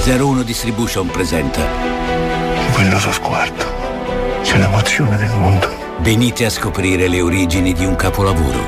01 0.06 0.42
Distribution 0.42 1.06
presenta. 1.08 1.60
Quello 2.72 2.98
suo 2.98 3.12
sguardo 3.12 3.62
c'è 4.40 4.56
l'emozione 4.56 5.18
del 5.18 5.28
mondo. 5.28 5.68
Venite 5.98 6.46
a 6.46 6.50
scoprire 6.50 7.08
le 7.08 7.20
origini 7.20 7.74
di 7.74 7.84
un 7.84 7.94
capolavoro. 7.94 8.58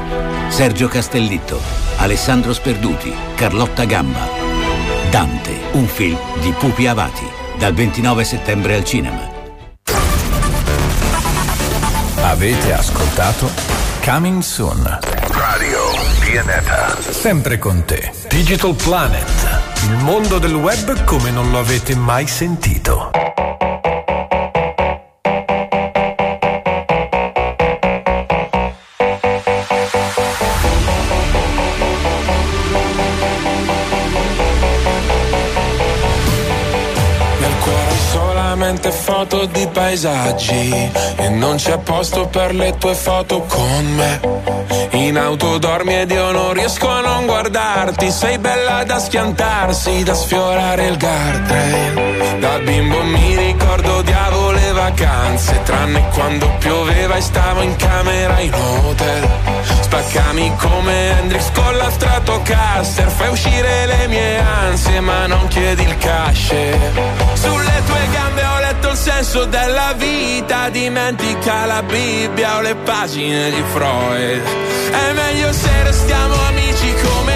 Sergio 0.48 0.86
Castellitto, 0.86 1.58
Alessandro 1.96 2.52
Sperduti, 2.52 3.10
Carlotta 3.36 3.86
Gamba. 3.86 4.28
Dante, 5.08 5.58
un 5.72 5.86
film 5.86 6.18
di 6.40 6.52
Pupi 6.52 6.86
Avati, 6.86 7.26
dal 7.56 7.72
29 7.72 8.22
settembre 8.22 8.74
al 8.74 8.84
cinema. 8.84 9.32
Avete 12.16 12.74
ascoltato 12.74 13.85
Coming 14.06 14.40
Soon. 14.40 14.84
Radio 15.30 15.78
Pianeta. 16.20 16.94
Sempre 17.00 17.58
con 17.58 17.84
te. 17.84 18.12
Digital 18.28 18.76
Planet. 18.76 19.28
Il 19.82 19.96
mondo 19.96 20.38
del 20.38 20.54
web 20.54 21.02
come 21.02 21.32
non 21.32 21.50
lo 21.50 21.58
avete 21.58 21.96
mai 21.96 22.28
sentito. 22.28 23.10
Foto 39.16 39.46
di 39.46 39.66
paesaggi 39.72 40.90
E 41.16 41.28
non 41.30 41.56
c'è 41.56 41.78
posto 41.78 42.26
per 42.26 42.54
le 42.54 42.76
tue 42.76 42.94
foto 42.94 43.40
con 43.48 43.84
me. 43.94 44.20
In 44.90 45.16
auto 45.16 45.58
dormi 45.58 45.94
ed 45.94 46.10
io 46.10 46.30
non 46.32 46.52
riesco 46.52 46.88
a 46.88 47.00
non 47.00 47.24
guardarti. 47.24 48.10
Sei 48.10 48.38
bella 48.38 48.84
da 48.84 48.98
schiantarsi, 48.98 50.02
da 50.02 50.14
sfiorare 50.14 50.86
il 50.86 50.98
guardrail. 50.98 52.38
Da 52.40 52.58
bimbo 52.58 53.02
mi 53.04 53.36
ricordo 53.36 53.96
odiavo 53.96 54.50
le 54.50 54.72
vacanze 54.72 55.62
Tranne 55.62 56.08
quando 56.12 56.50
pioveva 56.58 57.16
e 57.16 57.20
stavo 57.20 57.62
in 57.62 57.74
camera 57.76 58.38
in 58.40 58.52
hotel. 58.52 59.28
Spaccami 59.80 60.52
Come 60.56 61.18
Hendrix 61.18 61.50
con 61.52 61.76
la 61.76 61.90
Stratocaster 61.90 63.08
Fai 63.08 63.28
uscire 63.28 63.86
le 63.86 64.06
mie 64.08 64.38
ansie 64.38 65.00
ma 65.00 65.26
non 65.26 65.46
chiedi 65.48 65.82
il 65.82 65.96
cash. 65.98 66.54
Sulle 67.34 67.82
tue 67.86 68.08
gambe 68.12 68.44
ho 68.44 68.55
senso 69.06 69.44
della 69.44 69.92
vita 69.96 70.68
Dimentica 70.68 71.64
la 71.64 71.80
Bibbia 71.84 72.56
o 72.56 72.60
le 72.60 72.74
pagine 72.74 73.50
di 73.50 73.62
Freud. 73.72 74.42
È 74.90 75.12
meglio 75.12 75.52
se 75.52 75.82
restiamo 75.84 76.34
amici 76.48 76.92
come 77.04 77.35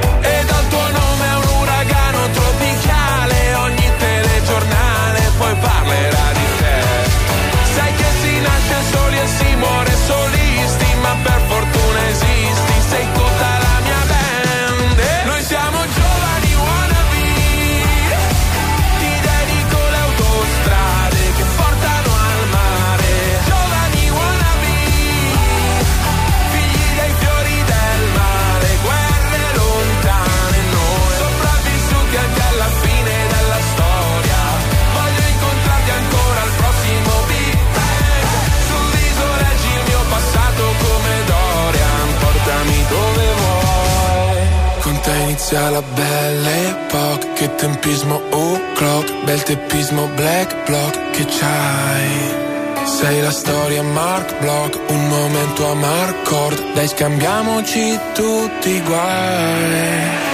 inizia 45.51 45.69
la 45.69 45.81
belle 45.81 46.69
epoca 46.69 47.33
Che 47.33 47.55
tempismo 47.55 48.21
o'clock. 48.31 49.23
Bel 49.25 49.43
teppismo 49.43 50.07
black 50.15 50.65
block 50.65 51.11
Che 51.11 51.25
c'hai? 51.25 52.49
Sei 52.85 53.21
la 53.21 53.31
storia 53.31 53.83
Mark 53.83 54.39
Block, 54.39 54.79
un 54.89 55.07
momento 55.07 55.69
a 55.69 55.75
Marcord, 55.75 56.73
dai 56.73 56.87
scambiamoci 56.87 57.99
tutti 58.15 58.69
i 58.69 58.81
guai. 58.81 60.30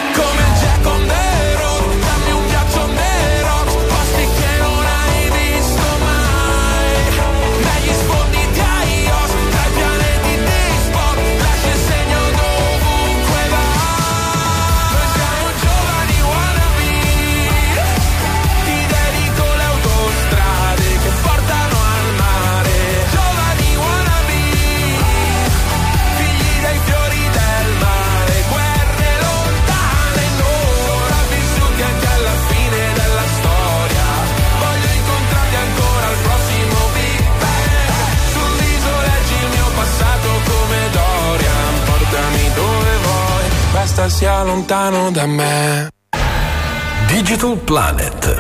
Sia 44.38 44.44
lontano 44.44 45.10
da 45.10 45.26
me. 45.26 45.90
Digital 47.08 47.58
Planet. 47.58 48.38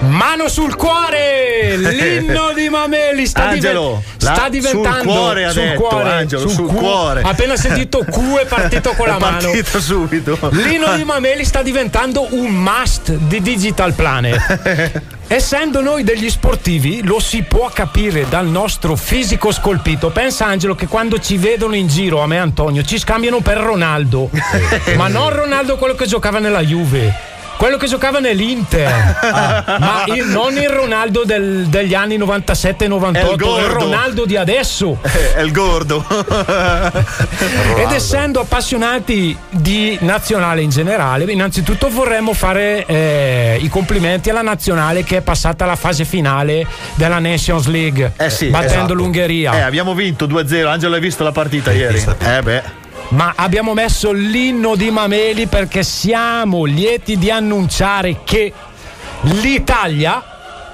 Mano 0.00 0.48
sul 0.48 0.74
cuore! 0.74 1.76
L'inno 1.78 2.52
di 2.54 2.68
Mameli 2.68 3.24
sta, 3.26 3.50
Angelo, 3.50 4.02
diven- 4.18 4.34
sta 4.34 4.48
diventando 4.48 4.98
sul 4.98 5.06
cuore 5.12 5.44
ha 5.44 5.50
sul 5.50 5.62
detto, 5.62 5.80
cuore, 5.80 6.10
Angelo, 6.12 6.48
sul 6.48 6.66
cu- 6.66 6.74
cuore. 6.76 7.22
Appena 7.22 7.56
sentito 7.56 7.98
Q 8.00 8.38
è 8.40 8.46
partito 8.46 8.92
con 8.94 9.06
la 9.06 9.16
È 9.16 9.20
mano. 9.20 9.38
partito 9.38 9.80
subito. 9.80 10.36
L'inno 10.50 10.96
di 10.96 11.04
Mameli 11.04 11.44
sta 11.44 11.62
diventando 11.62 12.26
un 12.34 12.50
must 12.52 13.12
di 13.12 13.40
Digital 13.40 13.92
Planet. 13.94 15.00
Essendo 15.32 15.80
noi 15.80 16.04
degli 16.04 16.28
sportivi, 16.28 17.02
lo 17.02 17.18
si 17.18 17.42
può 17.42 17.70
capire 17.72 18.28
dal 18.28 18.46
nostro 18.48 18.96
fisico 18.96 19.50
scolpito. 19.50 20.10
Pensa 20.10 20.44
Angelo 20.44 20.74
che 20.74 20.86
quando 20.86 21.18
ci 21.18 21.38
vedono 21.38 21.74
in 21.74 21.88
giro, 21.88 22.20
a 22.20 22.26
me 22.26 22.34
e 22.34 22.40
Antonio, 22.40 22.82
ci 22.82 22.98
scambiano 22.98 23.40
per 23.40 23.56
Ronaldo. 23.56 24.28
Ma 24.94 25.08
non 25.08 25.30
Ronaldo 25.30 25.78
quello 25.78 25.94
che 25.94 26.04
giocava 26.04 26.38
nella 26.38 26.60
Juve. 26.60 27.14
Quello 27.56 27.78
che 27.78 27.86
giocava 27.86 28.18
nell'Inter, 28.18 29.16
Ah, 29.22 29.76
ma 29.80 29.91
il- 30.06 30.26
non 30.26 30.56
il 30.56 30.68
Ronaldo 30.68 31.24
del- 31.24 31.66
degli 31.68 31.94
anni 31.94 32.16
97 32.16 32.84
e 32.84 32.88
98, 32.88 33.56
È 33.56 33.60
il 33.60 33.66
il. 33.66 33.70
Ronaldo 33.72 34.24
di 34.26 34.36
adesso. 34.36 34.98
È 35.34 35.40
il 35.40 35.52
gordo. 35.52 36.04
Ed 37.76 37.90
essendo 37.92 38.40
appassionati 38.40 39.36
di 39.50 39.96
nazionale 40.00 40.62
in 40.62 40.70
generale, 40.70 41.30
innanzitutto 41.30 41.88
vorremmo 41.88 42.32
fare 42.32 42.84
eh, 42.86 43.58
i 43.60 43.68
complimenti 43.68 44.30
alla 44.30 44.42
nazionale 44.42 45.04
che 45.04 45.18
è 45.18 45.20
passata 45.20 45.64
alla 45.64 45.76
fase 45.76 46.04
finale 46.04 46.66
della 46.94 47.18
Nations 47.18 47.66
League, 47.66 48.12
Eh 48.16 48.30
sì, 48.30 48.46
battendo 48.48 48.74
esatto. 48.76 48.94
l'Ungheria. 48.94 49.54
Eh, 49.54 49.60
abbiamo 49.60 49.94
vinto 49.94 50.26
2-0. 50.26 50.66
Angelo, 50.68 50.94
hai 50.94 51.00
visto 51.00 51.22
la 51.24 51.32
partita 51.32 51.72
ieri? 51.72 52.02
Eh 52.20 52.42
beh. 52.42 52.80
Ma 53.08 53.32
abbiamo 53.36 53.74
messo 53.74 54.10
l'inno 54.12 54.74
di 54.74 54.90
Mameli 54.90 55.46
perché 55.46 55.82
siamo 55.82 56.64
lieti 56.64 57.18
di 57.18 57.30
annunciare 57.30 58.20
che 58.24 58.52
l'Italia 59.22 60.22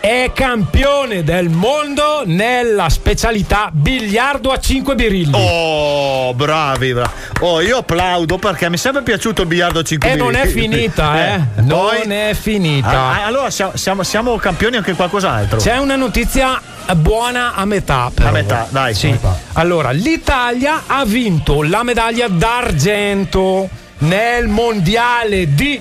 è 0.00 0.30
campione 0.32 1.24
del 1.24 1.48
mondo 1.48 2.22
nella 2.24 2.88
specialità 2.88 3.68
biliardo 3.72 4.50
a 4.52 4.58
5 4.58 4.94
birilli. 4.94 5.32
Oh, 5.34 6.32
bravi, 6.34 6.92
bravi. 6.94 7.10
Oh, 7.40 7.60
io 7.60 7.78
applaudo 7.78 8.38
perché 8.38 8.68
mi 8.68 8.76
è 8.76 8.78
sempre 8.78 9.02
piaciuto 9.02 9.42
il 9.42 9.48
biliardo 9.48 9.80
a 9.80 9.82
5 9.82 10.10
E 10.10 10.14
non 10.14 10.34
è 10.36 10.46
finita, 10.46 11.18
eh. 11.34 11.40
Non 11.62 11.88
poi- 11.90 12.00
è 12.12 12.34
finita. 12.40 12.88
Ah, 12.88 13.22
ah, 13.22 13.24
allora 13.26 13.50
siamo, 13.50 14.02
siamo- 14.04 14.36
campioni 14.36 14.76
anche 14.76 14.90
in 14.90 14.96
qualcos'altro. 14.96 15.58
C'è 15.58 15.76
una 15.78 15.96
notizia 15.96 16.60
buona 16.96 17.54
a 17.54 17.64
metà. 17.64 18.10
però. 18.14 18.28
A 18.28 18.32
metà, 18.32 18.66
dai. 18.70 18.94
Sì. 18.94 19.14
Allora, 19.54 19.90
l'Italia 19.90 20.84
ha 20.86 21.04
vinto 21.04 21.62
la 21.64 21.82
medaglia 21.82 22.28
d'argento 22.28 23.68
nel 23.98 24.46
mondiale 24.46 25.52
di 25.54 25.80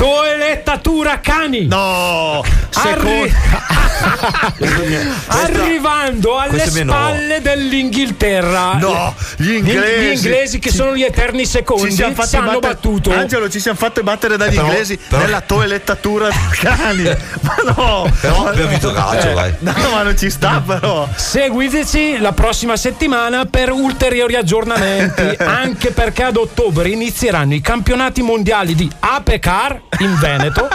toelettatura 0.00 1.20
cani. 1.20 1.66
No, 1.66 2.42
Arri- 2.72 3.30
secondo- 3.30 5.08
Arrivando 5.26 6.38
alle 6.38 6.66
spalle 6.66 7.40
dell'Inghilterra. 7.42 8.74
No, 8.78 9.14
gli 9.36 9.52
inglesi. 9.52 10.28
Gli 10.28 10.28
inglesi 10.30 10.58
che 10.58 10.70
Ci- 10.70 10.76
sono 10.76 10.96
gli 10.96 11.02
eterni 11.02 11.44
secondi 11.44 11.90
Ci 11.90 11.96
siamo 11.96 12.14
fatti 12.14 12.28
ci 12.30 12.36
hanno 12.36 12.52
battere- 12.58 12.72
battuto. 12.74 13.12
Angelo, 13.12 13.50
ci 13.50 13.60
siamo 13.60 13.76
fatti 13.76 14.02
battere 14.02 14.36
dagli 14.38 14.54
Però- 14.54 14.66
inglesi 14.68 14.96
però- 15.06 15.22
nella 15.22 15.40
toelettatura 15.42 16.28
cani. 16.58 17.02
Ma 17.02 17.56
no! 17.76 18.10
Però 18.20 18.46
abbiamo 18.46 18.68
vinto 18.70 18.92
calcio, 18.92 19.28
Eh, 19.28 19.34
dai. 19.34 19.54
No, 19.58 19.74
ma 19.92 20.02
non 20.02 20.16
ci 20.16 20.30
sta, 20.30 20.62
però. 20.66 21.08
Seguiteci 21.14 22.18
la 22.20 22.32
prossima 22.32 22.76
settimana 22.76 23.44
per 23.44 23.70
ulteriori 23.70 24.34
aggiornamenti, 24.34 25.36
anche 25.44 25.90
perché 25.90 26.22
ad 26.22 26.36
ottobre 26.36 26.88
inizieranno 26.88 27.52
i 27.52 27.60
campionati 27.60 28.22
mondiali 28.22 28.74
di 28.74 28.90
Apecar 29.00 29.88
in 29.98 30.16
Veneto 30.18 30.68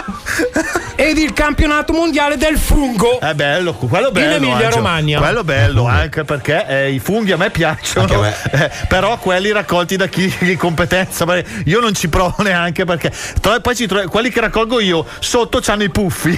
ed 0.94 1.18
il 1.18 1.32
campionato 1.32 1.92
mondiale 1.92 2.36
del 2.36 2.56
fungo. 2.58 3.18
È 3.20 3.34
bello, 3.34 3.74
quello 3.74 4.10
bello. 4.10 4.26
In 4.26 4.32
Emilia 4.32 4.54
Angelo. 4.54 4.74
Romagna. 4.76 5.18
Quello 5.18 5.44
bello, 5.44 5.86
anche 5.86 6.24
perché 6.24 6.66
eh, 6.66 6.92
i 6.92 6.98
funghi 6.98 7.32
a 7.32 7.36
me 7.36 7.50
piacciono. 7.50 8.24
eh, 8.26 8.70
però 8.88 9.18
quelli 9.18 9.52
raccolti 9.52 9.96
da 9.96 10.06
chi 10.06 10.32
di 10.40 10.56
competenza. 10.56 11.24
Io 11.64 11.80
non 11.80 11.94
ci 11.94 12.08
provo 12.08 12.36
neanche 12.42 12.84
perché. 12.84 13.12
tro- 13.40 13.60
Poi 13.60 13.74
ci 13.74 13.86
trovi- 13.86 14.06
quelli 14.06 14.30
che 14.30 14.40
raccolgo 14.40 14.80
io 14.80 15.04
sotto 15.18 15.60
c'hanno 15.60 15.82
i 15.82 15.90
puffi. 15.90 16.36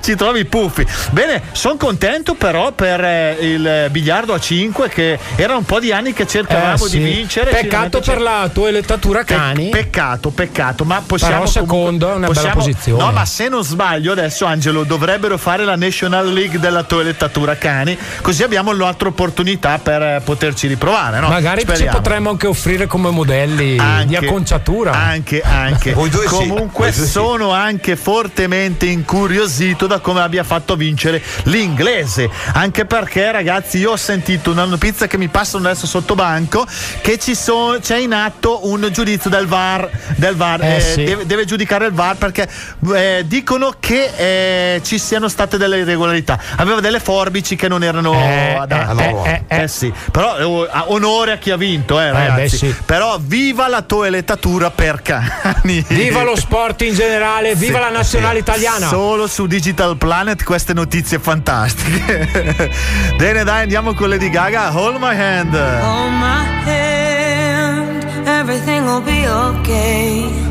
ci 0.00 0.14
trovi 0.14 0.40
i 0.40 0.44
puffi. 0.44 0.86
Bene, 1.10 1.42
sono 1.52 1.76
contento 1.76 2.34
però 2.34 2.72
per 2.72 3.02
eh, 3.04 3.36
il 3.40 3.88
biliardo 3.90 4.32
a 4.34 4.38
5 4.38 4.88
che 4.88 5.18
era 5.36 5.56
un 5.56 5.64
po' 5.64 5.80
di 5.80 5.92
anni 5.92 6.12
che 6.12 6.26
cercavamo 6.26 6.84
Eh, 6.84 6.88
sì. 6.88 6.98
di 6.98 7.04
vincere. 7.04 7.50
Peccato 7.50 8.00
per 8.00 8.16
c'è- 8.16 8.22
la 8.22 8.48
toelettatura 8.52 9.24
cani. 9.24 9.68
Pe- 9.68 9.78
peccato, 9.82 10.30
peccato, 10.30 10.84
ma 10.84 11.02
possiamo 11.04 11.40
Però 11.40 11.46
secondo 11.46 12.01
è 12.10 12.14
una 12.14 12.26
bella 12.28 12.32
possiamo- 12.40 12.54
posizione. 12.64 13.02
No, 13.02 13.12
ma 13.12 13.24
se 13.24 13.48
non 13.48 13.62
sbaglio 13.64 14.12
adesso 14.12 14.44
Angelo 14.44 14.84
dovrebbero 14.84 15.36
fare 15.38 15.64
la 15.64 15.76
National 15.76 16.32
League 16.32 16.58
della 16.58 16.82
toelettatura 16.82 17.56
cani, 17.56 17.96
così 18.20 18.42
abbiamo 18.42 18.70
un'altra 18.70 19.08
opportunità 19.08 19.78
per 19.78 20.02
eh, 20.02 20.20
poterci 20.24 20.66
riprovare, 20.66 21.20
no? 21.20 21.28
Magari 21.28 21.60
ci 21.60 21.66
Speriamo. 21.66 21.96
potremmo 21.98 22.30
anche 22.30 22.46
offrire 22.46 22.86
come 22.86 23.10
modelli 23.10 23.72
di 23.72 23.78
Anche- 23.78 24.16
acconciatura. 24.16 24.92
Anche, 24.92 25.40
anche. 25.42 25.92
Voi 25.94 26.08
due 26.10 26.22
sì, 26.22 26.28
Comunque 26.28 26.92
sì. 26.92 27.06
sono 27.06 27.52
anche 27.52 27.96
fortemente 27.96 28.86
incuriosito 28.86 29.86
da 29.86 29.98
come 30.00 30.20
abbia 30.20 30.44
fatto 30.44 30.76
vincere 30.76 31.22
l'inglese. 31.44 32.28
Anche 32.54 32.84
perché, 32.84 33.30
ragazzi, 33.30 33.78
io 33.78 33.92
ho 33.92 33.96
sentito 33.96 34.50
una 34.50 34.64
notizia 34.64 35.06
che 35.06 35.16
mi 35.18 35.28
passano 35.28 35.68
adesso 35.68 35.86
sotto 35.86 36.14
banco 36.14 36.66
che 37.00 37.18
ci 37.18 37.34
sono- 37.34 37.78
c'è 37.78 37.96
in 37.98 38.12
atto 38.14 38.66
un 38.68 38.88
giudizio 38.92 39.30
del 39.30 39.46
VAR. 39.46 39.88
Del 40.16 40.34
VAR 40.36 40.62
Eh, 40.62 40.76
eh, 40.76 40.80
sì. 40.80 41.04
deve, 41.04 41.26
deve 41.26 41.44
giudicare 41.44 41.86
il 41.86 41.91
VAR 41.92 42.16
perché 42.16 42.48
eh, 42.94 43.24
dicono 43.26 43.74
che 43.78 44.10
eh, 44.76 44.80
ci 44.84 44.98
siano 44.98 45.28
state 45.28 45.56
delle 45.58 45.78
irregolarità. 45.78 46.38
Aveva 46.56 46.80
delle 46.80 47.00
forbici 47.00 47.56
che 47.56 47.68
non 47.68 47.82
erano 47.82 48.12
Eh, 48.14 48.56
adatte. 48.58 49.08
eh, 49.24 49.42
eh, 49.48 49.62
Eh 49.62 49.68
sì, 49.68 49.92
però 50.10 50.36
eh, 50.64 50.68
a- 50.70 50.84
onore 50.88 51.32
a 51.32 51.36
chi 51.36 51.50
ha 51.50 51.56
vinto, 51.56 52.00
eh, 52.00 52.10
ragazzi. 52.12 52.40
beh, 52.40 52.48
sì. 52.48 52.76
Però 52.84 53.16
viva 53.20 53.68
la 53.68 53.82
toelettatura 53.82 54.70
per 54.70 55.02
cani. 55.02 55.84
Viva 55.88 56.22
lo 56.22 56.36
sport 56.36 56.82
in 56.82 56.94
generale, 56.94 57.54
viva 57.54 57.78
Sì, 57.78 57.84
la 57.84 57.90
nazionale 57.90 58.34
sì. 58.36 58.40
italiana. 58.40 58.86
Solo 58.88 59.26
su 59.26 59.46
Digital 59.46 59.96
Planet 59.96 60.42
queste 60.44 60.72
notizie 60.72 61.18
fantastiche. 61.18 62.70
Bene, 63.16 63.44
dai, 63.44 63.62
andiamo 63.62 63.94
con 63.94 64.08
Lady 64.08 64.30
Gaga. 64.30 64.70
Hold 64.76 64.96
my 64.98 65.14
hand. 65.14 65.54
Hold 65.54 66.12
my 66.12 66.44
hand, 66.64 68.26
everything 68.26 68.84
will 68.86 69.02
be 69.02 69.26
okay. 69.28 70.50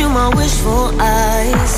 Into 0.00 0.12
my 0.12 0.28
wishful 0.34 0.88
eyes. 1.00 1.72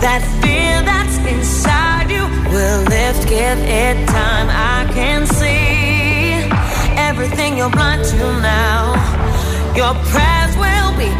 That 0.00 0.22
fear 0.40 0.80
that's 0.88 1.16
inside 1.18 2.10
you 2.10 2.24
will 2.52 2.82
lift, 2.84 3.28
give 3.28 3.58
it 3.58 3.96
time. 4.08 4.48
I 4.48 4.90
can 4.92 5.26
see 5.26 6.48
everything 6.96 7.58
you're 7.58 7.70
blind 7.70 8.04
to 8.04 8.24
now. 8.40 8.94
Your 9.76 9.94
prayers 10.12 10.54
will 10.56 10.92
be 10.96 11.10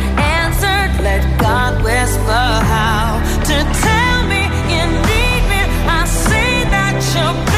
answered. 0.40 0.90
Let 1.02 1.22
God 1.38 1.82
whisper 1.82 2.46
how 2.72 3.20
to 3.50 3.56
tell 3.84 4.18
me 4.32 4.42
you 4.72 4.84
need 5.10 5.42
me. 5.52 5.60
I 6.00 6.04
see 6.06 6.64
that 6.74 6.96
you're 7.14 7.57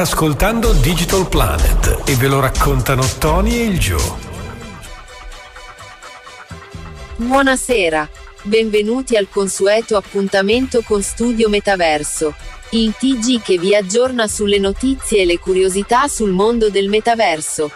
Ascoltando 0.00 0.72
Digital 0.72 1.28
Planet 1.28 2.04
e 2.06 2.16
ve 2.16 2.26
lo 2.26 2.40
raccontano 2.40 3.04
Tony 3.18 3.56
e 3.56 3.64
il 3.64 3.78
Joe. 3.78 4.12
Buonasera. 7.16 8.08
Benvenuti 8.44 9.18
al 9.18 9.28
consueto 9.28 9.98
appuntamento 9.98 10.80
con 10.86 11.02
Studio 11.02 11.50
Metaverso. 11.50 12.34
Il 12.70 12.94
TG 12.96 13.42
che 13.42 13.58
vi 13.58 13.74
aggiorna 13.74 14.26
sulle 14.26 14.58
notizie 14.58 15.20
e 15.20 15.26
le 15.26 15.38
curiosità 15.38 16.08
sul 16.08 16.30
mondo 16.30 16.70
del 16.70 16.88
metaverso. 16.88 17.70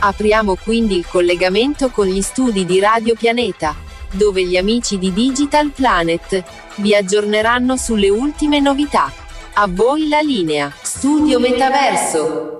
Apriamo 0.00 0.56
quindi 0.56 0.98
il 0.98 1.06
collegamento 1.06 1.88
con 1.88 2.04
gli 2.04 2.20
studi 2.20 2.66
di 2.66 2.78
Radio 2.78 3.14
Pianeta, 3.14 3.74
dove 4.10 4.44
gli 4.44 4.58
amici 4.58 4.98
di 4.98 5.14
Digital 5.14 5.70
Planet 5.70 6.44
vi 6.74 6.94
aggiorneranno 6.94 7.78
sulle 7.78 8.10
ultime 8.10 8.60
novità. 8.60 9.10
A 9.54 9.66
voi 9.66 10.08
la 10.08 10.20
linea, 10.20 10.72
Studio 10.82 11.40
Metaverso. 11.40 12.59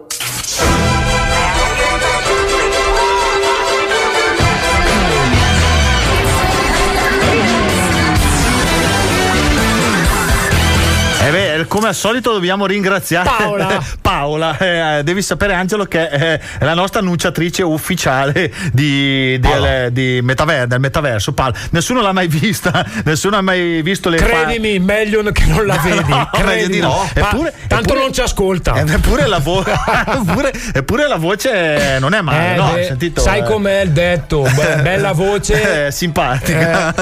Beh, 11.63 11.67
come 11.67 11.89
al 11.89 11.95
solito 11.95 12.33
dobbiamo 12.33 12.67
ringraziare 12.67 13.29
Paola. 13.37 13.83
Paola. 14.01 14.57
Eh, 14.59 15.03
devi 15.03 15.23
sapere 15.23 15.55
Angelo 15.55 15.85
che 15.85 16.09
è 16.09 16.41
la 16.61 16.75
nostra 16.75 17.01
annunciatrice 17.01 17.63
ufficiale 17.63 18.53
di, 18.73 19.39
del, 19.39 19.93
di 19.93 20.21
metaver- 20.23 20.67
del 20.67 20.81
metaverso. 20.81 21.33
Paola. 21.33 21.55
Nessuno 21.71 22.01
l'ha 22.01 22.13
mai 22.13 22.29
vista, 22.29 22.85
nessuno 23.05 23.37
ha 23.37 23.41
mai 23.43 23.83
visto 23.83 24.09
le 24.09 24.17
Credimi, 24.19 24.79
meglio 24.79 25.23
che 25.33 25.45
non 25.47 25.67
la 25.67 25.77
vedi. 25.83 26.09
No, 26.11 26.29
Credimi. 26.33 26.69
di 26.73 26.81
no. 26.81 27.09
Eppure- 27.13 27.53
tanto 27.67 27.85
eppure- 27.85 28.01
non 28.01 28.13
ci 28.13 28.21
ascolta. 28.21 28.75
Eh, 28.75 28.99
Eppure 29.01 29.27
la, 29.27 29.39
vo- 29.39 29.65
eppure, 29.65 30.53
eppure 30.73 31.09
la 31.09 31.17
voce 31.17 31.97
non 32.01 32.13
è 32.15 32.21
male, 32.21 32.53
Eh, 32.53 32.57
no? 32.57 32.73
beh, 32.73 32.85
sentito? 32.85 33.21
sai 33.21 33.41
Eh. 33.41 33.45
com'è 33.45 33.81
il 33.83 33.91
detto? 33.91 34.43
Be- 34.43 34.81
bella 34.83 35.13
voce. 35.13 35.87
Eh, 35.87 35.91
simpatica. 35.91 36.93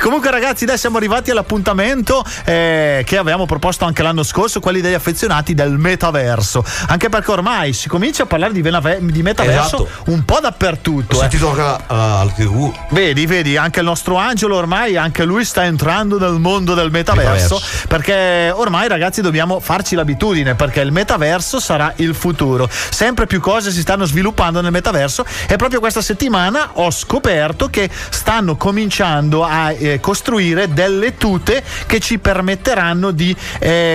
Comunque, 0.00 0.30
ragazzi, 0.30 0.64
adesso 0.64 0.80
siamo 0.80 0.96
arrivati 0.98 1.30
all'appuntamento 1.30 2.24
eh, 2.44 3.02
che 3.06 3.16
avevamo 3.16 3.46
proposto 3.46 3.84
anche 3.84 4.02
l'anno 4.04 4.22
scorso, 4.22 4.60
quelli 4.60 4.80
degli 4.80 4.94
affezionati 4.94 5.54
del 5.54 5.72
metaverso. 5.78 6.64
Anche 6.88 7.08
perché 7.08 7.30
ormai 7.32 7.72
si 7.72 7.88
comincia 7.88 8.22
a 8.22 8.26
parlare 8.26 8.52
di, 8.52 8.62
venave- 8.62 8.98
di 9.00 9.22
metaverso 9.22 9.86
Esatto. 9.86 10.10
un 10.12 10.24
po' 10.24 10.38
dappertutto. 10.40 11.16
Ho 11.16 11.18
eh. 11.18 11.20
sentito 11.22 11.48
anche 11.50 11.60
alla- 11.88 12.18
al 12.20 12.32
TV. 12.32 12.72
Vedi, 12.90 13.26
vedi, 13.26 13.56
anche 13.56 13.80
il 13.80 13.86
nostro 13.86 14.16
Angelo 14.16 14.56
ormai, 14.56 14.96
anche 14.96 15.24
lui 15.24 15.44
sta 15.44 15.64
entrando 15.64 16.18
nel 16.18 16.38
mondo 16.38 16.74
del 16.74 16.90
metaverso, 16.90 17.54
Metaverso. 17.56 17.86
perché 17.88 18.52
ormai 18.54 18.88
ragazzi 18.88 19.20
dobbiamo 19.20 19.58
farci 19.60 19.94
l'abitudine, 19.94 20.54
perché 20.54 20.80
il 20.80 20.92
metaverso 20.92 21.58
sarà 21.58 21.92
il 21.96 22.14
futuro. 22.14 22.68
Sempre 22.70 23.26
più 23.26 23.40
cose 23.40 23.70
si 23.72 23.80
stanno 23.80 24.04
sviluppando 24.04 24.60
nel 24.60 24.70
metaverso 24.70 25.24
e 25.48 25.56
proprio 25.56 25.80
questa 25.80 26.02
settimana 26.02 26.70
ho 26.74 26.90
scoperto 26.90 27.68
che 27.68 27.88
stanno 28.10 28.56
cominciando 28.56 29.44
a 29.44 29.72
eh, 29.72 30.00
costruire 30.00 30.72
delle 30.72 31.16
tute 31.16 31.62
che 31.86 32.00
ci 32.00 32.18
permetteranno 32.18 33.10
di 33.10 33.34
eh, 33.58 33.93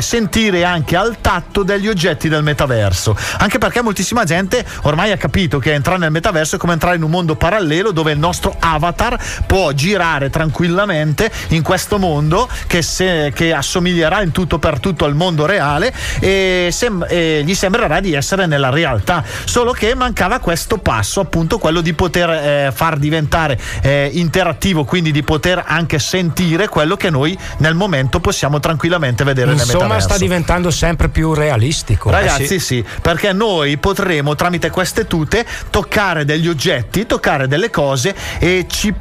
sentire 0.00 0.64
anche 0.64 0.96
al 0.96 1.16
tatto 1.20 1.62
degli 1.62 1.88
oggetti 1.88 2.28
del 2.28 2.42
metaverso. 2.42 3.16
Anche 3.38 3.58
perché 3.58 3.82
moltissima 3.82 4.24
gente 4.24 4.64
ormai 4.82 5.12
ha 5.12 5.16
capito 5.16 5.58
che 5.58 5.72
entrare 5.72 5.98
nel 5.98 6.10
metaverso 6.10 6.56
è 6.56 6.58
come 6.58 6.72
entrare 6.72 6.96
in 6.96 7.02
un 7.02 7.10
mondo 7.10 7.36
parallelo 7.36 7.90
dove 7.92 8.12
il 8.12 8.18
nostro 8.18 8.54
avatar 8.58 9.18
può 9.46 9.72
girare 9.72 10.30
tranquillamente 10.30 11.30
in 11.48 11.62
questo 11.62 11.98
mondo 11.98 12.48
che, 12.66 12.82
se- 12.82 13.32
che 13.34 13.52
assomiglierà 13.52 14.22
in 14.22 14.32
tutto 14.32 14.58
per 14.58 14.80
tutto 14.80 15.04
al 15.04 15.14
mondo 15.14 15.46
reale 15.46 15.92
e, 16.20 16.68
sem- 16.72 17.06
e 17.08 17.42
gli 17.44 17.54
sembrerà 17.54 18.00
di 18.00 18.14
essere 18.14 18.46
nella 18.46 18.70
realtà. 18.70 19.22
Solo 19.44 19.72
che 19.72 19.94
mancava 19.94 20.38
questo 20.38 20.78
passo, 20.78 21.20
appunto 21.20 21.58
quello 21.58 21.80
di 21.80 21.92
poter 21.92 22.30
eh, 22.30 22.72
far 22.72 22.96
diventare 22.96 23.58
eh, 23.82 24.10
interattivo, 24.12 24.84
quindi 24.84 25.12
di 25.12 25.22
poter 25.22 25.62
anche 25.66 25.98
sentire 25.98 26.68
quello 26.68 26.96
che 26.96 27.10
noi 27.10 27.36
nel 27.58 27.74
momento 27.74 28.20
possiamo 28.20 28.60
tranquillamente 28.60 29.24
vedere 29.24 29.33
nel 29.42 29.54
Insomma, 29.54 29.82
metaverso. 29.84 30.08
sta 30.08 30.18
diventando 30.18 30.70
sempre 30.70 31.08
più 31.08 31.34
realistico. 31.34 32.10
Ragazzi, 32.10 32.42
Eh 32.42 32.46
sì. 32.46 32.58
sì. 32.60 32.84
perché 33.02 33.32
noi 33.32 33.76
potremo 33.78 34.34
tramite 34.34 34.70
queste 34.70 35.06
tute 35.06 35.44
toccare 35.70 36.24
degli 36.24 36.48
oggetti, 36.48 37.06
toccare 37.06 37.48
delle 37.48 37.70
cose 37.70 38.14
e 38.38 38.66
ci 38.68 38.92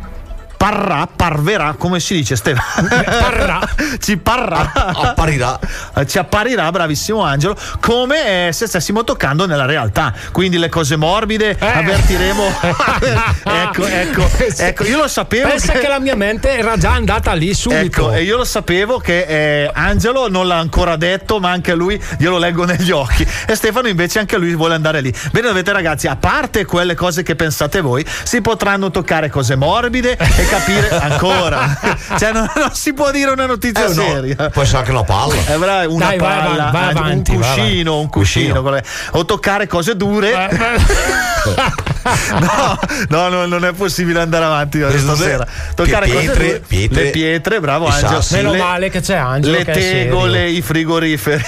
parrà, 0.64 1.10
parverà, 1.14 1.76
come 1.78 2.00
si 2.00 2.14
dice 2.14 2.38
Stefano? 2.38 2.88
Parrà. 3.04 3.60
ci 4.00 4.16
parrà. 4.16 4.72
Apparirà. 4.74 5.60
Ci 6.06 6.18
apparirà, 6.18 6.72
bravissimo 6.72 7.22
Angelo, 7.22 7.54
come 7.82 8.48
eh, 8.48 8.54
se 8.54 8.68
stessimo 8.68 9.04
toccando 9.04 9.46
nella 9.46 9.66
realtà. 9.66 10.14
Quindi 10.32 10.58
le 10.58 10.70
cose 10.70 10.96
morbide 10.96 11.58
Eh. 11.60 11.66
avvertiremo. 11.66 12.44
ecco, 13.44 13.86
ecco, 13.86 14.30
ecco, 14.38 14.84
io 14.86 14.98
lo 15.00 15.08
sapevo. 15.10 15.50
Pensa 15.50 15.74
che... 15.74 15.88
la 15.90 16.00
mia 16.00 16.16
mente 16.16 16.58
era 16.58 16.78
già 16.78 16.92
andata 16.92 17.34
lì 17.34 17.54
subito. 17.54 17.82
Ecco, 17.82 18.14
e 18.14 18.24
io 18.24 18.38
lo 18.38 18.46
sapevo 18.46 19.00
che 19.00 19.24
eh, 19.24 19.72
Angelo 19.74 20.30
non 20.30 20.48
l'ha 20.48 20.60
ancora 20.60 20.96
detto, 20.96 21.42
ma 21.42 21.52
anche 21.52 21.74
lui 21.74 22.02
glielo 22.18 22.38
leggo 22.38 22.64
negli 22.64 22.92
occhi. 22.92 23.28
E 23.48 23.56
Stefano 23.56 23.90
invece 23.90 24.20
anche 24.20 24.38
lui 24.38 24.56
vuole 24.56 24.76
andare 24.76 25.02
lì. 25.02 25.14
Bene, 25.34 25.48
dovete 25.48 25.74
ragazzi, 25.74 26.08
a 26.08 26.16
parte 26.16 26.64
quelle 26.64 26.96
cose 26.96 27.22
che 27.22 27.36
pensate 27.36 27.82
voi, 27.82 28.06
si 28.24 28.40
potranno 28.40 28.92
toccare 28.92 29.30
cose 29.30 29.58
morbide 29.58 30.16
e 30.16 30.52
capire 30.58 30.90
ancora. 31.00 31.78
cioè, 32.18 32.32
non, 32.32 32.50
non 32.56 32.74
si 32.74 32.94
può 32.94 33.12
dire 33.12 33.32
una 33.32 33.46
notizia 33.46 33.86
Eh, 33.86 33.94
no, 33.94 33.94
seria. 33.94 34.50
Può 34.50 34.62
essere 34.62 34.80
anche 34.80 34.92
una 34.92 35.04
palla. 35.04 35.46
Eh, 35.48 35.58
bravo, 35.58 35.94
una 35.94 36.06
Dai, 36.08 36.18
palla, 36.18 36.70
vai 36.72 36.84
anzi, 36.84 36.98
avanti, 36.98 37.32
un 37.32 37.40
vai 37.40 37.50
cuscino, 37.56 38.00
un 38.00 38.10
cuscino, 38.10 38.62
quelle- 38.62 38.84
o 39.12 39.26
toccare 39.26 39.68
cose 39.68 39.96
dure. 39.96 40.32
no, 42.40 42.80
no, 43.10 43.30
no, 43.30 43.46
non 43.46 43.66
è 43.66 43.72
possibile 43.74 44.20
andare 44.20 44.46
avanti 44.46 44.82
stasera. 44.98 45.46
Toccare 45.74 46.06
pietre, 46.08 46.62
pietre, 46.66 47.04
le 47.04 47.10
pietre, 47.10 47.60
bravo 47.60 47.88
i 47.88 47.92
Angelo. 47.92 48.22
Meno 48.32 48.52
Le- 48.52 48.58
male 48.58 48.90
che 48.90 49.02
c'è 49.02 49.16
Angelo. 49.16 49.58
le 49.58 49.64
tegole, 49.66 50.50
i 50.50 50.62
frigoriferi. 50.62 51.44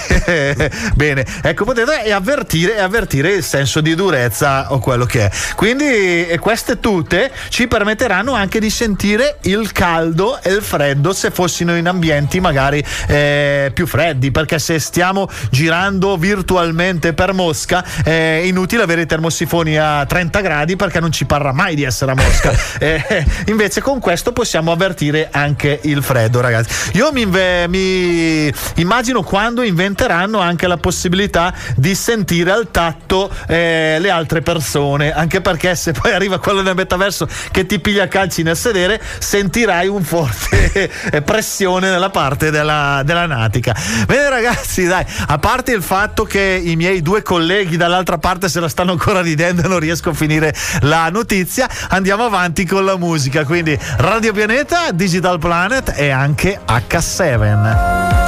Bene, 0.95 1.25
ecco, 1.41 1.65
potete 1.65 2.03
e 2.03 2.11
avvertire, 2.11 2.75
e 2.75 2.79
avvertire 2.79 3.33
il 3.33 3.43
senso 3.43 3.81
di 3.81 3.95
durezza 3.95 4.71
o 4.71 4.79
quello 4.79 5.05
che 5.05 5.25
è. 5.25 5.31
Quindi 5.55 6.27
queste 6.39 6.79
tute 6.79 7.31
ci 7.49 7.67
permetteranno 7.67 8.33
anche 8.33 8.59
di 8.59 8.69
sentire 8.69 9.37
il 9.43 9.71
caldo 9.71 10.39
e 10.41 10.51
il 10.51 10.61
freddo 10.61 11.13
se 11.13 11.31
fossimo 11.31 11.75
in 11.75 11.87
ambienti 11.87 12.39
magari 12.39 12.83
eh, 13.07 13.71
più 13.73 13.85
freddi, 13.85 14.31
perché 14.31 14.59
se 14.59 14.79
stiamo 14.79 15.27
girando 15.49 16.15
virtualmente 16.17 17.13
per 17.13 17.33
Mosca 17.33 17.83
è 18.03 18.41
inutile 18.43 18.83
avere 18.83 19.01
i 19.01 19.05
termosifoni 19.05 19.77
a 19.77 20.05
30 20.05 20.41
gradi 20.41 20.44
perché 20.75 20.99
non 20.99 21.11
ci 21.11 21.25
parrà 21.25 21.51
mai 21.51 21.75
di 21.75 21.83
essere 21.83 22.11
a 22.11 22.15
Mosca. 22.15 22.53
Eh, 22.85 23.25
invece 23.47 23.81
con 23.81 23.99
questo 23.99 24.31
possiamo 24.33 24.71
avvertire 24.71 25.29
anche 25.31 25.79
il 25.83 26.03
freddo, 26.03 26.41
ragazzi. 26.41 26.97
Io 26.97 27.11
mi, 27.11 27.21
inve- 27.21 27.67
mi 27.67 28.51
immagino 28.75 29.23
quando 29.23 29.61
inventeranno 29.61 30.39
anche 30.39 30.67
la 30.67 30.77
possibilità 30.77 31.53
di 31.75 31.95
sentire 31.95 32.51
al 32.51 32.69
tatto 32.69 33.31
eh, 33.47 33.97
le 33.99 34.09
altre 34.09 34.41
persone, 34.41 35.13
anche 35.13 35.41
perché 35.41 35.75
se 35.75 35.93
poi 35.93 36.11
arriva 36.11 36.37
quello 36.39 36.61
del 36.61 36.75
metaverso 36.75 37.27
che 37.51 37.65
ti 37.65 37.79
piglia 37.79 38.07
calci 38.07 38.43
nel 38.43 38.57
sedere, 38.57 39.01
sentirai 39.19 39.87
un 39.87 40.03
forte 40.03 40.91
pressione 41.23 41.89
nella 41.89 42.09
parte 42.09 42.51
della, 42.51 43.01
della 43.03 43.25
natica. 43.25 43.75
Bene 44.05 44.29
ragazzi, 44.29 44.85
dai, 44.85 45.05
a 45.27 45.37
parte 45.37 45.71
il 45.71 45.81
fatto 45.81 46.23
che 46.23 46.61
i 46.63 46.75
miei 46.75 47.01
due 47.01 47.21
colleghi 47.21 47.77
dall'altra 47.77 48.17
parte 48.17 48.49
se 48.49 48.59
la 48.59 48.67
stanno 48.67 48.91
ancora 48.91 49.21
ridendo 49.21 49.63
e 49.63 49.67
non 49.67 49.79
riesco 49.79 50.09
a 50.09 50.13
finire 50.35 50.53
la 50.81 51.09
notizia, 51.09 51.69
andiamo 51.89 52.25
avanti 52.25 52.65
con 52.65 52.85
la 52.85 52.97
musica. 52.97 53.45
Quindi 53.45 53.77
Radio 53.97 54.33
Pianeta, 54.33 54.91
Digital 54.91 55.39
Planet 55.39 55.93
e 55.95 56.09
anche 56.09 56.59
H7. 56.65 58.24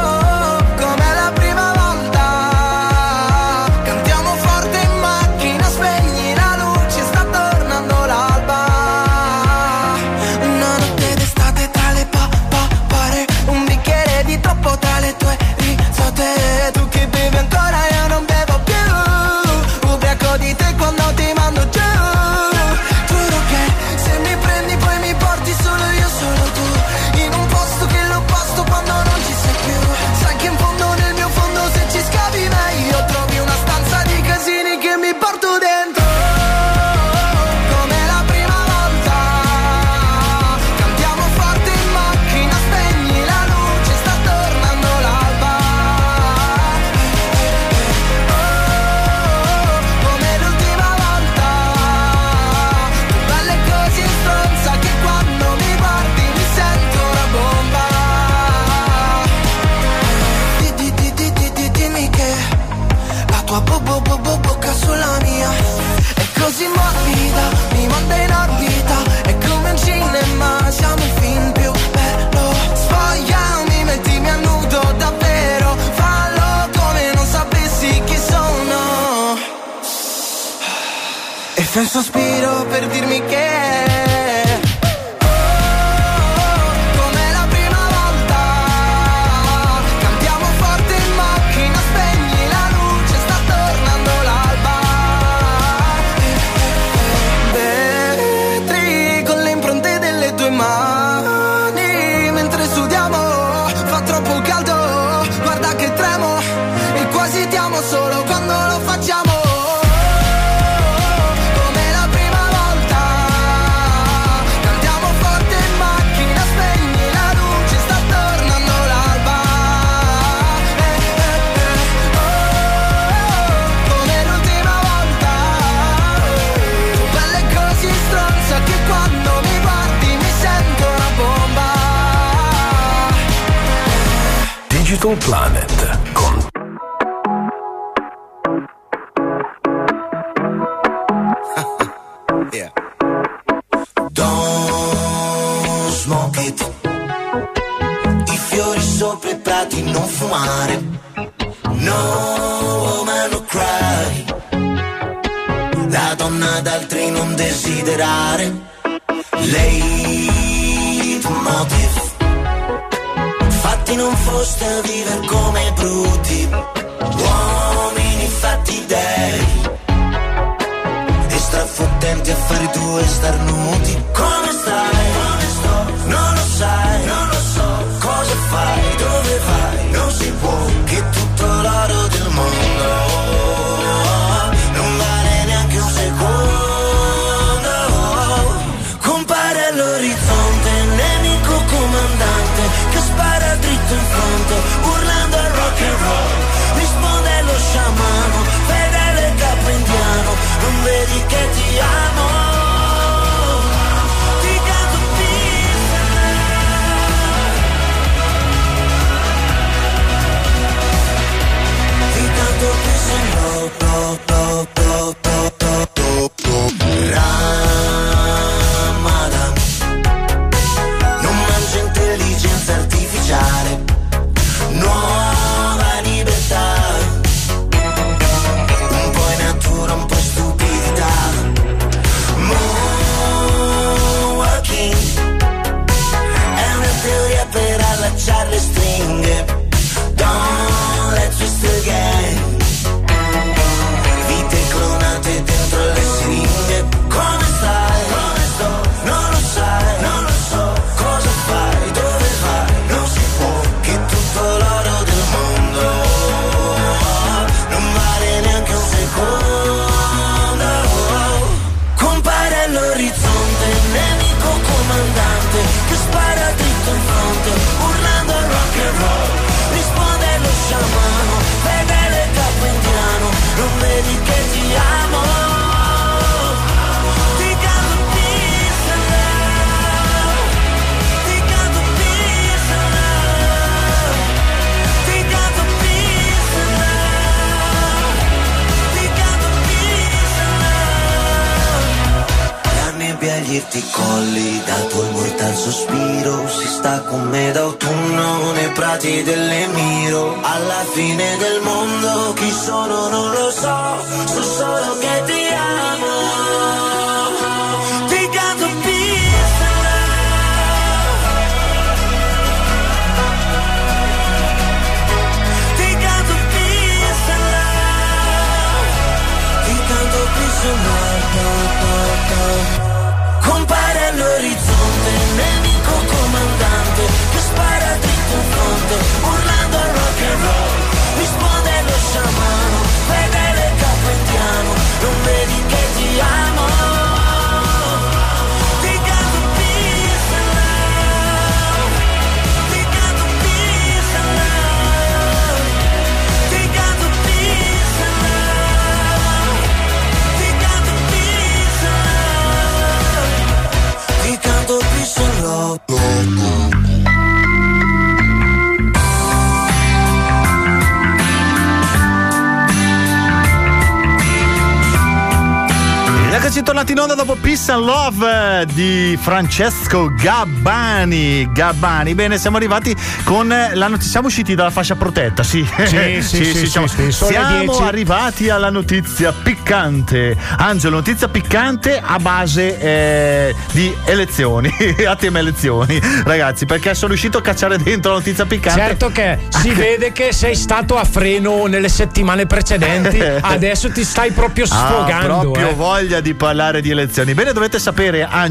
Dopo 367.67 367.75
Peace 367.75 368.36
di 368.65 369.17
Francesco 369.21 370.11
Gabbani. 370.13 371.49
Gabbani, 371.51 372.15
bene, 372.15 372.37
siamo 372.37 372.57
arrivati 372.57 372.95
con 373.23 373.51
eh, 373.51 373.75
la 373.75 373.87
notizia. 373.87 374.11
Siamo 374.11 374.27
usciti 374.27 374.55
dalla 374.55 374.69
fascia 374.69 374.95
protetta, 374.95 375.43
sì. 375.43 375.67
Sì, 375.85 376.21
sì, 376.21 376.21
sì, 376.43 376.55
sì, 376.55 376.67
siamo, 376.67 376.87
sì, 376.87 377.11
siamo 377.11 377.59
10. 377.65 377.81
arrivati 377.83 378.49
alla 378.49 378.69
notizia 378.69 379.31
piccante. 379.31 380.35
Angelo, 380.57 380.97
notizia 380.97 381.27
piccante 381.27 382.01
a 382.03 382.17
base 382.19 382.79
eh, 382.79 383.55
di 383.71 383.95
elezioni, 384.05 384.73
a 385.07 385.15
tema 385.15 385.39
elezioni, 385.39 385.99
ragazzi, 386.23 386.65
perché 386.65 386.93
sono 386.93 387.09
riuscito 387.09 387.37
a 387.37 387.41
cacciare 387.41 387.77
dentro 387.77 388.11
la 388.11 388.17
notizia 388.17 388.45
piccante. 388.45 388.79
Certo 388.79 389.09
che 389.09 389.39
si 389.49 389.71
vede 389.71 390.11
che 390.11 390.33
sei 390.33 390.55
stato 390.55 390.97
a 390.97 391.03
freno 391.03 391.65
nelle 391.65 391.89
settimane 391.89 392.45
precedenti, 392.45 393.19
adesso 393.41 393.89
ti 393.91 394.03
stai 394.03 394.31
proprio 394.31 394.65
sfogando. 394.65 395.33
Ah, 395.33 395.39
proprio 395.39 395.69
eh. 395.69 395.73
voglia 395.73 396.19
di 396.19 396.33
parlare 396.33 396.81
di 396.81 396.89
elezioni. 396.89 397.33
Bene, 397.33 397.53
dovete 397.53 397.79
sapere, 397.79 398.23
Angelo, 398.23 398.46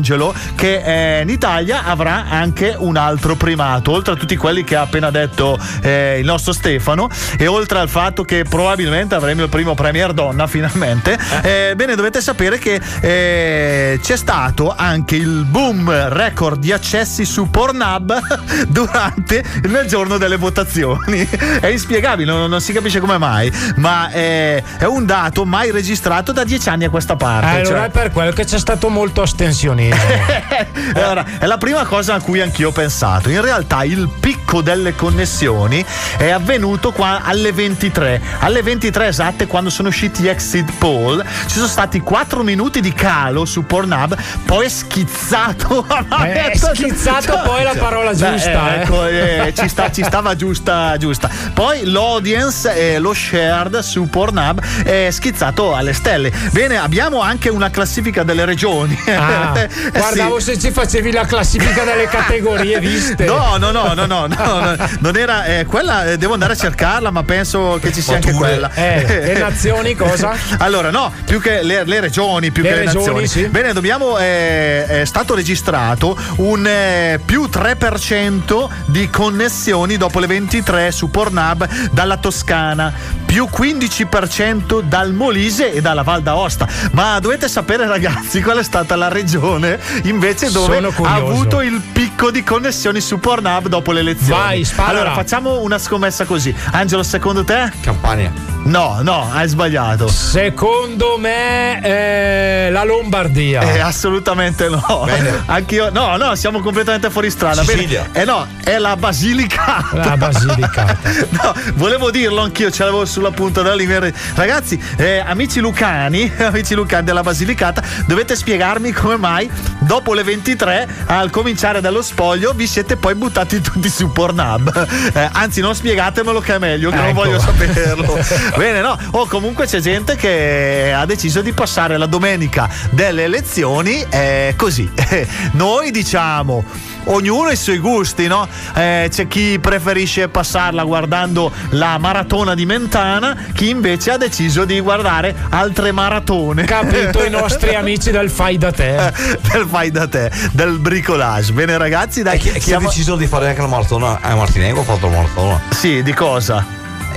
che 0.54 1.18
eh, 1.18 1.22
in 1.22 1.28
Italia 1.28 1.84
avrà 1.84 2.26
anche 2.28 2.74
un 2.76 2.96
altro 2.96 3.34
primato, 3.36 3.92
oltre 3.92 4.14
a 4.14 4.16
tutti 4.16 4.36
quelli 4.36 4.64
che 4.64 4.76
ha 4.76 4.82
appena 4.82 5.10
detto 5.10 5.58
eh, 5.82 6.18
il 6.18 6.24
nostro 6.24 6.52
Stefano, 6.52 7.08
e 7.38 7.46
oltre 7.46 7.78
al 7.78 7.88
fatto 7.88 8.22
che 8.24 8.44
probabilmente 8.48 9.14
avremo 9.14 9.42
il 9.42 9.48
primo 9.48 9.74
premier 9.74 10.12
donna 10.12 10.46
finalmente. 10.48 11.18
eh, 11.42 11.74
bene, 11.76 11.94
dovete 11.94 12.20
sapere 12.20 12.58
che 12.58 12.80
eh, 13.00 13.98
c'è 14.02 14.16
stato 14.16 14.74
anche 14.76 15.16
il 15.16 15.44
boom 15.44 16.08
record 16.08 16.58
di 16.58 16.72
accessi 16.72 17.24
su 17.24 17.48
Pornhub 17.50 18.18
durante 18.68 19.44
nel 19.68 19.86
giorno 19.86 20.18
delle 20.18 20.36
votazioni. 20.36 21.26
È 21.60 21.66
inspiegabile, 21.66 22.30
non, 22.30 22.48
non 22.48 22.60
si 22.60 22.72
capisce 22.72 23.00
come 23.00 23.18
mai, 23.18 23.52
ma 23.76 24.10
eh, 24.10 24.62
è 24.78 24.84
un 24.84 25.06
dato 25.06 25.44
mai 25.44 25.70
registrato 25.70 26.32
da 26.32 26.44
dieci 26.44 26.68
anni 26.68 26.84
a 26.84 26.90
questa 26.90 27.16
parte. 27.16 27.46
Eh, 27.46 27.60
allora 27.60 27.64
cioè- 27.64 27.86
è 27.86 27.90
per 27.90 28.10
quello 28.12 28.32
che 28.32 28.44
c'è 28.44 28.58
stato 28.58 28.88
molto 28.88 29.22
astensionismo. 29.22 29.85
allora, 30.94 31.24
è 31.38 31.46
la 31.46 31.58
prima 31.58 31.84
cosa 31.84 32.14
a 32.14 32.20
cui 32.20 32.40
anch'io 32.40 32.68
ho 32.68 32.72
pensato. 32.72 33.28
In 33.30 33.40
realtà 33.40 33.84
il 33.84 34.08
picco 34.20 34.60
delle 34.62 34.94
connessioni 34.94 35.84
è 36.16 36.30
avvenuto 36.30 36.92
qua 36.92 37.20
alle 37.22 37.52
23. 37.52 38.20
Alle 38.40 38.62
23 38.62 39.08
esatte, 39.08 39.46
quando 39.46 39.70
sono 39.70 39.88
usciti 39.88 40.22
gli 40.22 40.28
exit 40.28 40.72
poll, 40.78 41.24
ci 41.46 41.54
sono 41.54 41.66
stati 41.66 42.00
4 42.00 42.42
minuti 42.42 42.80
di 42.80 42.92
calo 42.92 43.44
su 43.44 43.64
Pornhub, 43.64 44.16
poi 44.44 44.66
è 44.66 44.68
schizzato. 44.68 45.84
Eh, 46.26 46.50
è 46.52 46.56
schizzato 46.56 47.40
poi 47.44 47.60
è 47.60 47.64
la 47.64 47.74
parola 47.78 48.12
Beh, 48.12 48.16
giusta, 48.16 48.74
eh. 48.74 48.80
ecco, 48.80 49.06
eh, 49.06 49.52
ci, 49.56 49.68
sta- 49.68 49.90
ci 49.90 50.02
stava 50.02 50.34
giusta, 50.34 50.96
giusta. 50.96 51.30
Poi 51.52 51.84
l'audience 51.84 52.74
e 52.74 52.98
lo 52.98 53.12
shared 53.12 53.78
su 53.80 54.08
Pornhub 54.08 54.60
è 54.82 55.08
schizzato 55.10 55.74
alle 55.74 55.92
stelle. 55.92 56.32
Bene, 56.50 56.78
abbiamo 56.78 57.20
anche 57.20 57.48
una 57.48 57.70
classifica 57.70 58.22
delle 58.22 58.44
regioni. 58.44 58.98
Ah, 59.08 59.52
Eh, 59.84 59.90
guardavo 59.90 60.38
sì. 60.38 60.52
se 60.54 60.58
ci 60.58 60.70
facevi 60.70 61.12
la 61.12 61.24
classifica 61.26 61.84
delle 61.84 62.06
categorie 62.08 62.78
viste. 62.80 63.24
No, 63.24 63.56
no, 63.58 63.70
no, 63.70 63.94
no, 63.94 64.06
no, 64.06 64.26
no, 64.26 64.60
no, 64.60 64.76
non 65.00 65.16
era 65.16 65.44
eh, 65.44 65.64
quella, 65.66 66.04
eh, 66.12 66.16
devo 66.18 66.32
andare 66.34 66.52
a 66.54 66.56
cercarla, 66.56 67.10
ma 67.10 67.22
penso 67.22 67.78
che 67.80 67.92
ci 67.92 68.00
sia 68.00 68.14
anche 68.16 68.32
quella. 68.32 68.70
Eh, 68.74 69.04
le 69.32 69.38
nazioni 69.38 69.94
cosa? 69.94 70.34
Allora, 70.58 70.90
no, 70.90 71.12
più 71.24 71.40
che 71.40 71.62
le, 71.62 71.84
le 71.84 72.00
regioni, 72.00 72.50
più 72.50 72.62
Le 72.62 72.68
che 72.68 72.74
le 72.74 72.80
regioni, 72.84 73.04
nazioni. 73.04 73.26
sì. 73.26 73.48
Bene, 73.48 73.72
dobbiamo. 73.72 74.18
eh, 74.18 74.86
è 74.86 75.04
stato 75.04 75.34
registrato 75.34 76.16
un 76.36 76.66
eh, 76.66 77.20
più 77.24 77.48
3% 77.52 78.68
di 78.86 79.08
connessioni 79.10 79.96
dopo 79.96 80.18
le 80.18 80.26
23 80.26 80.90
su 80.90 81.10
Pornhub 81.10 81.66
dalla 81.90 82.16
Toscana, 82.16 82.92
più 83.24 83.48
15% 83.52 84.82
dal 84.82 85.12
Molise 85.12 85.72
e 85.72 85.80
dalla 85.80 86.02
Val 86.02 86.22
d'Aosta. 86.22 86.66
Ma 86.92 87.18
dovete 87.20 87.48
sapere, 87.48 87.86
ragazzi, 87.86 88.40
qual 88.42 88.58
è 88.58 88.62
stata 88.62 88.96
la 88.96 89.08
regione 89.08 89.65
invece 90.04 90.50
dove 90.50 90.78
ha 90.78 91.14
avuto 91.14 91.60
il 91.60 91.80
picco 91.92 92.05
di 92.30 92.42
connessioni 92.42 93.00
su 93.00 93.20
Pornhub 93.20 93.68
dopo 93.68 93.92
le 93.92 94.00
elezioni. 94.00 94.40
Vai, 94.40 94.64
spara. 94.64 94.88
Allora, 94.88 95.12
facciamo 95.12 95.60
una 95.60 95.78
scommessa 95.78 96.24
così. 96.24 96.54
Angelo, 96.72 97.02
secondo 97.02 97.44
te? 97.44 97.70
Campania. 97.80 98.32
No, 98.64 98.98
no, 99.02 99.30
hai 99.32 99.46
sbagliato. 99.46 100.08
Secondo 100.08 101.18
me 101.18 101.80
eh, 101.82 102.70
la 102.70 102.82
Lombardia. 102.82 103.60
Eh, 103.60 103.78
assolutamente 103.78 104.68
no. 104.68 105.02
Bene. 105.04 105.42
Anch'io. 105.46 105.90
No, 105.90 106.16
no, 106.16 106.34
siamo 106.34 106.60
completamente 106.60 107.08
fuori 107.10 107.30
strada. 107.30 107.62
Sicilia. 107.62 108.08
Bene. 108.10 108.22
Eh 108.22 108.24
no, 108.24 108.46
è 108.64 108.78
la 108.78 108.96
Basilicata. 108.96 110.04
La 110.04 110.16
Basilicata. 110.16 110.98
no, 111.30 111.54
volevo 111.74 112.10
dirlo 112.10 112.40
anch'io, 112.40 112.70
ce 112.72 112.82
l'avevo 112.82 113.04
sulla 113.04 113.30
punta 113.30 113.62
della 113.62 113.74
lingua. 113.74 114.10
Ragazzi, 114.34 114.82
eh, 114.96 115.22
amici 115.24 115.60
lucani, 115.60 116.30
amici 116.38 116.74
lucani 116.74 117.04
della 117.04 117.22
Basilicata, 117.22 117.82
dovete 118.06 118.34
spiegarmi 118.34 118.90
come 118.90 119.16
mai 119.16 119.48
dopo 119.78 120.12
le 120.12 120.24
23, 120.24 120.88
al 121.06 121.30
cominciare 121.30 121.80
dallo 121.80 122.02
spoglio, 122.06 122.52
vi 122.52 122.66
siete 122.66 122.96
poi 122.96 123.14
buttati 123.14 123.60
tutti 123.60 123.88
su 123.90 124.10
Pornhub. 124.10 124.86
Eh, 125.12 125.28
anzi, 125.32 125.60
non 125.60 125.74
spiegatemelo 125.74 126.40
che 126.40 126.54
è 126.54 126.58
meglio, 126.58 126.90
che 126.90 126.96
non 126.96 127.06
Ecco. 127.06 127.14
voglio 127.14 127.40
saperlo. 127.40 128.18
Bene, 128.56 128.80
no? 128.80 128.96
O 129.10 129.26
comunque 129.26 129.66
c'è 129.66 129.80
gente 129.80 130.16
che 130.16 130.92
ha 130.94 131.04
deciso 131.04 131.42
di 131.42 131.52
passare 131.52 131.96
la 131.98 132.06
domenica 132.06 132.68
delle 132.90 133.24
elezioni 133.24 134.04
eh, 134.08 134.54
così. 134.56 134.88
Noi 135.52 135.90
diciamo. 135.90 136.64
Ognuno 137.08 137.48
ha 137.48 137.52
i 137.52 137.56
suoi 137.56 137.78
gusti, 137.78 138.26
no? 138.26 138.46
Eh, 138.74 139.08
c'è 139.10 139.26
chi 139.28 139.58
preferisce 139.60 140.28
passarla 140.28 140.82
guardando 140.84 141.50
la 141.70 141.98
maratona 141.98 142.54
di 142.54 142.66
Mentana, 142.66 143.36
chi 143.54 143.68
invece 143.70 144.10
ha 144.12 144.16
deciso 144.16 144.64
di 144.64 144.80
guardare 144.80 145.34
altre 145.50 145.92
maratone. 145.92 146.64
Capito 146.64 147.24
i 147.24 147.30
nostri 147.30 147.74
amici 147.76 148.10
del 148.10 148.28
fai 148.30 148.58
da 148.58 148.72
te. 148.72 149.12
del 149.52 149.66
fai 149.68 149.90
da 149.90 150.06
te, 150.08 150.30
del 150.52 150.78
bricolage. 150.78 151.52
Bene, 151.52 151.78
ragazzi, 151.78 152.22
dai. 152.22 152.36
E 152.36 152.38
chi, 152.38 152.50
chi 152.50 152.56
ha 152.58 152.60
siamo- 152.60 152.88
deciso 152.88 153.14
di 153.16 153.26
fare 153.26 153.48
anche 153.48 153.60
la 153.60 153.66
maratona 153.68 154.18
a 154.20 154.34
Martinengo 154.34 154.80
ha 154.80 154.84
fatto 154.84 155.06
la 155.08 155.16
maratona. 155.16 155.60
Sì, 155.70 156.02
di 156.02 156.12
cosa? 156.12 156.75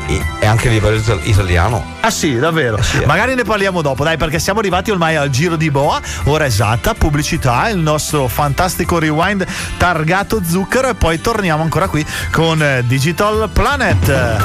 E, 0.09 0.25
e 0.39 0.45
anche 0.47 0.69
a 0.69 0.71
livello 0.71 0.95
ital- 0.95 1.19
italiano. 1.23 1.85
Ah 1.99 2.09
sì, 2.09 2.35
davvero. 2.35 2.81
sì, 2.81 2.97
eh. 2.97 3.05
Magari 3.05 3.35
ne 3.35 3.43
parliamo 3.43 3.83
dopo, 3.83 4.03
dai, 4.03 4.17
perché 4.17 4.39
siamo 4.39 4.59
arrivati 4.59 4.89
ormai 4.89 5.15
al 5.15 5.29
giro 5.29 5.55
di 5.55 5.69
boa, 5.69 6.01
ora 6.23 6.45
esatta, 6.45 6.95
pubblicità, 6.95 7.69
il 7.69 7.77
nostro 7.77 8.27
fantastico 8.27 8.97
rewind 8.97 9.45
targato 9.77 10.41
zucchero 10.43 10.89
e 10.89 10.95
poi 10.95 11.21
torniamo 11.21 11.61
ancora 11.61 11.87
qui 11.87 12.03
con 12.31 12.59
eh, 12.61 12.83
Digital 12.87 13.49
Planet. 13.53 14.37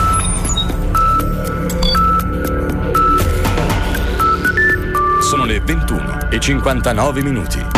Sono 5.23 5.45
le 5.47 5.61
21 5.61 6.29
e 6.31 6.39
59 6.39 7.23
minuti. 7.23 7.74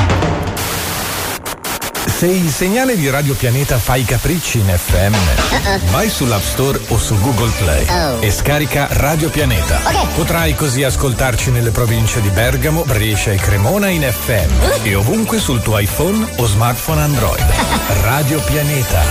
Se 2.17 2.27
il 2.27 2.51
segnale 2.51 2.97
di 2.97 3.11
Radio 3.11 3.35
Pianeta 3.35 3.79
fa 3.79 3.97
i 3.97 4.05
capricci 4.05 4.61
in 4.61 4.75
FM, 4.75 5.91
vai 5.91 6.09
sull'App 6.09 6.43
Store 6.43 6.81
o 6.89 6.97
su 6.97 7.15
Google 7.21 7.51
Play 7.59 7.87
e 8.21 8.31
scarica 8.31 8.89
Radio 8.91 9.29
Pianeta. 9.29 9.83
Potrai 10.15 10.55
così 10.55 10.83
ascoltarci 10.83 11.51
nelle 11.51 11.73
province 11.73 12.23
di 12.23 12.31
Bergamo, 12.31 12.85
Brescia 12.85 13.33
e 13.33 13.37
Cremona 13.37 13.89
in 13.89 14.01
FM 14.01 14.85
e 14.85 14.95
ovunque 14.95 15.39
sul 15.39 15.61
tuo 15.61 15.77
iPhone 15.77 16.27
o 16.39 16.47
smartphone 16.47 17.03
Android. 17.03 17.45
Radio 18.01 18.41
Pianeta. 18.41 19.03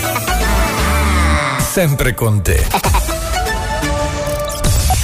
Sempre 1.59 2.15
con 2.15 2.41
te. 2.41 2.65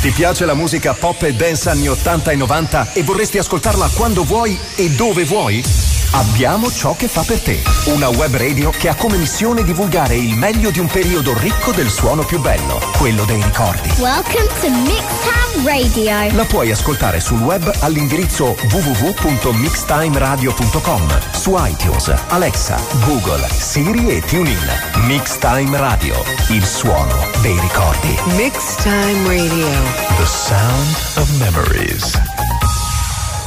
Ti 0.01 0.09
piace 0.09 0.45
la 0.45 0.55
musica 0.55 0.95
pop 0.95 1.21
e 1.21 1.35
dance 1.35 1.69
anni 1.69 1.87
80 1.87 2.31
e 2.31 2.35
90 2.35 2.93
e 2.93 3.03
vorresti 3.03 3.37
ascoltarla 3.37 3.91
quando 3.93 4.23
vuoi 4.23 4.57
e 4.75 4.89
dove 4.89 5.23
vuoi? 5.23 5.90
Abbiamo 6.13 6.69
ciò 6.69 6.93
che 6.95 7.07
fa 7.07 7.23
per 7.23 7.39
te. 7.39 7.63
Una 7.85 8.09
web 8.09 8.35
radio 8.35 8.69
che 8.69 8.89
ha 8.89 8.95
come 8.95 9.15
missione 9.15 9.63
divulgare 9.63 10.15
il 10.15 10.35
meglio 10.35 10.69
di 10.69 10.79
un 10.79 10.87
periodo 10.87 11.33
ricco 11.37 11.71
del 11.71 11.89
suono 11.89 12.25
più 12.25 12.41
bello, 12.41 12.81
quello 12.97 13.23
dei 13.23 13.41
ricordi. 13.41 13.89
Welcome 13.97 14.47
to 14.59 14.69
Mixtown 14.69 15.63
Radio. 15.65 16.35
La 16.35 16.43
puoi 16.43 16.69
ascoltare 16.69 17.21
sul 17.21 17.39
web 17.39 17.71
all'indirizzo 17.79 18.57
www.mixtimeradio.com, 18.71 21.31
su 21.31 21.55
iTunes, 21.57 22.13
Alexa, 22.27 22.77
Google, 23.05 23.47
Siri 23.49 24.09
e 24.09 24.21
TuneIn. 24.21 24.59
Mixtime 25.05 25.77
Radio, 25.77 26.21
il 26.49 26.65
suono 26.65 27.25
dei 27.41 27.57
ricordi. 27.59 28.19
Mixtime 28.35 29.27
Radio. 29.27 29.69
The 30.17 30.25
sound 30.25 30.97
of 31.15 31.29
memories. 31.37 32.19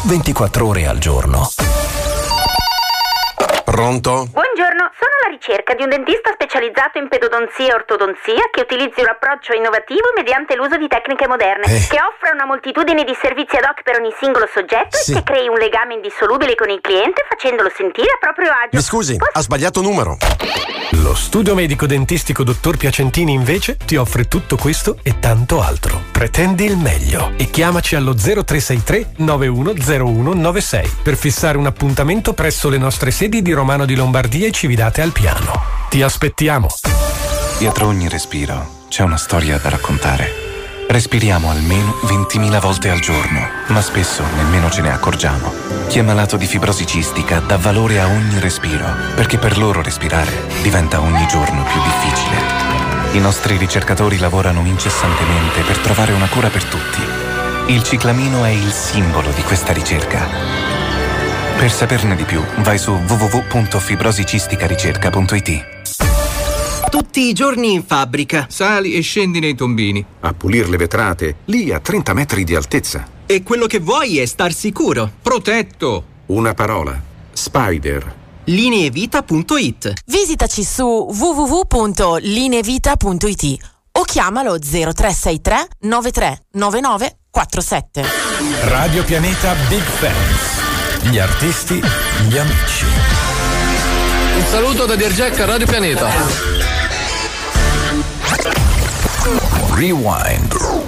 24 0.05 0.67
ore 0.67 0.87
al 0.87 0.97
giorno. 0.99 1.51
Pronto? 3.75 4.29
Buongiorno, 4.31 4.87
sono 4.95 5.11
alla 5.19 5.35
ricerca 5.35 5.75
di 5.75 5.83
un 5.83 5.89
dentista 5.89 6.31
specializzato 6.33 6.99
in 6.99 7.09
pedodonzia 7.09 7.73
e 7.73 7.75
ortodonzia 7.75 8.47
che 8.53 8.61
utilizzi 8.61 9.01
un 9.01 9.09
approccio 9.09 9.53
innovativo 9.53 10.15
mediante 10.15 10.55
l'uso 10.55 10.77
di 10.77 10.87
tecniche 10.87 11.27
moderne, 11.27 11.67
Eh. 11.67 11.87
che 11.91 11.99
offra 11.99 12.31
una 12.33 12.47
moltitudine 12.47 13.03
di 13.03 13.13
servizi 13.21 13.57
ad 13.57 13.65
hoc 13.65 13.83
per 13.83 13.99
ogni 13.99 14.15
singolo 14.21 14.47
soggetto 14.47 14.97
Sì. 14.97 15.11
e 15.11 15.15
che 15.17 15.23
crei 15.25 15.49
un 15.49 15.57
legame 15.59 15.95
indissolubile 15.95 16.55
con 16.55 16.71
il 16.71 16.79
cliente 16.81 17.27
facendolo 17.29 17.69
sentire 17.75 18.13
a 18.15 18.19
proprio 18.21 18.53
agio. 18.53 18.77
Mi 18.79 18.81
scusi, 18.81 19.17
ha 19.19 19.41
sbagliato 19.43 19.83
numero. 19.83 20.19
Lo 21.03 21.15
studio 21.17 21.57
medico 21.57 21.87
dentistico 21.87 22.45
dottor 22.45 22.77
Piacentini 22.77 23.33
invece 23.33 23.77
ti 23.77 23.97
offre 23.97 24.29
tutto 24.29 24.55
questo 24.55 24.99
e 25.03 25.19
tanto 25.19 25.61
altro. 25.61 26.01
Pretendi 26.15 26.65
il 26.65 26.77
meglio 26.77 27.33
e 27.37 27.51
chiamaci 27.51 27.97
allo 27.97 28.15
0363 28.15 29.15
910196 29.17 30.91
per 31.03 31.17
fissare 31.17 31.59
un 31.59 31.67
appuntamento 31.67 32.35
presso 32.35 32.69
le 32.69 32.79
nostre 32.79 33.11
sedi 33.11 33.43
di 33.43 33.51
Romano 33.51 33.85
di 33.85 33.97
Lombardia 33.97 34.47
e 34.47 34.53
Cividate 34.53 35.03
al 35.03 35.11
Piano. 35.11 35.61
Ti 35.91 36.03
aspettiamo. 36.03 36.69
Dietro 37.59 37.89
ogni 37.89 38.09
respiro 38.09 38.85
c'è 38.89 39.03
una 39.03 39.17
storia 39.17 39.59
da 39.59 39.69
raccontare. 39.71 40.31
Respiriamo 40.89 41.51
almeno 41.51 41.97
20.000 42.05 42.61
volte 42.61 42.91
al 42.91 43.01
giorno, 43.01 43.49
ma 43.67 43.83
spesso 43.83 44.23
nemmeno 44.37 44.71
ce 44.71 44.83
ne 44.83 44.93
accorgiamo. 44.93 45.53
Chi 45.89 45.99
è 45.99 46.03
malato 46.03 46.37
di 46.37 46.47
fibrosi 46.47 46.87
cistica 46.87 47.41
dà 47.41 47.57
valore 47.57 47.99
a 47.99 48.07
ogni 48.07 48.39
respiro, 48.39 48.87
perché 49.17 49.37
per 49.39 49.59
loro 49.59 49.83
respirare 49.83 50.47
diventa 50.63 51.01
ogni 51.01 51.27
giorno 51.27 51.65
più 51.65 51.81
difficile. 51.83 52.54
I 53.15 53.21
nostri 53.21 53.57
ricercatori 53.57 54.19
lavorano 54.19 54.67
incessantemente 54.67 55.61
per 55.61 55.79
trovare 55.79 56.13
una 56.13 56.29
cura 56.29 56.49
per 56.49 56.65
tutti. 56.65 57.01
Il 57.73 57.85
ciclamino 57.85 58.45
è 58.45 58.49
il 58.49 58.73
simbolo 58.73 59.31
di 59.31 59.43
questa 59.43 59.73
ricerca. 59.73 60.27
Per 61.57 61.71
saperne 61.71 62.17
di 62.17 62.25
più, 62.25 62.43
vai 62.63 62.77
su 62.77 62.91
www.fibrosicisticaRicerca.it. 62.91 65.65
Tutti 66.91 67.29
i 67.29 67.33
giorni 67.33 67.73
in 67.73 67.85
fabbrica. 67.85 68.49
Sali 68.51 68.95
e 68.95 69.01
scendi 69.01 69.39
nei 69.39 69.55
tombini. 69.55 70.05
A 70.21 70.35
pulire 70.35 70.67
le 70.67 70.77
vetrate, 70.77 71.37
lì 71.45 71.73
a 71.73 71.79
30 71.79 72.15
metri 72.15 72.43
di 72.43 72.57
altezza. 72.57 73.07
E 73.27 73.45
quello 73.45 73.67
che 73.67 73.79
vuoi 73.79 74.19
è 74.19 74.27
star 74.27 74.53
sicuro. 74.53 75.09
Protetto. 75.23 76.05
Una 76.27 76.53
parola. 76.53 77.01
Spider. 77.33 78.24
Lineevita.it 78.45 79.93
Visitaci 80.07 80.65
su 80.65 80.85
www.lineevita.it 80.85 83.57
o 83.93 84.03
chiamalo 84.03 84.59
0363 84.59 85.69
9399 85.81 87.17
47. 87.31 88.05
Radio 88.69 89.03
Pianeta 89.03 89.55
Big 89.69 89.83
Fans. 89.83 90.63
Gli 91.11 91.19
artisti, 91.19 91.83
gli 92.29 92.39
amici. 92.39 92.85
Un 94.37 94.45
saluto 94.49 94.87
da 94.87 94.95
Dirjack 94.95 95.41
a 95.41 95.45
Radio 95.45 95.67
Pianeta. 95.67 96.09
Rewind. 99.75 100.84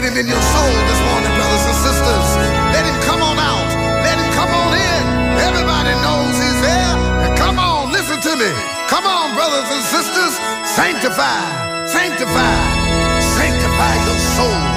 Let 0.00 0.12
him 0.12 0.16
in 0.16 0.28
your 0.28 0.40
soul 0.40 0.72
this 0.88 1.00
morning, 1.12 1.28
brothers 1.36 1.64
and 1.68 1.76
sisters. 1.76 2.28
Let 2.72 2.88
him 2.88 2.96
come 3.04 3.20
on 3.20 3.36
out. 3.36 3.68
Let 4.00 4.16
him 4.16 4.32
come 4.32 4.48
on 4.48 4.72
in. 4.72 5.04
Everybody 5.44 5.92
knows 6.00 6.40
he's 6.40 6.60
there. 6.64 6.96
And 7.28 7.36
come 7.36 7.58
on, 7.58 7.92
listen 7.92 8.16
to 8.18 8.32
me. 8.40 8.48
Come 8.88 9.04
on, 9.04 9.34
brothers 9.36 9.68
and 9.68 9.84
sisters. 9.92 10.32
Sanctify, 10.64 11.84
sanctify, 11.84 12.56
sanctify 13.20 13.94
your 14.08 14.18
soul. 14.40 14.69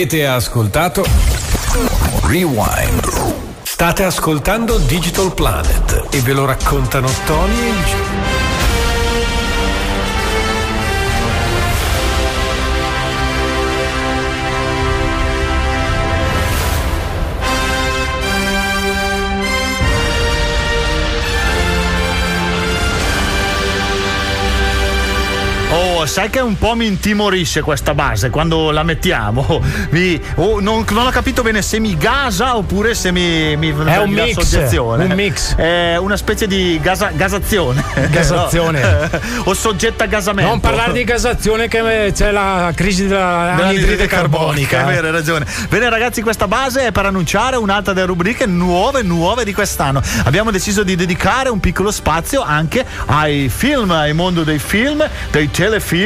Avete 0.00 0.26
ascoltato 0.26 1.04
Rewind. 2.22 3.34
State 3.62 4.02
ascoltando 4.02 4.78
Digital 4.78 5.34
Planet 5.34 6.06
e 6.08 6.20
ve 6.22 6.32
lo 6.32 6.46
raccontano 6.46 7.06
Tony 7.26 7.52
e 7.52 7.72
Gio. 7.84 8.49
Sai 26.10 26.28
che 26.28 26.40
un 26.40 26.58
po' 26.58 26.74
mi 26.74 26.86
intimorisce 26.86 27.60
questa 27.62 27.94
base 27.94 28.30
quando 28.30 28.72
la 28.72 28.82
mettiamo. 28.82 29.62
Mi- 29.90 30.20
oh, 30.34 30.58
non, 30.58 30.84
non 30.90 31.06
ho 31.06 31.10
capito 31.10 31.42
bene 31.42 31.62
se 31.62 31.78
mi 31.78 31.96
gasa 31.96 32.56
oppure 32.56 32.94
se 32.94 33.12
mi, 33.12 33.56
mi 33.56 33.68
È 33.68 33.96
un 33.98 34.10
mix, 34.10 34.32
soggezione. 34.32 35.04
un 35.04 35.12
mix. 35.12 35.54
È 35.54 35.96
una 35.96 36.16
specie 36.16 36.48
di 36.48 36.80
gasa- 36.82 37.12
gasazione. 37.14 37.84
Gasazione. 38.10 38.80
No? 38.80 39.20
o 39.50 39.54
soggetta 39.54 40.02
a 40.04 40.06
gasamento. 40.08 40.50
Non 40.50 40.58
parlare 40.58 40.92
di 40.92 41.04
gasazione 41.04 41.68
che 41.68 42.10
c'è 42.12 42.32
la 42.32 42.72
crisi 42.74 43.06
della 43.06 43.52
Dell'anidride 43.54 43.86
anidride 43.92 44.06
carbonica. 44.08 44.82
È 44.82 44.86
vero, 44.86 45.06
hai 45.06 45.12
ragione. 45.12 45.46
Bene, 45.68 45.88
ragazzi, 45.90 46.22
questa 46.22 46.48
base 46.48 46.86
è 46.86 46.92
per 46.92 47.06
annunciare 47.06 47.54
un'altra 47.54 47.92
delle 47.92 48.06
rubriche 48.06 48.46
nuove, 48.46 49.02
nuove 49.02 49.44
di 49.44 49.54
quest'anno. 49.54 50.02
Abbiamo 50.24 50.50
deciso 50.50 50.82
di 50.82 50.96
dedicare 50.96 51.50
un 51.50 51.60
piccolo 51.60 51.92
spazio 51.92 52.42
anche 52.42 52.84
ai 53.06 53.48
film, 53.48 53.92
al 53.92 54.12
mondo 54.14 54.42
dei 54.42 54.58
film, 54.58 55.08
dei 55.30 55.48
telefilm, 55.52 55.98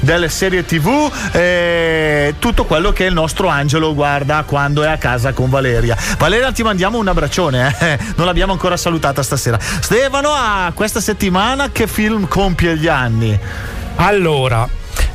delle 0.00 0.28
serie 0.28 0.64
tv, 0.64 1.10
e 1.32 2.34
tutto 2.38 2.64
quello 2.64 2.92
che 2.92 3.04
il 3.04 3.12
nostro 3.12 3.48
angelo 3.48 3.94
guarda 3.94 4.44
quando 4.46 4.82
è 4.82 4.88
a 4.88 4.96
casa 4.96 5.32
con 5.32 5.48
Valeria. 5.50 5.96
Valeria, 6.18 6.52
ti 6.52 6.62
mandiamo 6.62 6.98
un 6.98 7.08
abbraccione, 7.08 7.74
eh? 7.80 7.98
non 8.16 8.26
l'abbiamo 8.26 8.52
ancora 8.52 8.76
salutata 8.76 9.22
stasera. 9.22 9.58
Stefano, 9.60 10.30
a 10.30 10.72
questa 10.74 11.00
settimana 11.00 11.70
che 11.70 11.86
film 11.86 12.26
compie 12.28 12.76
gli 12.76 12.88
anni? 12.88 13.38
Allora, 13.96 14.68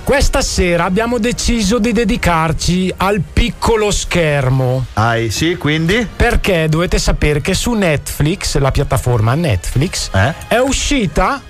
questa 0.04 0.42
sera 0.42 0.86
abbiamo 0.86 1.20
deciso 1.20 1.78
di 1.80 1.92
dedicarci 1.92 2.92
al 2.98 3.22
piccolo 3.22 3.92
schermo. 3.92 4.86
Ah, 4.94 5.16
sì, 5.30 5.56
quindi? 5.56 6.08
Perché 6.14 6.68
dovete 6.68 6.98
sapere 6.98 7.42
che 7.42 7.54
su 7.54 7.74
Netflix, 7.74 8.58
la 8.58 8.72
piattaforma 8.72 9.36
Netflix, 9.36 10.10
Eh? 10.14 10.34
è 10.48 10.58
uscita 10.58 11.42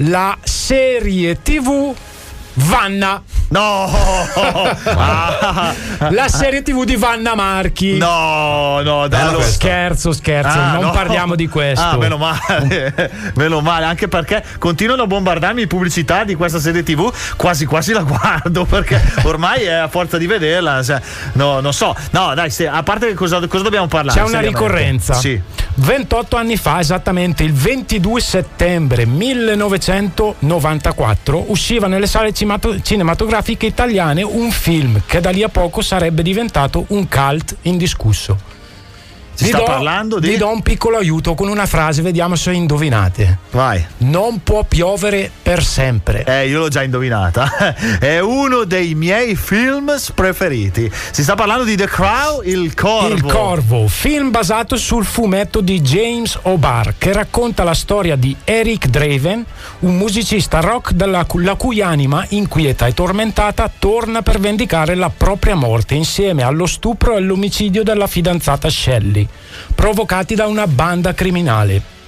la 0.00 0.38
serie 0.44 1.34
TV 1.36 1.94
Vanna. 2.56 3.22
No! 3.50 3.88
Ah. 4.92 5.72
La 6.10 6.28
serie 6.28 6.62
TV 6.62 6.84
di 6.84 6.96
Vanna 6.96 7.34
Marchi. 7.34 7.96
No, 7.96 8.80
no, 8.82 9.08
dai, 9.08 9.22
allora- 9.28 9.44
scherzo, 9.44 10.12
scherzo, 10.12 10.58
Ah, 10.58 10.72
non 10.72 10.82
no. 10.84 10.90
parliamo 10.90 11.34
di 11.34 11.48
questo. 11.48 11.84
Ah, 11.84 11.96
meno 11.96 12.16
male, 12.16 13.10
meno 13.34 13.60
male, 13.60 13.84
anche 13.86 14.08
perché 14.08 14.42
continuano 14.58 15.02
a 15.02 15.06
bombardarmi 15.06 15.66
pubblicità 15.66 16.24
di 16.24 16.34
questa 16.34 16.58
serie 16.60 16.82
TV, 16.82 17.10
quasi 17.36 17.64
quasi 17.66 17.92
la 17.92 18.02
guardo, 18.02 18.64
perché 18.66 19.00
ormai 19.24 19.62
è 19.64 19.72
a 19.72 19.88
forza 19.88 20.16
di 20.18 20.26
vederla. 20.26 20.82
cioè, 20.82 21.00
no, 21.34 21.60
non 21.60 21.72
so. 21.72 21.94
No, 22.10 22.34
dai, 22.34 22.50
se- 22.50 22.68
a 22.68 22.82
parte 22.82 23.14
cosa, 23.14 23.38
cosa 23.46 23.62
dobbiamo 23.62 23.86
parlare? 23.86 24.20
C'è 24.20 24.26
una 24.26 24.40
ricorrenza. 24.40 25.14
Sì. 25.14 25.40
28 25.72 26.36
anni 26.36 26.56
fa, 26.56 26.80
esattamente 26.80 27.42
il 27.44 27.52
22 27.54 28.20
settembre 28.20 29.06
1994, 29.06 31.44
usciva 31.50 31.86
nelle 31.86 32.06
sale 32.06 32.32
cimato- 32.32 32.80
cinematografiche 33.40 33.66
italiane 33.66 34.22
un 34.22 34.50
film 34.50 35.02
che 35.06 35.20
da 35.20 35.30
lì 35.30 35.42
a 35.42 35.48
poco 35.48 35.80
sarebbe 35.80 36.22
diventato 36.22 36.84
un 36.88 37.08
cult 37.08 37.56
indiscusso. 37.62 38.59
Si 39.40 39.46
Vi 39.46 39.52
sta 39.52 39.58
do- 39.60 39.64
parlando 39.64 40.18
di. 40.18 40.28
Vi 40.28 40.36
do 40.36 40.50
un 40.50 40.60
piccolo 40.60 40.98
aiuto 40.98 41.34
con 41.34 41.48
una 41.48 41.66
frase, 41.66 42.02
vediamo 42.02 42.36
se 42.36 42.52
indovinate. 42.52 43.38
Vai. 43.52 43.82
Non 43.98 44.42
può 44.42 44.64
piovere 44.64 45.30
per 45.42 45.62
sempre. 45.64 46.24
Eh, 46.24 46.48
io 46.48 46.58
l'ho 46.58 46.68
già 46.68 46.82
indovinata. 46.82 47.74
È 47.98 48.18
uno 48.18 48.64
dei 48.64 48.94
miei 48.94 49.36
film 49.36 49.96
preferiti. 50.14 50.90
Si 51.10 51.22
sta 51.22 51.36
parlando 51.36 51.64
di 51.64 51.76
The 51.76 51.86
Crow, 51.86 52.42
il 52.42 52.74
corvo. 52.74 53.14
Il 53.14 53.22
Corvo, 53.22 53.88
film 53.88 54.30
basato 54.30 54.76
sul 54.76 55.04
fumetto 55.04 55.60
di 55.60 55.80
James 55.80 56.38
O'Barr 56.42 56.94
che 56.98 57.12
racconta 57.12 57.64
la 57.64 57.74
storia 57.74 58.16
di 58.16 58.36
Eric 58.44 58.88
Draven, 58.88 59.44
un 59.80 59.96
musicista 59.96 60.60
rock 60.60 60.92
dalla 60.92 61.24
la 61.32 61.54
cui 61.54 61.80
anima, 61.80 62.24
inquieta 62.30 62.86
e 62.86 62.94
tormentata, 62.94 63.70
torna 63.78 64.22
per 64.22 64.38
vendicare 64.38 64.94
la 64.94 65.10
propria 65.14 65.54
morte 65.54 65.94
insieme 65.94 66.42
allo 66.42 66.66
stupro 66.66 67.14
e 67.14 67.16
all'omicidio 67.18 67.82
della 67.82 68.06
fidanzata 68.06 68.68
Shelley, 68.68 69.26
provocati 69.74 70.34
da 70.34 70.46
una 70.46 70.66
banda 70.66 71.14
criminale. 71.14 71.98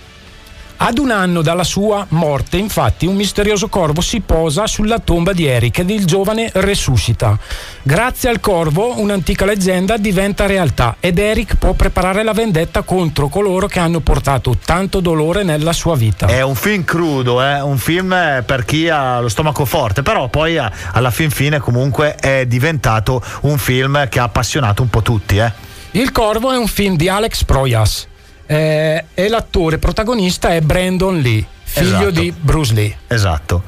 Ad 0.85 0.99
un 0.99 1.12
anno 1.12 1.43
dalla 1.43 1.62
sua 1.62 2.05
morte, 2.09 2.57
infatti, 2.57 3.07
un 3.07 3.15
misterioso 3.15 3.69
corvo 3.69 4.01
si 4.01 4.19
posa 4.19 4.66
sulla 4.66 4.99
tomba 4.99 5.32
di 5.32 5.47
Eric 5.47 5.78
ed 5.78 5.90
il 5.90 6.05
giovane 6.05 6.51
resuscita. 6.55 7.39
Grazie 7.85 8.31
al 8.31 8.40
corvo, 8.40 8.99
un'antica 8.99 9.44
leggenda 9.44 9.97
diventa 9.97 10.47
realtà 10.47 10.97
ed 10.99 11.20
Eric 11.20 11.55
può 11.55 11.74
preparare 11.74 12.24
la 12.24 12.32
vendetta 12.32 12.82
contro 12.82 13.28
coloro 13.28 13.69
che 13.69 13.78
hanno 13.78 14.01
portato 14.01 14.57
tanto 14.65 14.99
dolore 14.99 15.44
nella 15.44 15.73
sua 15.73 15.94
vita. 15.94 16.27
È 16.27 16.43
un 16.43 16.57
film 16.57 16.82
crudo, 16.82 17.40
eh? 17.40 17.61
un 17.61 17.78
film 17.78 18.12
eh, 18.12 18.43
per 18.44 18.65
chi 18.65 18.89
ha 18.89 19.20
lo 19.20 19.28
stomaco 19.28 19.65
forte, 19.65 20.03
però 20.03 20.27
poi 20.27 20.59
a- 20.59 20.73
alla 20.94 21.12
fin 21.12 21.31
fine 21.31 21.61
comunque 21.61 22.16
è 22.16 22.44
diventato 22.47 23.23
un 23.43 23.57
film 23.57 24.09
che 24.09 24.19
ha 24.19 24.24
appassionato 24.24 24.82
un 24.82 24.90
po' 24.90 25.03
tutti. 25.03 25.36
Eh? 25.36 25.70
Il 25.94 26.10
Corvo 26.10 26.51
è 26.52 26.56
un 26.56 26.69
film 26.69 26.97
di 26.97 27.09
Alex 27.10 27.44
Proyas 27.44 28.06
eh, 28.47 29.05
e 29.12 29.28
l'attore 29.28 29.77
protagonista 29.77 30.48
è 30.55 30.62
Brandon 30.62 31.19
Lee, 31.19 31.44
figlio 31.64 32.09
Esatto. 32.09 32.10
di 32.10 32.32
Bruce 32.35 32.73
Lee. 32.73 32.97
Esatto. 33.09 33.62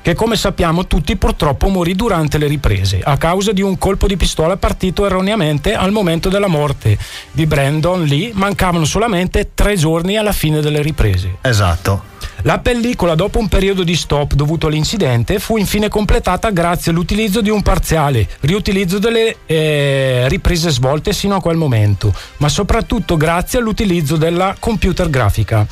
Che 0.00 0.14
come 0.14 0.36
sappiamo 0.36 0.86
tutti 0.86 1.14
purtroppo 1.16 1.68
morì 1.68 1.94
durante 1.94 2.38
le 2.38 2.46
riprese 2.46 3.00
a 3.02 3.18
causa 3.18 3.52
di 3.52 3.60
un 3.60 3.76
colpo 3.76 4.06
di 4.06 4.16
pistola 4.16 4.56
partito 4.56 5.04
erroneamente 5.04 5.74
al 5.74 5.92
momento 5.92 6.30
della 6.30 6.46
morte 6.46 6.96
di 7.32 7.44
Brandon 7.44 8.02
Lee. 8.04 8.30
Mancavano 8.32 8.86
solamente 8.86 9.50
tre 9.52 9.76
giorni 9.76 10.16
alla 10.16 10.32
fine 10.32 10.60
delle 10.60 10.80
riprese. 10.80 11.36
Esatto. 11.42 12.02
La 12.42 12.60
pellicola, 12.60 13.16
dopo 13.16 13.40
un 13.40 13.48
periodo 13.48 13.82
di 13.82 13.96
stop 13.96 14.34
dovuto 14.34 14.68
all'incidente, 14.68 15.40
fu 15.40 15.56
infine 15.56 15.88
completata 15.88 16.50
grazie 16.50 16.92
all'utilizzo 16.92 17.40
di 17.40 17.50
un 17.50 17.62
parziale 17.62 18.28
riutilizzo 18.40 18.98
delle 18.98 19.38
eh, 19.44 20.28
riprese 20.28 20.70
svolte 20.70 21.12
sino 21.12 21.34
a 21.34 21.40
quel 21.40 21.56
momento, 21.56 22.14
ma 22.36 22.48
soprattutto 22.48 23.16
grazie 23.16 23.58
all'utilizzo 23.58 24.16
della 24.16 24.54
computer 24.58 25.10
grafica. 25.10 25.66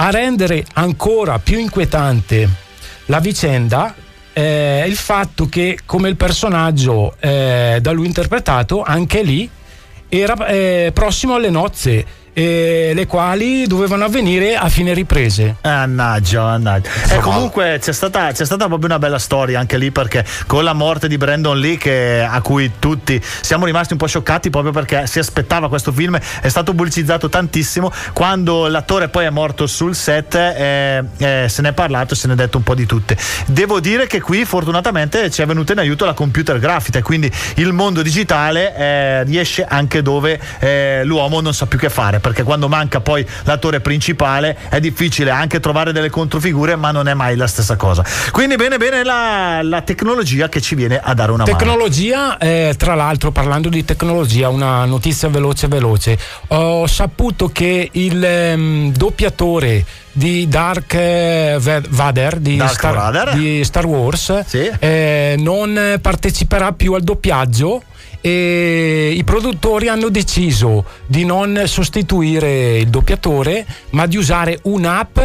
A 0.00 0.10
rendere 0.10 0.64
ancora 0.74 1.38
più 1.38 1.58
inquietante 1.58 2.48
la 3.06 3.20
vicenda 3.20 3.94
eh, 4.32 4.84
il 4.86 4.96
fatto 4.96 5.48
che 5.48 5.78
come 5.84 6.08
il 6.08 6.16
personaggio 6.16 7.14
eh, 7.20 7.78
da 7.80 7.92
lui 7.92 8.06
interpretato, 8.06 8.82
anche 8.82 9.22
lì 9.22 9.48
era 10.08 10.46
eh, 10.46 10.90
prossimo 10.92 11.34
alle 11.34 11.50
nozze, 11.50 12.04
eh, 12.38 12.92
le 12.94 13.06
quali 13.06 13.66
dovevano 13.66 14.04
avvenire 14.04 14.54
a 14.54 14.68
fine 14.68 14.94
riprese. 14.94 15.56
Mannaggia, 15.62 16.42
mannaggia. 16.42 16.88
E 17.10 17.18
comunque 17.18 17.78
c'è 17.80 17.92
stata, 17.92 18.30
c'è 18.30 18.44
stata 18.44 18.66
proprio 18.66 18.86
una 18.86 19.00
bella 19.00 19.18
storia 19.18 19.58
anche 19.58 19.76
lì 19.76 19.90
perché 19.90 20.24
con 20.46 20.62
la 20.62 20.72
morte 20.72 21.08
di 21.08 21.16
Brandon 21.16 21.58
Lee 21.58 21.76
che- 21.76 22.24
a 22.28 22.40
cui 22.40 22.70
tutti 22.78 23.20
siamo 23.40 23.64
rimasti 23.64 23.94
un 23.94 23.98
po' 23.98 24.06
scioccati 24.06 24.50
proprio 24.50 24.70
perché 24.70 25.08
si 25.08 25.18
aspettava 25.18 25.68
questo 25.68 25.90
film, 25.90 26.16
è 26.40 26.48
stato 26.48 26.74
pubblicizzato 26.74 27.28
tantissimo, 27.28 27.90
quando 28.12 28.68
l'attore 28.68 29.08
poi 29.08 29.24
è 29.24 29.30
morto 29.30 29.66
sul 29.66 29.96
set 29.96 30.36
eh, 30.36 31.02
eh, 31.16 31.46
se 31.48 31.62
ne 31.62 31.70
è 31.70 31.72
parlato 31.72 32.14
e 32.14 32.16
se 32.16 32.28
ne 32.28 32.34
è 32.34 32.36
detto 32.36 32.58
un 32.58 32.62
po' 32.62 32.76
di 32.76 32.86
tutte. 32.86 33.16
Devo 33.46 33.80
dire 33.80 34.06
che 34.06 34.20
qui 34.20 34.44
fortunatamente 34.44 35.28
ci 35.30 35.42
è 35.42 35.46
venuta 35.46 35.72
in 35.72 35.80
aiuto 35.80 36.04
la 36.04 36.14
computer 36.14 36.60
grafica 36.60 37.00
e 37.00 37.02
quindi 37.02 37.28
il 37.56 37.72
mondo 37.72 38.00
digitale 38.00 38.76
eh, 38.76 39.24
riesce 39.24 39.64
anche 39.64 40.02
dove 40.02 40.38
eh, 40.60 41.00
l'uomo 41.02 41.40
non 41.40 41.52
sa 41.52 41.66
più 41.66 41.78
che 41.78 41.90
fare 41.90 42.20
perché 42.28 42.42
quando 42.42 42.68
manca 42.68 43.00
poi 43.00 43.26
l'attore 43.44 43.80
principale 43.80 44.56
è 44.68 44.80
difficile 44.80 45.30
anche 45.30 45.60
trovare 45.60 45.92
delle 45.92 46.10
controfigure 46.10 46.76
ma 46.76 46.90
non 46.90 47.08
è 47.08 47.14
mai 47.14 47.36
la 47.36 47.46
stessa 47.46 47.76
cosa 47.76 48.04
quindi 48.30 48.56
bene 48.56 48.76
bene 48.76 49.02
la, 49.02 49.60
la 49.62 49.82
tecnologia 49.82 50.48
che 50.48 50.60
ci 50.60 50.74
viene 50.74 51.00
a 51.02 51.14
dare 51.14 51.32
una 51.32 51.44
mano 51.44 51.56
Tecnologia, 51.56 52.38
eh, 52.38 52.74
tra 52.76 52.94
l'altro 52.94 53.30
parlando 53.30 53.68
di 53.68 53.84
tecnologia, 53.84 54.48
una 54.48 54.84
notizia 54.84 55.28
veloce 55.28 55.66
veloce. 55.68 56.18
Ho 56.48 56.86
saputo 56.86 57.48
che 57.48 57.88
il 57.92 58.22
ehm, 58.22 58.92
doppiatore 58.92 59.84
di 60.12 60.48
Dark 60.48 60.94
eh, 60.94 61.56
Va- 61.60 61.82
Vader 61.88 62.36
di, 62.38 62.56
Dark 62.56 62.72
Star, 62.72 62.92
di 63.34 63.64
Star 63.64 63.86
Wars 63.86 64.44
eh, 64.78 65.34
non 65.38 65.98
parteciperà 66.00 66.72
più 66.72 66.94
al 66.94 67.02
doppiaggio 67.02 67.82
e 68.20 69.12
i 69.16 69.22
produttori 69.24 69.88
hanno 69.88 70.08
deciso 70.08 70.84
di 71.06 71.24
non 71.24 71.62
sostituire 71.66 72.78
il 72.78 72.88
doppiatore 72.88 73.64
ma 73.90 74.06
di 74.06 74.16
usare 74.16 74.58
un'app 74.62 75.18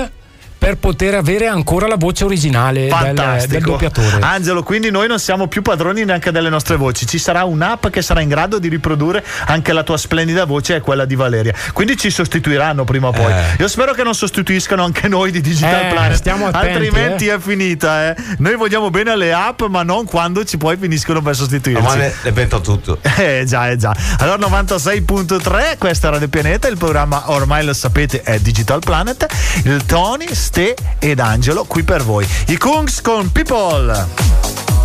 per 0.64 0.78
poter 0.78 1.14
avere 1.14 1.48
ancora 1.48 1.88
la 1.88 1.98
voce 1.98 2.24
originale 2.24 2.88
del, 2.88 3.46
del 3.50 3.62
doppiatore. 3.62 4.20
Angelo, 4.22 4.64
quindi 4.64 4.92
noi 4.92 5.10
non 5.10 5.20
siamo 5.20 5.48
più 5.48 5.62
padroni 5.62 6.06
neanche 6.06 6.32
delle 6.32 6.48
nostre 6.48 6.78
voci. 6.78 7.06
Ci 7.06 7.18
sarà 7.18 7.44
un'app 7.44 7.88
che 7.88 8.02
sarà 8.02 8.22
in 8.22 8.30
grado 8.30 8.60
di 8.60 8.70
riprodurre 8.70 9.26
anche 9.48 9.74
la 9.74 9.84
tua 9.84 9.98
splendida 9.98 10.46
voce 10.46 10.76
e 10.76 10.80
quella 10.80 11.04
di 11.04 11.16
Valeria. 11.16 11.54
Quindi 11.74 11.98
ci 11.98 12.10
sostituiranno 12.10 12.86
prima 12.86 13.10
o 13.10 13.12
poi. 13.12 13.30
Eh. 13.34 13.56
Io 13.60 13.68
spero 13.68 13.92
che 13.92 14.04
non 14.04 14.16
sostituiscano 14.16 14.86
anche 14.86 15.10
noi 15.10 15.32
di 15.32 15.42
Digital 15.42 15.88
Eh, 15.88 15.90
Planet. 15.90 16.16
stiamo 16.16 16.48
attenti, 16.48 16.68
Altrimenti 16.68 17.28
eh. 17.28 17.36
è 17.36 17.40
finita, 17.40 18.12
eh. 18.12 18.16
Noi 18.38 18.56
vogliamo 18.56 18.90
bene 18.90 19.12
alle 19.12 19.34
app, 19.34 19.64
ma 19.64 19.84
non 19.84 20.06
quando 20.06 20.46
ci 20.46 20.56
poi 20.58 20.78
finiscono 20.78 21.22
per 21.22 21.36
sostituirci. 21.36 21.84
Ma 21.84 21.96
ne 21.96 22.14
invento 22.24 22.62
tutto. 22.62 23.00
Eh 23.18 23.44
già, 23.46 23.70
eh 23.70 23.76
già. 23.76 23.94
Allora 24.20 24.48
96.3, 24.48 25.78
questa 25.78 26.08
è 26.08 26.12
Radio 26.12 26.30
Pianeta, 26.30 26.70
il 26.70 26.78
programma 26.78 27.32
ormai 27.32 27.66
lo 27.66 27.74
sapete 27.74 28.22
è 28.22 28.40
Digital 28.40 28.80
Planet. 28.80 29.26
Il 29.66 29.86
Tony, 29.86 30.28
Ste 30.54 30.76
ed 31.00 31.20
Angelo 31.20 31.64
qui 31.64 31.82
per 31.82 32.04
voi. 32.04 32.28
I 32.50 32.58
Kungs 32.58 33.02
con 33.02 33.32
People. 33.32 34.83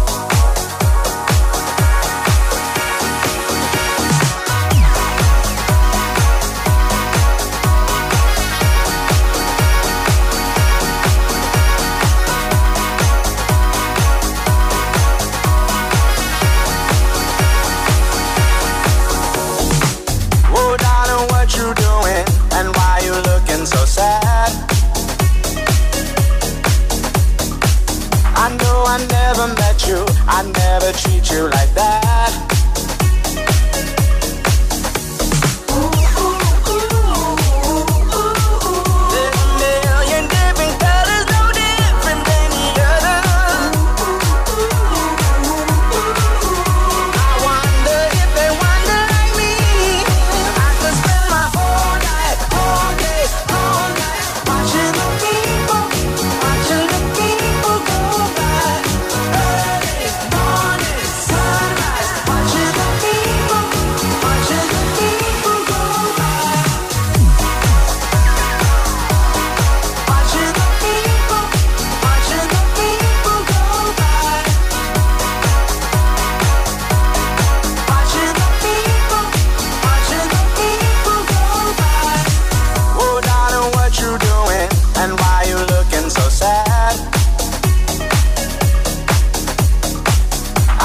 Never 29.29 29.55
met 29.57 29.87
you. 29.87 30.07
I 30.27 30.43
never 30.43 30.91
treat 30.93 31.31
you 31.31 31.51
like 31.51 31.75
that. 31.75 32.48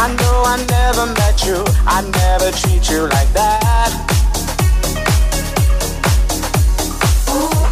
I 0.03 0.13
know 0.15 0.43
I 0.45 0.57
never 0.65 1.05
met 1.13 1.45
you. 1.45 1.63
I 1.87 2.01
never 2.01 2.51
treat 2.51 2.89
you 2.89 3.07
like 3.07 3.31
that. 3.31 3.63
There's 7.25 7.62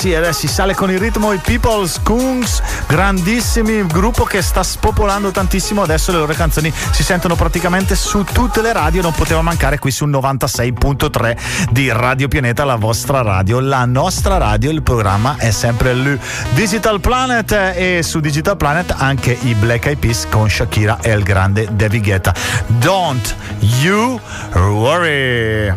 sì, 0.00 0.14
adesso 0.14 0.40
si 0.40 0.48
sale 0.48 0.74
con 0.74 0.90
il 0.90 0.98
ritmo 0.98 1.30
i 1.34 1.36
People's 1.36 2.00
Kungs, 2.02 2.62
grandissimi 2.86 3.84
gruppo 3.86 4.24
che 4.24 4.40
sta 4.40 4.62
spopolando 4.62 5.30
tantissimo. 5.30 5.82
Adesso 5.82 6.10
le 6.10 6.16
loro 6.16 6.32
canzoni 6.32 6.72
si 6.90 7.02
sentono 7.02 7.34
praticamente 7.34 7.94
su 7.94 8.24
tutte 8.24 8.62
le 8.62 8.72
radio. 8.72 9.02
Non 9.02 9.12
poteva 9.12 9.42
mancare 9.42 9.78
qui 9.78 9.90
sul 9.90 10.08
96.3 10.08 11.36
di 11.70 11.92
Radio 11.92 12.28
Pianeta, 12.28 12.64
la 12.64 12.76
vostra 12.76 13.20
radio, 13.20 13.60
la 13.60 13.84
nostra 13.84 14.38
radio. 14.38 14.70
Il 14.70 14.82
programma 14.82 15.36
è 15.36 15.50
sempre 15.50 15.90
il 15.90 16.18
Digital 16.54 16.98
Planet 16.98 17.52
e 17.76 18.00
su 18.02 18.20
Digital 18.20 18.56
Planet 18.56 18.94
anche 18.96 19.36
i 19.42 19.54
Black 19.54 19.84
Eyed 19.84 19.98
Peas 19.98 20.26
con 20.30 20.48
Shakira 20.48 20.96
e 21.02 21.10
il 21.10 21.22
grande 21.22 21.68
David 21.72 22.02
Guetta. 22.02 22.34
Don't 22.68 23.36
you 23.80 24.18
worry. 24.54 25.70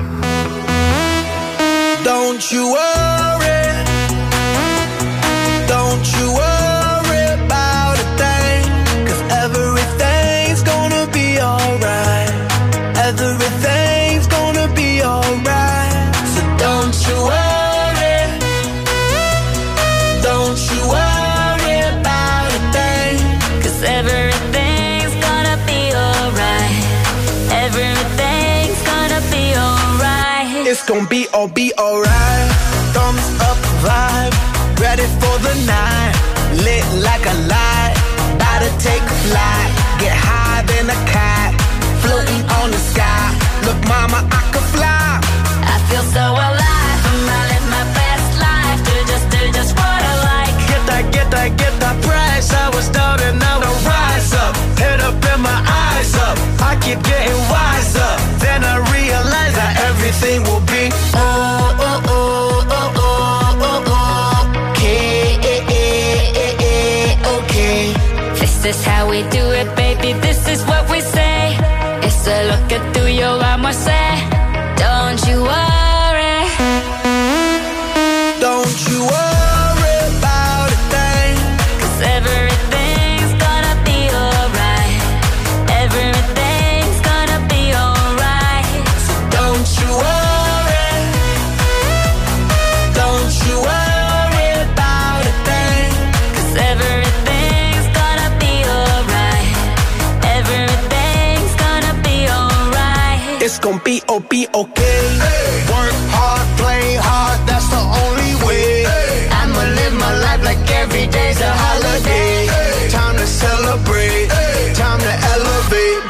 Don't 2.03 2.41
you 2.51 2.69
worry. 2.69 3.42
It's 30.83 30.91
gonna 30.91 31.07
be 31.07 31.29
all 31.33 31.47
be 31.47 31.71
alright. 31.79 32.51
Thumbs 32.91 33.23
up 33.39 33.55
vibe, 33.79 34.35
ready 34.83 35.07
for 35.15 35.35
the 35.39 35.55
night. 35.63 36.11
Lit 36.59 36.83
like 36.99 37.23
a 37.23 37.35
light, 37.47 37.95
about 38.35 38.59
to 38.59 38.71
take 38.83 38.99
a 38.99 39.17
flight. 39.23 39.71
Get 40.03 40.11
high 40.11 40.59
than 40.67 40.91
a 40.91 40.99
cat, 41.07 41.55
floating 42.03 42.43
on 42.59 42.71
the 42.75 42.81
sky. 42.91 43.31
Look, 43.63 43.79
mama, 43.87 44.27
I 44.27 44.41
could 44.51 44.67
fly. 44.75 45.23
I 45.71 45.79
feel 45.87 46.03
so 46.03 46.19
alive. 46.19 46.99
and 47.15 47.31
I 47.31 47.41
live 47.47 47.67
my 47.71 47.85
best 47.95 48.27
life. 48.43 48.79
Do 48.83 48.95
just, 49.07 49.25
do 49.31 49.39
just 49.55 49.71
what 49.79 49.87
I 49.87 50.15
like. 50.35 50.55
Get 50.67 50.83
that, 50.91 51.03
get 51.15 51.31
that, 51.31 51.49
get 51.55 51.73
that 51.79 51.95
price. 52.03 52.51
I 52.51 52.67
was 52.75 52.89
down 52.89 53.23
and 53.23 53.39
now 53.39 53.63
I 53.63 53.71
rise 53.87 54.33
up. 54.35 54.53
Head 54.75 54.99
up 54.99 55.15
and 55.31 55.43
my 55.47 55.59
eyes 55.63 56.11
up. 56.27 56.35
I 56.59 56.75
keep 56.83 56.99
getting 57.07 57.39
wiser. 57.47 58.11
Then 58.43 58.65
I 58.67 58.83
realize 58.91 59.55
that 59.55 59.79
everything 59.87 60.43
will 60.43 60.59
be 60.67 60.72
okay. 104.53 105.01
Work 105.73 105.97
hard, 106.13 106.47
play 106.57 106.95
hard, 106.95 107.39
that's 107.47 107.67
the 107.69 107.81
only 107.81 108.33
way. 108.45 108.85
I'ma 109.29 109.63
live 109.79 109.93
my 109.97 110.13
life 110.25 110.43
like 110.43 110.61
every 110.71 111.07
day's 111.07 111.41
a 111.41 111.51
holiday. 111.51 112.47
Time 112.89 113.17
to 113.17 113.27
celebrate, 113.27 114.29
time 114.75 114.99
to 114.99 115.13
elevate. 115.33 116.03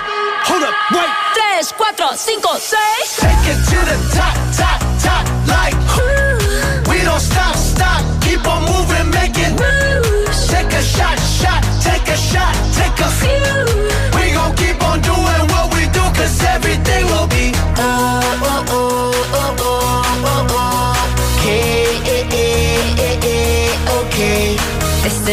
Hold 0.48 0.64
up, 0.64 0.76
wait. 0.92 1.12
3, 1.34 1.64
4, 1.64 1.96
5, 1.96 2.60
6. 2.60 3.20
Take 3.24 3.46
it 3.54 3.60
to 3.72 3.80
the 3.90 3.98
top, 4.16 4.36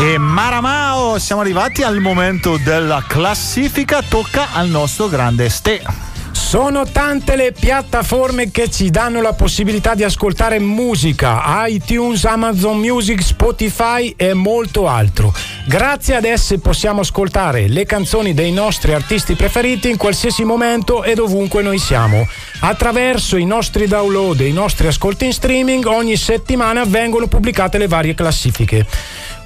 E 0.00 0.16
Maramao, 0.16 1.18
siamo 1.18 1.40
arrivati 1.40 1.82
al 1.82 1.98
momento 1.98 2.56
della 2.56 3.02
classifica, 3.04 4.00
tocca 4.00 4.52
al 4.52 4.68
nostro 4.68 5.08
grande 5.08 5.48
Ste. 5.48 5.82
Sono 6.30 6.86
tante 6.86 7.34
le 7.34 7.50
piattaforme 7.50 8.52
che 8.52 8.70
ci 8.70 8.90
danno 8.90 9.20
la 9.20 9.32
possibilità 9.32 9.96
di 9.96 10.04
ascoltare 10.04 10.60
musica, 10.60 11.42
iTunes, 11.66 12.24
Amazon 12.24 12.78
Music, 12.78 13.20
Spotify 13.20 14.14
e 14.16 14.34
molto 14.34 14.86
altro. 14.86 15.34
Grazie 15.66 16.14
ad 16.14 16.24
esse 16.24 16.60
possiamo 16.60 17.00
ascoltare 17.00 17.66
le 17.66 17.84
canzoni 17.84 18.34
dei 18.34 18.52
nostri 18.52 18.94
artisti 18.94 19.34
preferiti 19.34 19.90
in 19.90 19.96
qualsiasi 19.96 20.44
momento 20.44 21.02
e 21.02 21.14
dovunque 21.14 21.60
noi 21.60 21.78
siamo. 21.78 22.24
Attraverso 22.60 23.36
i 23.36 23.44
nostri 23.44 23.88
download 23.88 24.40
e 24.40 24.46
i 24.46 24.52
nostri 24.52 24.86
ascolti 24.86 25.26
in 25.26 25.32
streaming 25.32 25.84
ogni 25.86 26.16
settimana 26.16 26.84
vengono 26.84 27.26
pubblicate 27.26 27.78
le 27.78 27.88
varie 27.88 28.14
classifiche. 28.14 28.86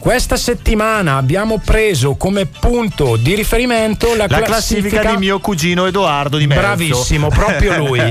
Questa 0.03 0.37
settimana 0.37 1.15
abbiamo 1.15 1.61
preso 1.65 2.17
come 2.17 2.47
punto 2.47 3.15
di 3.15 3.37
riferimento 3.37 4.17
la, 4.17 4.27
La 4.29 4.41
classifica 4.41 5.13
di 5.13 5.17
mio 5.17 5.39
cugino 5.39 5.87
Edoardo 5.87 6.39
di 6.39 6.49
Mezzo. 6.49 6.61
Bravissimo, 6.61 7.29
proprio 7.29 7.77
lui. 7.77 8.01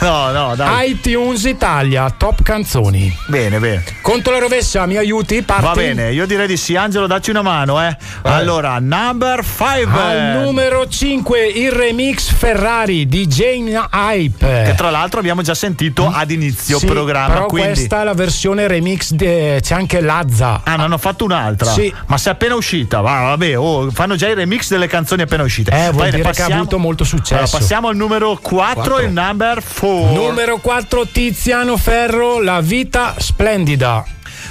no, 0.00 0.30
no, 0.32 0.54
dai. 0.56 0.90
iTunes 0.90 1.44
Italia, 1.44 2.10
top 2.10 2.42
canzoni. 2.42 3.16
Bene, 3.28 3.60
bene. 3.60 3.84
Conto 4.02 4.32
la 4.32 4.38
rovescia, 4.38 4.86
mi 4.86 4.96
aiuti? 4.96 5.42
Parti? 5.42 5.64
Va 5.64 5.72
bene, 5.74 6.10
io 6.10 6.26
direi 6.26 6.48
di 6.48 6.56
sì. 6.56 6.74
Angelo, 6.74 7.06
dacci 7.06 7.30
una 7.30 7.42
mano, 7.42 7.80
eh. 7.80 7.96
Allora, 8.22 8.78
number 8.80 9.44
5. 9.44 10.00
Al 10.00 10.42
numero 10.42 10.88
5 10.88 11.46
il 11.46 11.70
remix 11.70 12.32
Ferrari 12.32 13.06
di 13.06 13.28
Jane 13.28 13.86
Hype. 13.92 14.62
Che 14.64 14.74
tra 14.74 14.90
l'altro 14.90 15.20
abbiamo 15.20 15.42
già 15.42 15.54
sentito 15.54 16.10
ad 16.12 16.32
inizio 16.32 16.80
Sì, 16.80 16.86
programma. 16.86 17.34
Però 17.34 17.46
quindi... 17.46 17.68
questa 17.68 18.00
è 18.00 18.04
la 18.04 18.14
versione 18.14 18.66
remix, 18.66 19.12
de- 19.12 19.60
c'è 19.62 19.74
anche 19.74 20.00
Lazza. 20.00 20.62
Ah, 20.64 20.74
ne 20.74 20.82
hanno 20.82 21.02
fatto 21.04 21.24
un'altra? 21.24 21.70
Sì. 21.70 21.92
Ma 22.06 22.16
se 22.16 22.30
è 22.30 22.32
appena 22.32 22.54
uscita, 22.54 23.00
va, 23.00 23.20
vabbè, 23.20 23.58
oh, 23.58 23.90
fanno 23.90 24.16
già 24.16 24.28
i 24.28 24.34
remix 24.34 24.68
delle 24.70 24.86
canzoni 24.86 25.20
appena 25.22 25.42
uscite. 25.42 25.70
Eh, 25.70 25.90
vuol 25.90 26.06
Bene, 26.06 26.16
dire 26.16 26.30
che 26.32 26.42
ha 26.42 26.46
avuto 26.46 26.78
molto 26.78 27.04
successo. 27.04 27.34
Allora, 27.34 27.58
passiamo 27.58 27.88
al 27.88 27.96
numero 27.96 28.38
4, 28.40 28.74
Quattro. 28.74 28.98
il 29.00 29.10
number 29.12 29.62
4. 29.62 30.12
Numero 30.14 30.56
4 30.58 31.06
Tiziano 31.12 31.76
Ferro, 31.76 32.40
La 32.40 32.60
vita 32.62 33.14
splendida. 33.18 34.04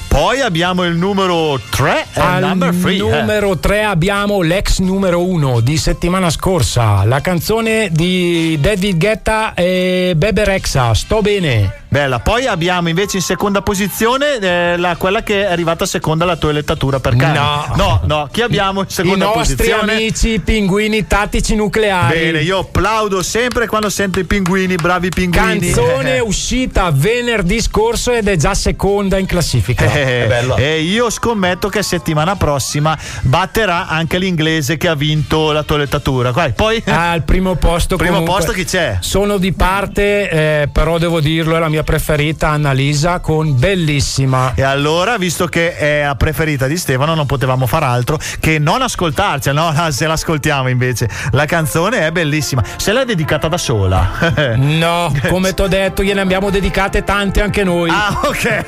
Poi 0.08 0.42
abbiamo 0.42 0.84
il 0.84 0.96
numero 0.96 1.60
3, 1.72 2.06
il 2.16 2.22
Al 2.22 2.44
number 2.44 2.70
3. 2.76 2.98
numero 2.98 3.58
3 3.58 3.84
abbiamo 3.84 4.42
l'ex 4.44 4.78
numero 4.78 5.24
1 5.26 5.60
di 5.62 5.76
settimana 5.76 6.30
scorsa, 6.30 7.04
la 7.04 7.20
canzone 7.20 7.90
di 7.92 8.60
David 8.62 8.98
Guetta 8.98 9.56
e 9.56 10.14
Bebe 10.16 10.44
Rexha, 10.44 10.94
Sto 10.94 11.22
bene. 11.22 11.82
Bella, 11.94 12.20
poi 12.22 12.48
abbiamo 12.48 12.90
invece 12.90 13.18
in 13.18 13.22
seconda 13.22 13.62
posizione 13.62 14.40
eh, 14.40 14.78
la- 14.78 14.96
quella 14.96 15.22
che 15.22 15.46
è 15.46 15.52
arrivata 15.52 15.86
seconda 15.86 16.24
alla 16.24 16.38
toilettatura 16.38 17.00
per 17.00 17.16
cani. 17.16 17.38
No. 17.38 17.72
no, 17.76 18.02
no, 18.06 18.28
chi 18.32 18.42
abbiamo 18.42 18.80
in 18.80 18.88
I 18.90 18.92
seconda 18.92 19.26
nostri 19.26 19.56
posizione? 19.56 19.92
amici 19.94 20.30
i 20.30 20.40
pinguini 20.40 21.06
tattici 21.06 21.54
nucleari. 21.54 22.18
Bene, 22.18 22.42
io 22.42 22.58
applaudo 22.58 23.22
sempre 23.22 23.68
quando 23.68 23.92
sento 23.92 24.18
i 24.20 24.24
pinguini, 24.24 24.74
bravi 24.74 25.10
pinguini. 25.10 25.60
Canzone 25.72 26.18
uscita 26.26 26.90
venerdì 26.92 27.62
scorso 27.62 28.12
ed 28.12 28.28
è 28.28 28.38
già 28.38 28.56
seconda 28.56 29.20
in 29.20 29.28
classifica. 29.28 29.86
Eh, 29.86 30.28
E 30.58 30.80
io 30.82 31.12
scommetto 31.12 31.70
che 31.70 31.84
settimana 31.84 32.36
prossima 32.36 32.98
batterà 33.22 33.88
anche 33.88 34.18
l'inglese 34.18 34.78
che 34.78 34.88
ha 34.88 34.96
vinto 34.96 35.52
la 35.52 35.62
toilettatura. 35.62 36.32
Guarda, 36.32 36.54
poi 36.56 36.82
Ah, 36.88 37.12
Al 37.12 37.22
primo 37.22 37.54
posto 37.54 37.98
Primo 37.98 38.14
comunque, 38.14 38.36
posto 38.36 38.52
chi 38.52 38.66
c'è? 38.66 38.98
Sono 39.00 39.38
di 39.38 39.54
parte, 39.54 40.28
eh, 40.30 40.70
però 40.72 40.98
devo 40.98 41.20
dirlo, 41.20 41.56
è 41.56 41.60
la 41.60 41.70
mia 41.70 41.82
preferita 41.84 42.50
Annalisa 42.50 43.20
con 43.20 43.58
Bellissima. 43.58 44.54
E 44.56 44.64
allora, 44.64 45.18
visto 45.18 45.46
che 45.48 45.76
è 45.76 46.04
la 46.04 46.16
preferita 46.16 46.68
di 46.68 46.78
Stefano, 46.78 47.14
non 47.14 47.26
potevamo 47.26 47.68
far 47.68 47.84
altro 47.84 48.20
che 48.40 48.60
non 48.60 48.82
ascoltarci, 48.82 49.52
no? 49.54 49.74
Se 49.92 50.08
l'ascoltiamo 50.08 50.70
invece. 50.70 51.10
La 51.32 51.46
canzone 51.46 52.08
è 52.08 52.12
bellissima. 52.12 52.64
Se 52.78 52.92
l'è 52.92 53.06
dedicata 53.06 53.48
da 53.48 53.58
sola. 53.58 54.12
No, 54.64 55.12
come 55.28 55.54
ti 55.54 55.62
ho 55.62 55.68
detto, 55.68 56.04
gliene 56.04 56.22
abbiamo 56.22 56.50
dedicate 56.50 57.04
tante 57.04 57.42
anche 57.42 57.64
noi. 57.64 57.90
Ah, 57.90 58.20
ok. 58.24 58.66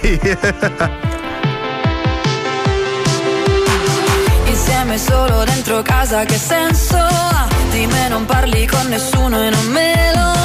Insieme 4.45 4.97
solo 4.97 5.43
dentro 5.43 5.81
casa 5.81 6.23
che 6.25 6.37
senso 6.37 6.97
ha? 6.97 7.47
Di 7.71 7.85
me 7.87 8.07
non 8.07 8.25
parli 8.25 8.65
con 8.65 8.87
nessuno 8.87 9.41
e 9.43 9.49
non 9.49 9.65
me 9.67 10.11
lo 10.15 10.44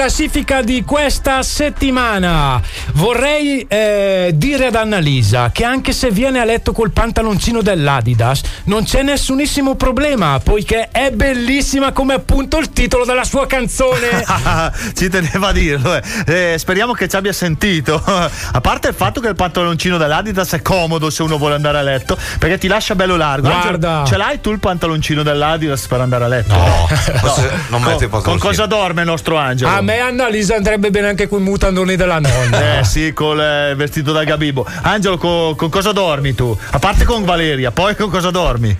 classifica 0.00 0.62
di 0.62 0.82
questa 0.82 1.42
settimana. 1.42 2.58
Vorrei 3.00 3.64
eh, 3.66 4.32
dire 4.34 4.66
ad 4.66 4.74
Annalisa 4.74 5.48
che 5.54 5.64
anche 5.64 5.90
se 5.92 6.10
viene 6.10 6.38
a 6.38 6.44
letto 6.44 6.72
col 6.72 6.90
pantaloncino 6.90 7.62
dell'Adidas 7.62 8.42
non 8.64 8.84
c'è 8.84 9.02
nessunissimo 9.02 9.74
problema, 9.74 10.38
poiché 10.38 10.90
è 10.92 11.10
bellissima 11.10 11.92
come 11.92 12.12
appunto 12.12 12.58
il 12.58 12.68
titolo 12.74 13.06
della 13.06 13.24
sua 13.24 13.46
canzone. 13.46 14.22
ci 14.94 15.08
teneva 15.08 15.48
a 15.48 15.52
dirlo. 15.52 15.94
eh. 15.96 16.02
Eh, 16.26 16.58
speriamo 16.58 16.92
che 16.92 17.08
ci 17.08 17.16
abbia 17.16 17.32
sentito. 17.32 17.94
a 18.04 18.60
parte 18.60 18.88
il 18.88 18.94
fatto 18.94 19.22
che 19.22 19.28
il 19.28 19.34
pantaloncino 19.34 19.96
dell'Adidas 19.96 20.52
è 20.52 20.60
comodo 20.60 21.08
se 21.08 21.22
uno 21.22 21.38
vuole 21.38 21.54
andare 21.54 21.78
a 21.78 21.82
letto, 21.82 22.18
perché 22.38 22.58
ti 22.58 22.68
lascia 22.68 22.94
bello 22.94 23.16
largo. 23.16 23.48
Guarda. 23.48 24.00
Angelo, 24.00 24.06
ce 24.08 24.16
l'hai 24.18 24.40
tu 24.42 24.50
il 24.52 24.58
pantaloncino 24.58 25.22
dell'Adidas 25.22 25.86
per 25.86 26.02
andare 26.02 26.24
a 26.24 26.28
letto? 26.28 26.54
No, 26.54 26.86
forse 27.16 27.50
non 27.68 27.80
metto 27.80 28.04
i 28.04 28.08
Con, 28.10 28.36
cosa 28.36 28.66
dorme 28.66 29.00
il 29.00 29.06
nostro 29.06 29.38
Angelo? 29.38 29.70
A 29.70 29.80
me 29.80 30.00
Annalisa 30.00 30.56
andrebbe 30.56 30.90
bene 30.90 31.08
anche 31.08 31.28
con 31.28 31.40
i 31.40 31.44
mutandoni 31.44 31.96
della 31.96 32.18
nonna. 32.18 32.80
Eh 32.80 32.88
sì, 32.90 33.12
col 33.12 33.40
eh, 33.40 33.74
vestito 33.76 34.10
da 34.10 34.24
Gabibo. 34.24 34.66
Angelo, 34.82 35.16
co- 35.16 35.54
con 35.54 35.68
cosa 35.68 35.92
dormi 35.92 36.34
tu? 36.34 36.58
A 36.70 36.78
parte 36.80 37.04
con 37.04 37.24
Valeria, 37.24 37.70
poi 37.70 37.94
con 37.94 38.10
cosa 38.10 38.32
dormi? 38.32 38.76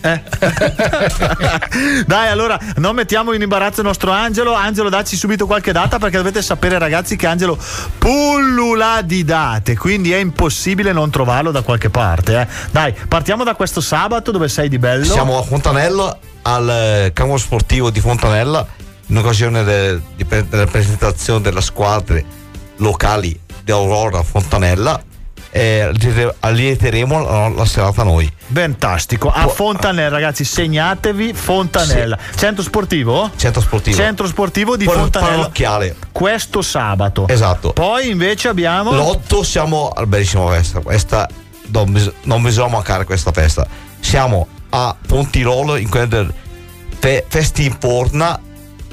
Eh? 0.00 0.22
Dai, 2.06 2.28
allora 2.28 2.58
non 2.76 2.94
mettiamo 2.94 3.34
in 3.34 3.42
imbarazzo 3.42 3.80
il 3.80 3.86
nostro 3.86 4.12
Angelo. 4.12 4.54
Angelo, 4.54 4.88
dacci 4.88 5.14
subito 5.14 5.44
qualche 5.44 5.72
data 5.72 5.98
perché 5.98 6.16
dovete 6.16 6.40
sapere, 6.40 6.78
ragazzi, 6.78 7.16
che 7.16 7.26
Angelo 7.26 7.58
pullula 7.98 9.02
di 9.02 9.24
date, 9.24 9.76
quindi 9.76 10.12
è 10.12 10.16
impossibile 10.16 10.92
non 10.92 11.10
trovarlo 11.10 11.50
da 11.50 11.60
qualche 11.60 11.90
parte. 11.90 12.40
eh. 12.40 12.46
Dai, 12.70 12.94
partiamo 13.06 13.44
da 13.44 13.54
questo 13.54 13.82
sabato 13.82 14.30
dove 14.30 14.48
sei 14.48 14.70
di 14.70 14.78
bello. 14.78 15.04
Siamo 15.04 15.38
a 15.38 15.42
Fontanella, 15.42 16.16
al 16.42 16.70
eh, 16.70 17.10
campo 17.12 17.36
sportivo 17.36 17.90
di 17.90 18.00
Fontanella, 18.00 18.66
in 19.08 19.18
occasione 19.18 19.64
de- 19.64 20.00
di 20.16 20.24
pre- 20.24 20.48
della 20.48 20.66
presentazione 20.66 21.42
delle 21.42 21.60
squadre 21.60 22.42
locali 22.76 23.38
di 23.62 23.70
Aurora 23.72 24.22
Fontanella. 24.22 25.02
E 25.56 25.82
allietere- 25.82 26.34
allieteremo 26.40 27.22
la, 27.22 27.48
serata 27.64 28.02
noi. 28.02 28.28
Fantastico. 28.52 29.30
A 29.30 29.46
Fontanella, 29.46 30.08
ragazzi, 30.08 30.42
segnatevi 30.44 31.32
Fontanella. 31.32 32.18
Centro 32.34 32.64
sportivo? 32.64 33.30
Centro 33.36 33.60
sportivo. 33.62 33.96
Centro 33.96 34.26
sportivo 34.26 34.76
di 34.76 34.84
Par- 34.84 34.96
Fontanella. 34.96 35.36
parrocchiale. 35.36 35.94
Questo 36.10 36.60
sabato. 36.60 37.28
Esatto. 37.28 37.72
Poi 37.72 38.08
invece 38.10 38.48
abbiamo. 38.48 38.90
L'8 38.90 39.42
siamo 39.42 39.90
al 39.94 40.08
bellissima 40.08 40.48
festa. 40.50 40.80
Questa 40.80 41.28
non, 41.68 41.92
bis- 41.92 42.12
non 42.22 42.42
bisogna 42.42 42.70
mancare 42.70 43.04
questa 43.04 43.30
festa. 43.30 43.64
Siamo 44.00 44.48
a 44.70 44.96
Pontirolo 45.06 45.76
in 45.76 45.88
del 46.08 46.34
Fe- 46.98 47.24
Festi 47.28 47.64
in 47.66 47.78
Porna, 47.78 48.40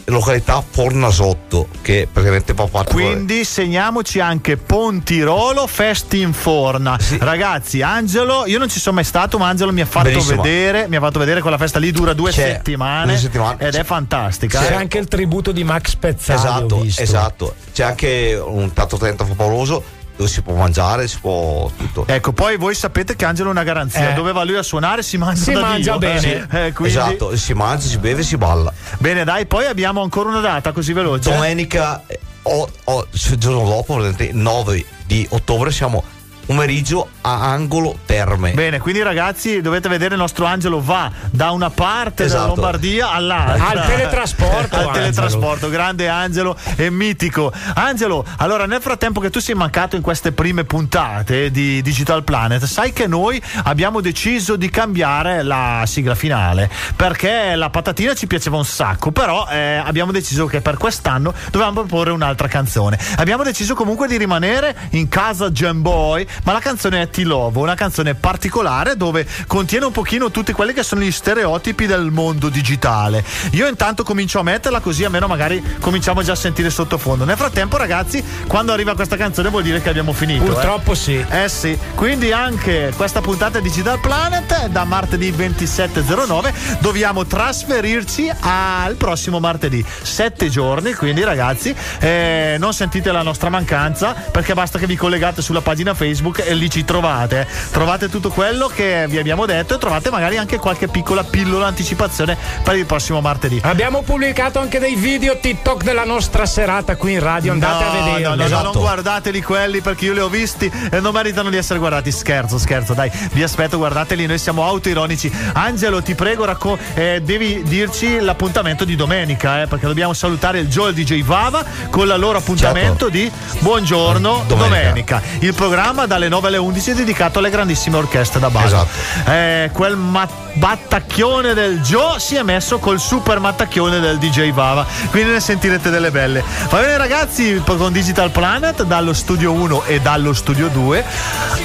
località 0.05 0.63
Fornasotto, 0.67 1.67
che 1.81 2.07
praticamente 2.11 2.53
fa 2.53 2.65
parte 2.65 2.93
Quindi 2.93 3.43
segniamoci 3.43 4.19
anche 4.19 4.57
Pontirolo 4.57 5.67
Festi 5.67 6.21
in 6.21 6.33
Forna. 6.33 6.97
Ragazzi, 7.19 7.81
Angelo, 7.81 8.45
io 8.45 8.57
non 8.57 8.69
ci 8.69 8.79
sono 8.79 8.95
mai 8.95 9.03
stato, 9.03 9.37
ma 9.37 9.47
Angelo 9.47 9.71
mi 9.71 9.81
ha 9.81 9.85
fatto 9.85 10.09
Bellissimo. 10.09 10.41
vedere, 10.41 10.87
mi 10.87 10.95
ha 10.95 10.99
fatto 10.99 11.19
vedere 11.19 11.41
quella 11.41 11.57
festa 11.57 11.79
lì 11.79 11.91
dura 11.91 12.13
due 12.13 12.31
C'è 12.31 12.53
settimane, 12.53 13.13
due 13.13 13.17
settimane. 13.21 13.57
ed 13.59 13.75
è 13.75 13.83
fantastica. 13.83 14.59
C'è 14.59 14.71
eh. 14.71 14.75
anche 14.75 14.97
il 14.97 15.07
tributo 15.07 15.51
di 15.51 15.63
Max 15.63 15.95
Pezzali. 15.95 16.39
Esatto, 16.39 16.83
esatto. 17.01 17.55
C'è 17.73 17.83
anche 17.83 18.41
un 18.43 18.71
piatto 18.71 18.97
30 18.97 19.25
favoloso 19.25 19.83
dove 20.21 20.27
si 20.27 20.41
può 20.41 20.53
mangiare, 20.53 21.07
si 21.07 21.17
può 21.19 21.69
tutto. 21.75 22.05
Ecco, 22.07 22.31
poi 22.31 22.57
voi 22.57 22.75
sapete 22.75 23.15
che 23.15 23.25
Angelo 23.25 23.49
è 23.49 23.51
una 23.51 23.63
garanzia. 23.63 24.11
Eh. 24.11 24.13
Dove 24.13 24.31
va 24.31 24.43
lui 24.43 24.55
a 24.55 24.63
suonare 24.63 25.01
si 25.03 25.17
mangia 25.17 25.41
Si 25.41 25.51
da 25.51 25.59
mangia 25.61 25.97
bene. 25.97 26.47
Eh, 26.51 26.71
quindi- 26.73 26.93
Esatto, 27.01 27.35
si 27.35 27.53
mangia, 27.53 27.87
si 27.87 27.97
beve, 27.97 28.23
si 28.23 28.37
balla. 28.37 28.71
Bene, 28.99 29.23
dai, 29.23 29.45
poi 29.45 29.65
abbiamo 29.65 30.01
ancora 30.01 30.29
una 30.29 30.39
data 30.41 30.71
così 30.71 30.93
veloce. 30.93 31.31
Domenica, 31.31 32.03
o, 32.43 32.69
o- 32.83 33.07
il 33.11 33.37
giorno 33.37 33.63
dopo, 33.67 33.95
praticamente, 33.95 34.23
il 34.25 34.35
9 34.35 34.85
di 35.05 35.25
ottobre, 35.31 35.71
siamo 35.71 36.03
pomeriggio 36.51 37.07
a 37.21 37.49
Angolo 37.51 37.97
Terme. 38.05 38.51
Bene, 38.51 38.79
quindi 38.79 39.01
ragazzi 39.01 39.61
dovete 39.61 39.87
vedere 39.87 40.15
il 40.15 40.19
nostro 40.19 40.43
Angelo 40.43 40.81
va 40.81 41.09
da 41.29 41.51
una 41.51 41.69
parte 41.69 42.23
della 42.25 42.39
Esatto. 42.39 42.55
Lombardia 42.55 43.11
all'altra. 43.11 43.67
Al 43.69 43.85
teletrasporto, 43.87 44.75
Al 44.75 44.91
teletrasporto, 44.91 45.69
grande 45.69 46.09
Angelo 46.09 46.57
e 46.75 46.89
mitico. 46.89 47.53
Angelo, 47.75 48.25
allora 48.37 48.65
nel 48.65 48.81
frattempo 48.81 49.21
che 49.21 49.29
tu 49.29 49.39
sei 49.39 49.55
mancato 49.55 49.95
in 49.95 50.01
queste 50.01 50.33
prime 50.33 50.65
puntate 50.65 51.51
di 51.51 51.81
Digital 51.81 52.25
Planet, 52.25 52.65
sai 52.65 52.91
che 52.91 53.07
noi 53.07 53.41
abbiamo 53.63 54.01
deciso 54.01 54.57
di 54.57 54.69
cambiare 54.69 55.43
la 55.43 55.83
sigla 55.85 56.15
finale 56.15 56.69
perché 56.97 57.55
la 57.55 57.69
patatina 57.69 58.13
ci 58.13 58.27
piaceva 58.27 58.57
un 58.57 58.65
sacco, 58.65 59.11
però 59.11 59.47
eh, 59.49 59.75
abbiamo 59.75 60.11
deciso 60.11 60.47
che 60.47 60.59
per 60.59 60.75
quest'anno 60.75 61.33
dovevamo 61.49 61.79
proporre 61.79 62.11
un'altra 62.11 62.49
canzone. 62.49 62.99
Abbiamo 63.15 63.43
deciso 63.43 63.73
comunque 63.73 64.09
di 64.09 64.17
rimanere 64.17 64.75
in 64.91 65.07
casa 65.07 65.49
Jam 65.49 65.81
Boy, 65.81 66.27
ma 66.43 66.51
la 66.53 66.59
canzone 66.59 67.01
è 67.01 67.09
Ti 67.09 67.23
Lovo, 67.23 67.61
una 67.61 67.75
canzone 67.75 68.13
particolare 68.15 68.95
dove 68.95 69.25
contiene 69.47 69.85
un 69.85 69.91
pochino 69.91 70.29
tutti 70.31 70.51
quelli 70.53 70.73
che 70.73 70.83
sono 70.83 71.01
gli 71.01 71.11
stereotipi 71.11 71.85
del 71.87 72.11
mondo 72.11 72.49
digitale. 72.49 73.23
Io 73.51 73.67
intanto 73.67 74.03
comincio 74.03 74.39
a 74.39 74.43
metterla 74.43 74.79
così 74.79 75.03
almeno 75.03 75.27
magari 75.27 75.61
cominciamo 75.79 76.21
già 76.21 76.33
a 76.33 76.35
sentire 76.35 76.69
sottofondo. 76.69 77.25
Nel 77.25 77.37
frattempo 77.37 77.77
ragazzi, 77.77 78.23
quando 78.47 78.71
arriva 78.73 78.93
questa 78.95 79.17
canzone 79.17 79.49
vuol 79.49 79.63
dire 79.63 79.81
che 79.81 79.89
abbiamo 79.89 80.13
finito. 80.13 80.43
eh. 80.43 80.47
Purtroppo 80.47 80.93
sì. 80.93 81.23
Eh 81.29 81.49
sì, 81.49 81.77
quindi 81.95 82.31
anche 82.31 82.93
questa 82.95 83.21
puntata 83.21 83.59
di 83.59 83.69
Digital 83.71 83.99
Planet 84.01 84.67
da 84.67 84.83
martedì 84.83 85.31
27.09 85.31 86.79
dobbiamo 86.79 87.25
trasferirci 87.25 88.29
al 88.41 88.95
prossimo 88.95 89.39
martedì. 89.39 89.83
Sette 90.01 90.49
giorni, 90.49 90.93
quindi 90.93 91.23
ragazzi, 91.23 91.73
eh, 91.99 92.57
non 92.59 92.73
sentite 92.73 93.11
la 93.13 93.21
nostra 93.21 93.49
mancanza 93.49 94.13
perché 94.13 94.53
basta 94.53 94.77
che 94.77 94.87
vi 94.87 94.97
collegate 94.97 95.41
sulla 95.41 95.61
pagina 95.61 95.93
Facebook 95.93 96.20
Facebook 96.21 96.43
e 96.45 96.53
lì 96.53 96.69
ci 96.69 96.85
trovate. 96.85 97.47
Trovate 97.71 98.07
tutto 98.07 98.29
quello 98.29 98.67
che 98.67 99.05
vi 99.09 99.17
abbiamo 99.17 99.45
detto 99.45 99.75
e 99.75 99.77
trovate 99.79 100.11
magari 100.11 100.37
anche 100.37 100.57
qualche 100.57 100.87
piccola 100.87 101.23
pillola 101.23 101.65
anticipazione 101.67 102.37
per 102.63 102.75
il 102.75 102.85
prossimo 102.85 103.19
martedì. 103.21 103.59
Abbiamo 103.63 104.03
pubblicato 104.03 104.59
anche 104.59 104.79
dei 104.79 104.95
video 104.95 105.39
TikTok 105.39 105.83
della 105.83 106.03
nostra 106.03 106.45
serata 106.45 106.95
qui 106.95 107.13
in 107.13 107.19
radio, 107.19 107.51
andate 107.51 107.83
no, 107.83 107.89
a 107.89 107.93
vedere. 107.93 108.23
No, 108.29 108.35
no, 108.35 108.43
Esatto. 108.43 108.63
no, 108.63 108.71
non 108.73 108.81
guardateli 108.81 109.41
quelli 109.41 109.81
perché 109.81 110.05
io 110.05 110.13
li 110.13 110.19
ho 110.19 110.29
visti 110.29 110.71
e 110.91 110.99
non 110.99 111.13
meritano 111.13 111.49
di 111.49 111.57
essere 111.57 111.79
guardati. 111.79 112.11
Scherzo, 112.11 112.57
scherzo, 112.59 112.93
dai, 112.93 113.11
vi 113.31 113.41
aspetto, 113.41 113.77
guardateli, 113.77 114.27
noi 114.27 114.37
siamo 114.37 114.63
autoironici. 114.63 115.31
Angelo, 115.53 116.01
ti 116.03 116.13
prego, 116.13 116.45
racco- 116.45 116.77
eh, 116.93 117.21
devi 117.23 117.63
dirci 117.63 118.19
l'appuntamento 118.19 118.85
di 118.85 118.95
domenica, 118.95 119.63
eh, 119.63 119.67
perché 119.67 119.87
dobbiamo 119.87 120.13
salutare 120.13 120.59
il 120.59 120.67
Joe 120.67 120.89
il 120.89 120.95
DJ 120.95 121.23
Vava 121.23 121.63
con 121.89 122.05
la 122.07 122.15
loro 122.15 122.37
appuntamento 122.37 123.09
di 123.09 123.31
Buongiorno 123.59 124.43
domenica. 124.47 124.69
Domenica. 124.71 125.21
Il 125.39 125.53
programma 125.53 126.05
dalle 126.11 126.27
9 126.27 126.47
alle 126.47 126.57
11 126.57 126.91
è 126.91 126.93
dedicato 126.93 127.39
alle 127.39 127.49
grandissime 127.49 127.95
orchestre 127.95 128.41
da 128.41 128.49
base. 128.49 128.65
Esatto. 128.65 129.31
Eh, 129.31 129.69
quel 129.71 129.95
ma- 129.95 130.27
battacchione 130.53 131.53
del 131.53 131.79
Joe 131.79 132.19
si 132.19 132.35
è 132.35 132.43
messo 132.43 132.79
col 132.79 132.99
super 132.99 133.39
mattacchione 133.39 134.01
del 134.01 134.17
DJ 134.17 134.51
Vava, 134.51 134.85
quindi 135.09 135.31
ne 135.31 135.39
sentirete 135.39 135.89
delle 135.89 136.11
belle. 136.11 136.43
Va 136.69 136.79
bene 136.79 136.97
ragazzi, 136.97 137.61
con 137.65 137.93
Digital 137.93 138.29
Planet 138.31 138.83
dallo 138.83 139.13
studio 139.13 139.53
1 139.53 139.83
e 139.85 140.01
dallo 140.01 140.33
studio 140.33 140.67
2, 140.67 141.05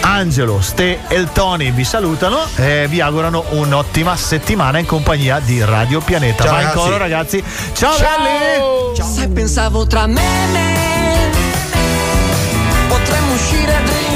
Angelo, 0.02 0.60
Ste 0.60 1.01
e 1.09 1.16
il 1.16 1.31
Tony 1.32 1.73
vi 1.73 1.82
salutano 1.82 2.47
e 2.55 2.86
vi 2.89 3.01
augurano 3.01 3.47
un'ottima 3.51 4.14
settimana 4.16 4.78
in 4.78 4.86
compagnia 4.86 5.40
di 5.40 5.60
Radio 5.64 6.01
Pianeta. 6.01 6.44
Ciao, 6.44 6.52
Va 6.52 6.60
in 6.60 6.66
ragazzi. 6.66 6.85
coro 6.85 6.97
ragazzi. 6.97 7.44
Ciao, 7.73 7.97
belli! 7.98 9.02
Sai, 9.02 9.28
pensavo 9.28 9.86
tra 9.89 10.06
me 10.06 10.20
e 10.23 10.47
me 10.52 10.85
Potremmo 12.89 13.32
uscire 13.35 13.74
a 13.74 13.81
drinkare 13.81 14.15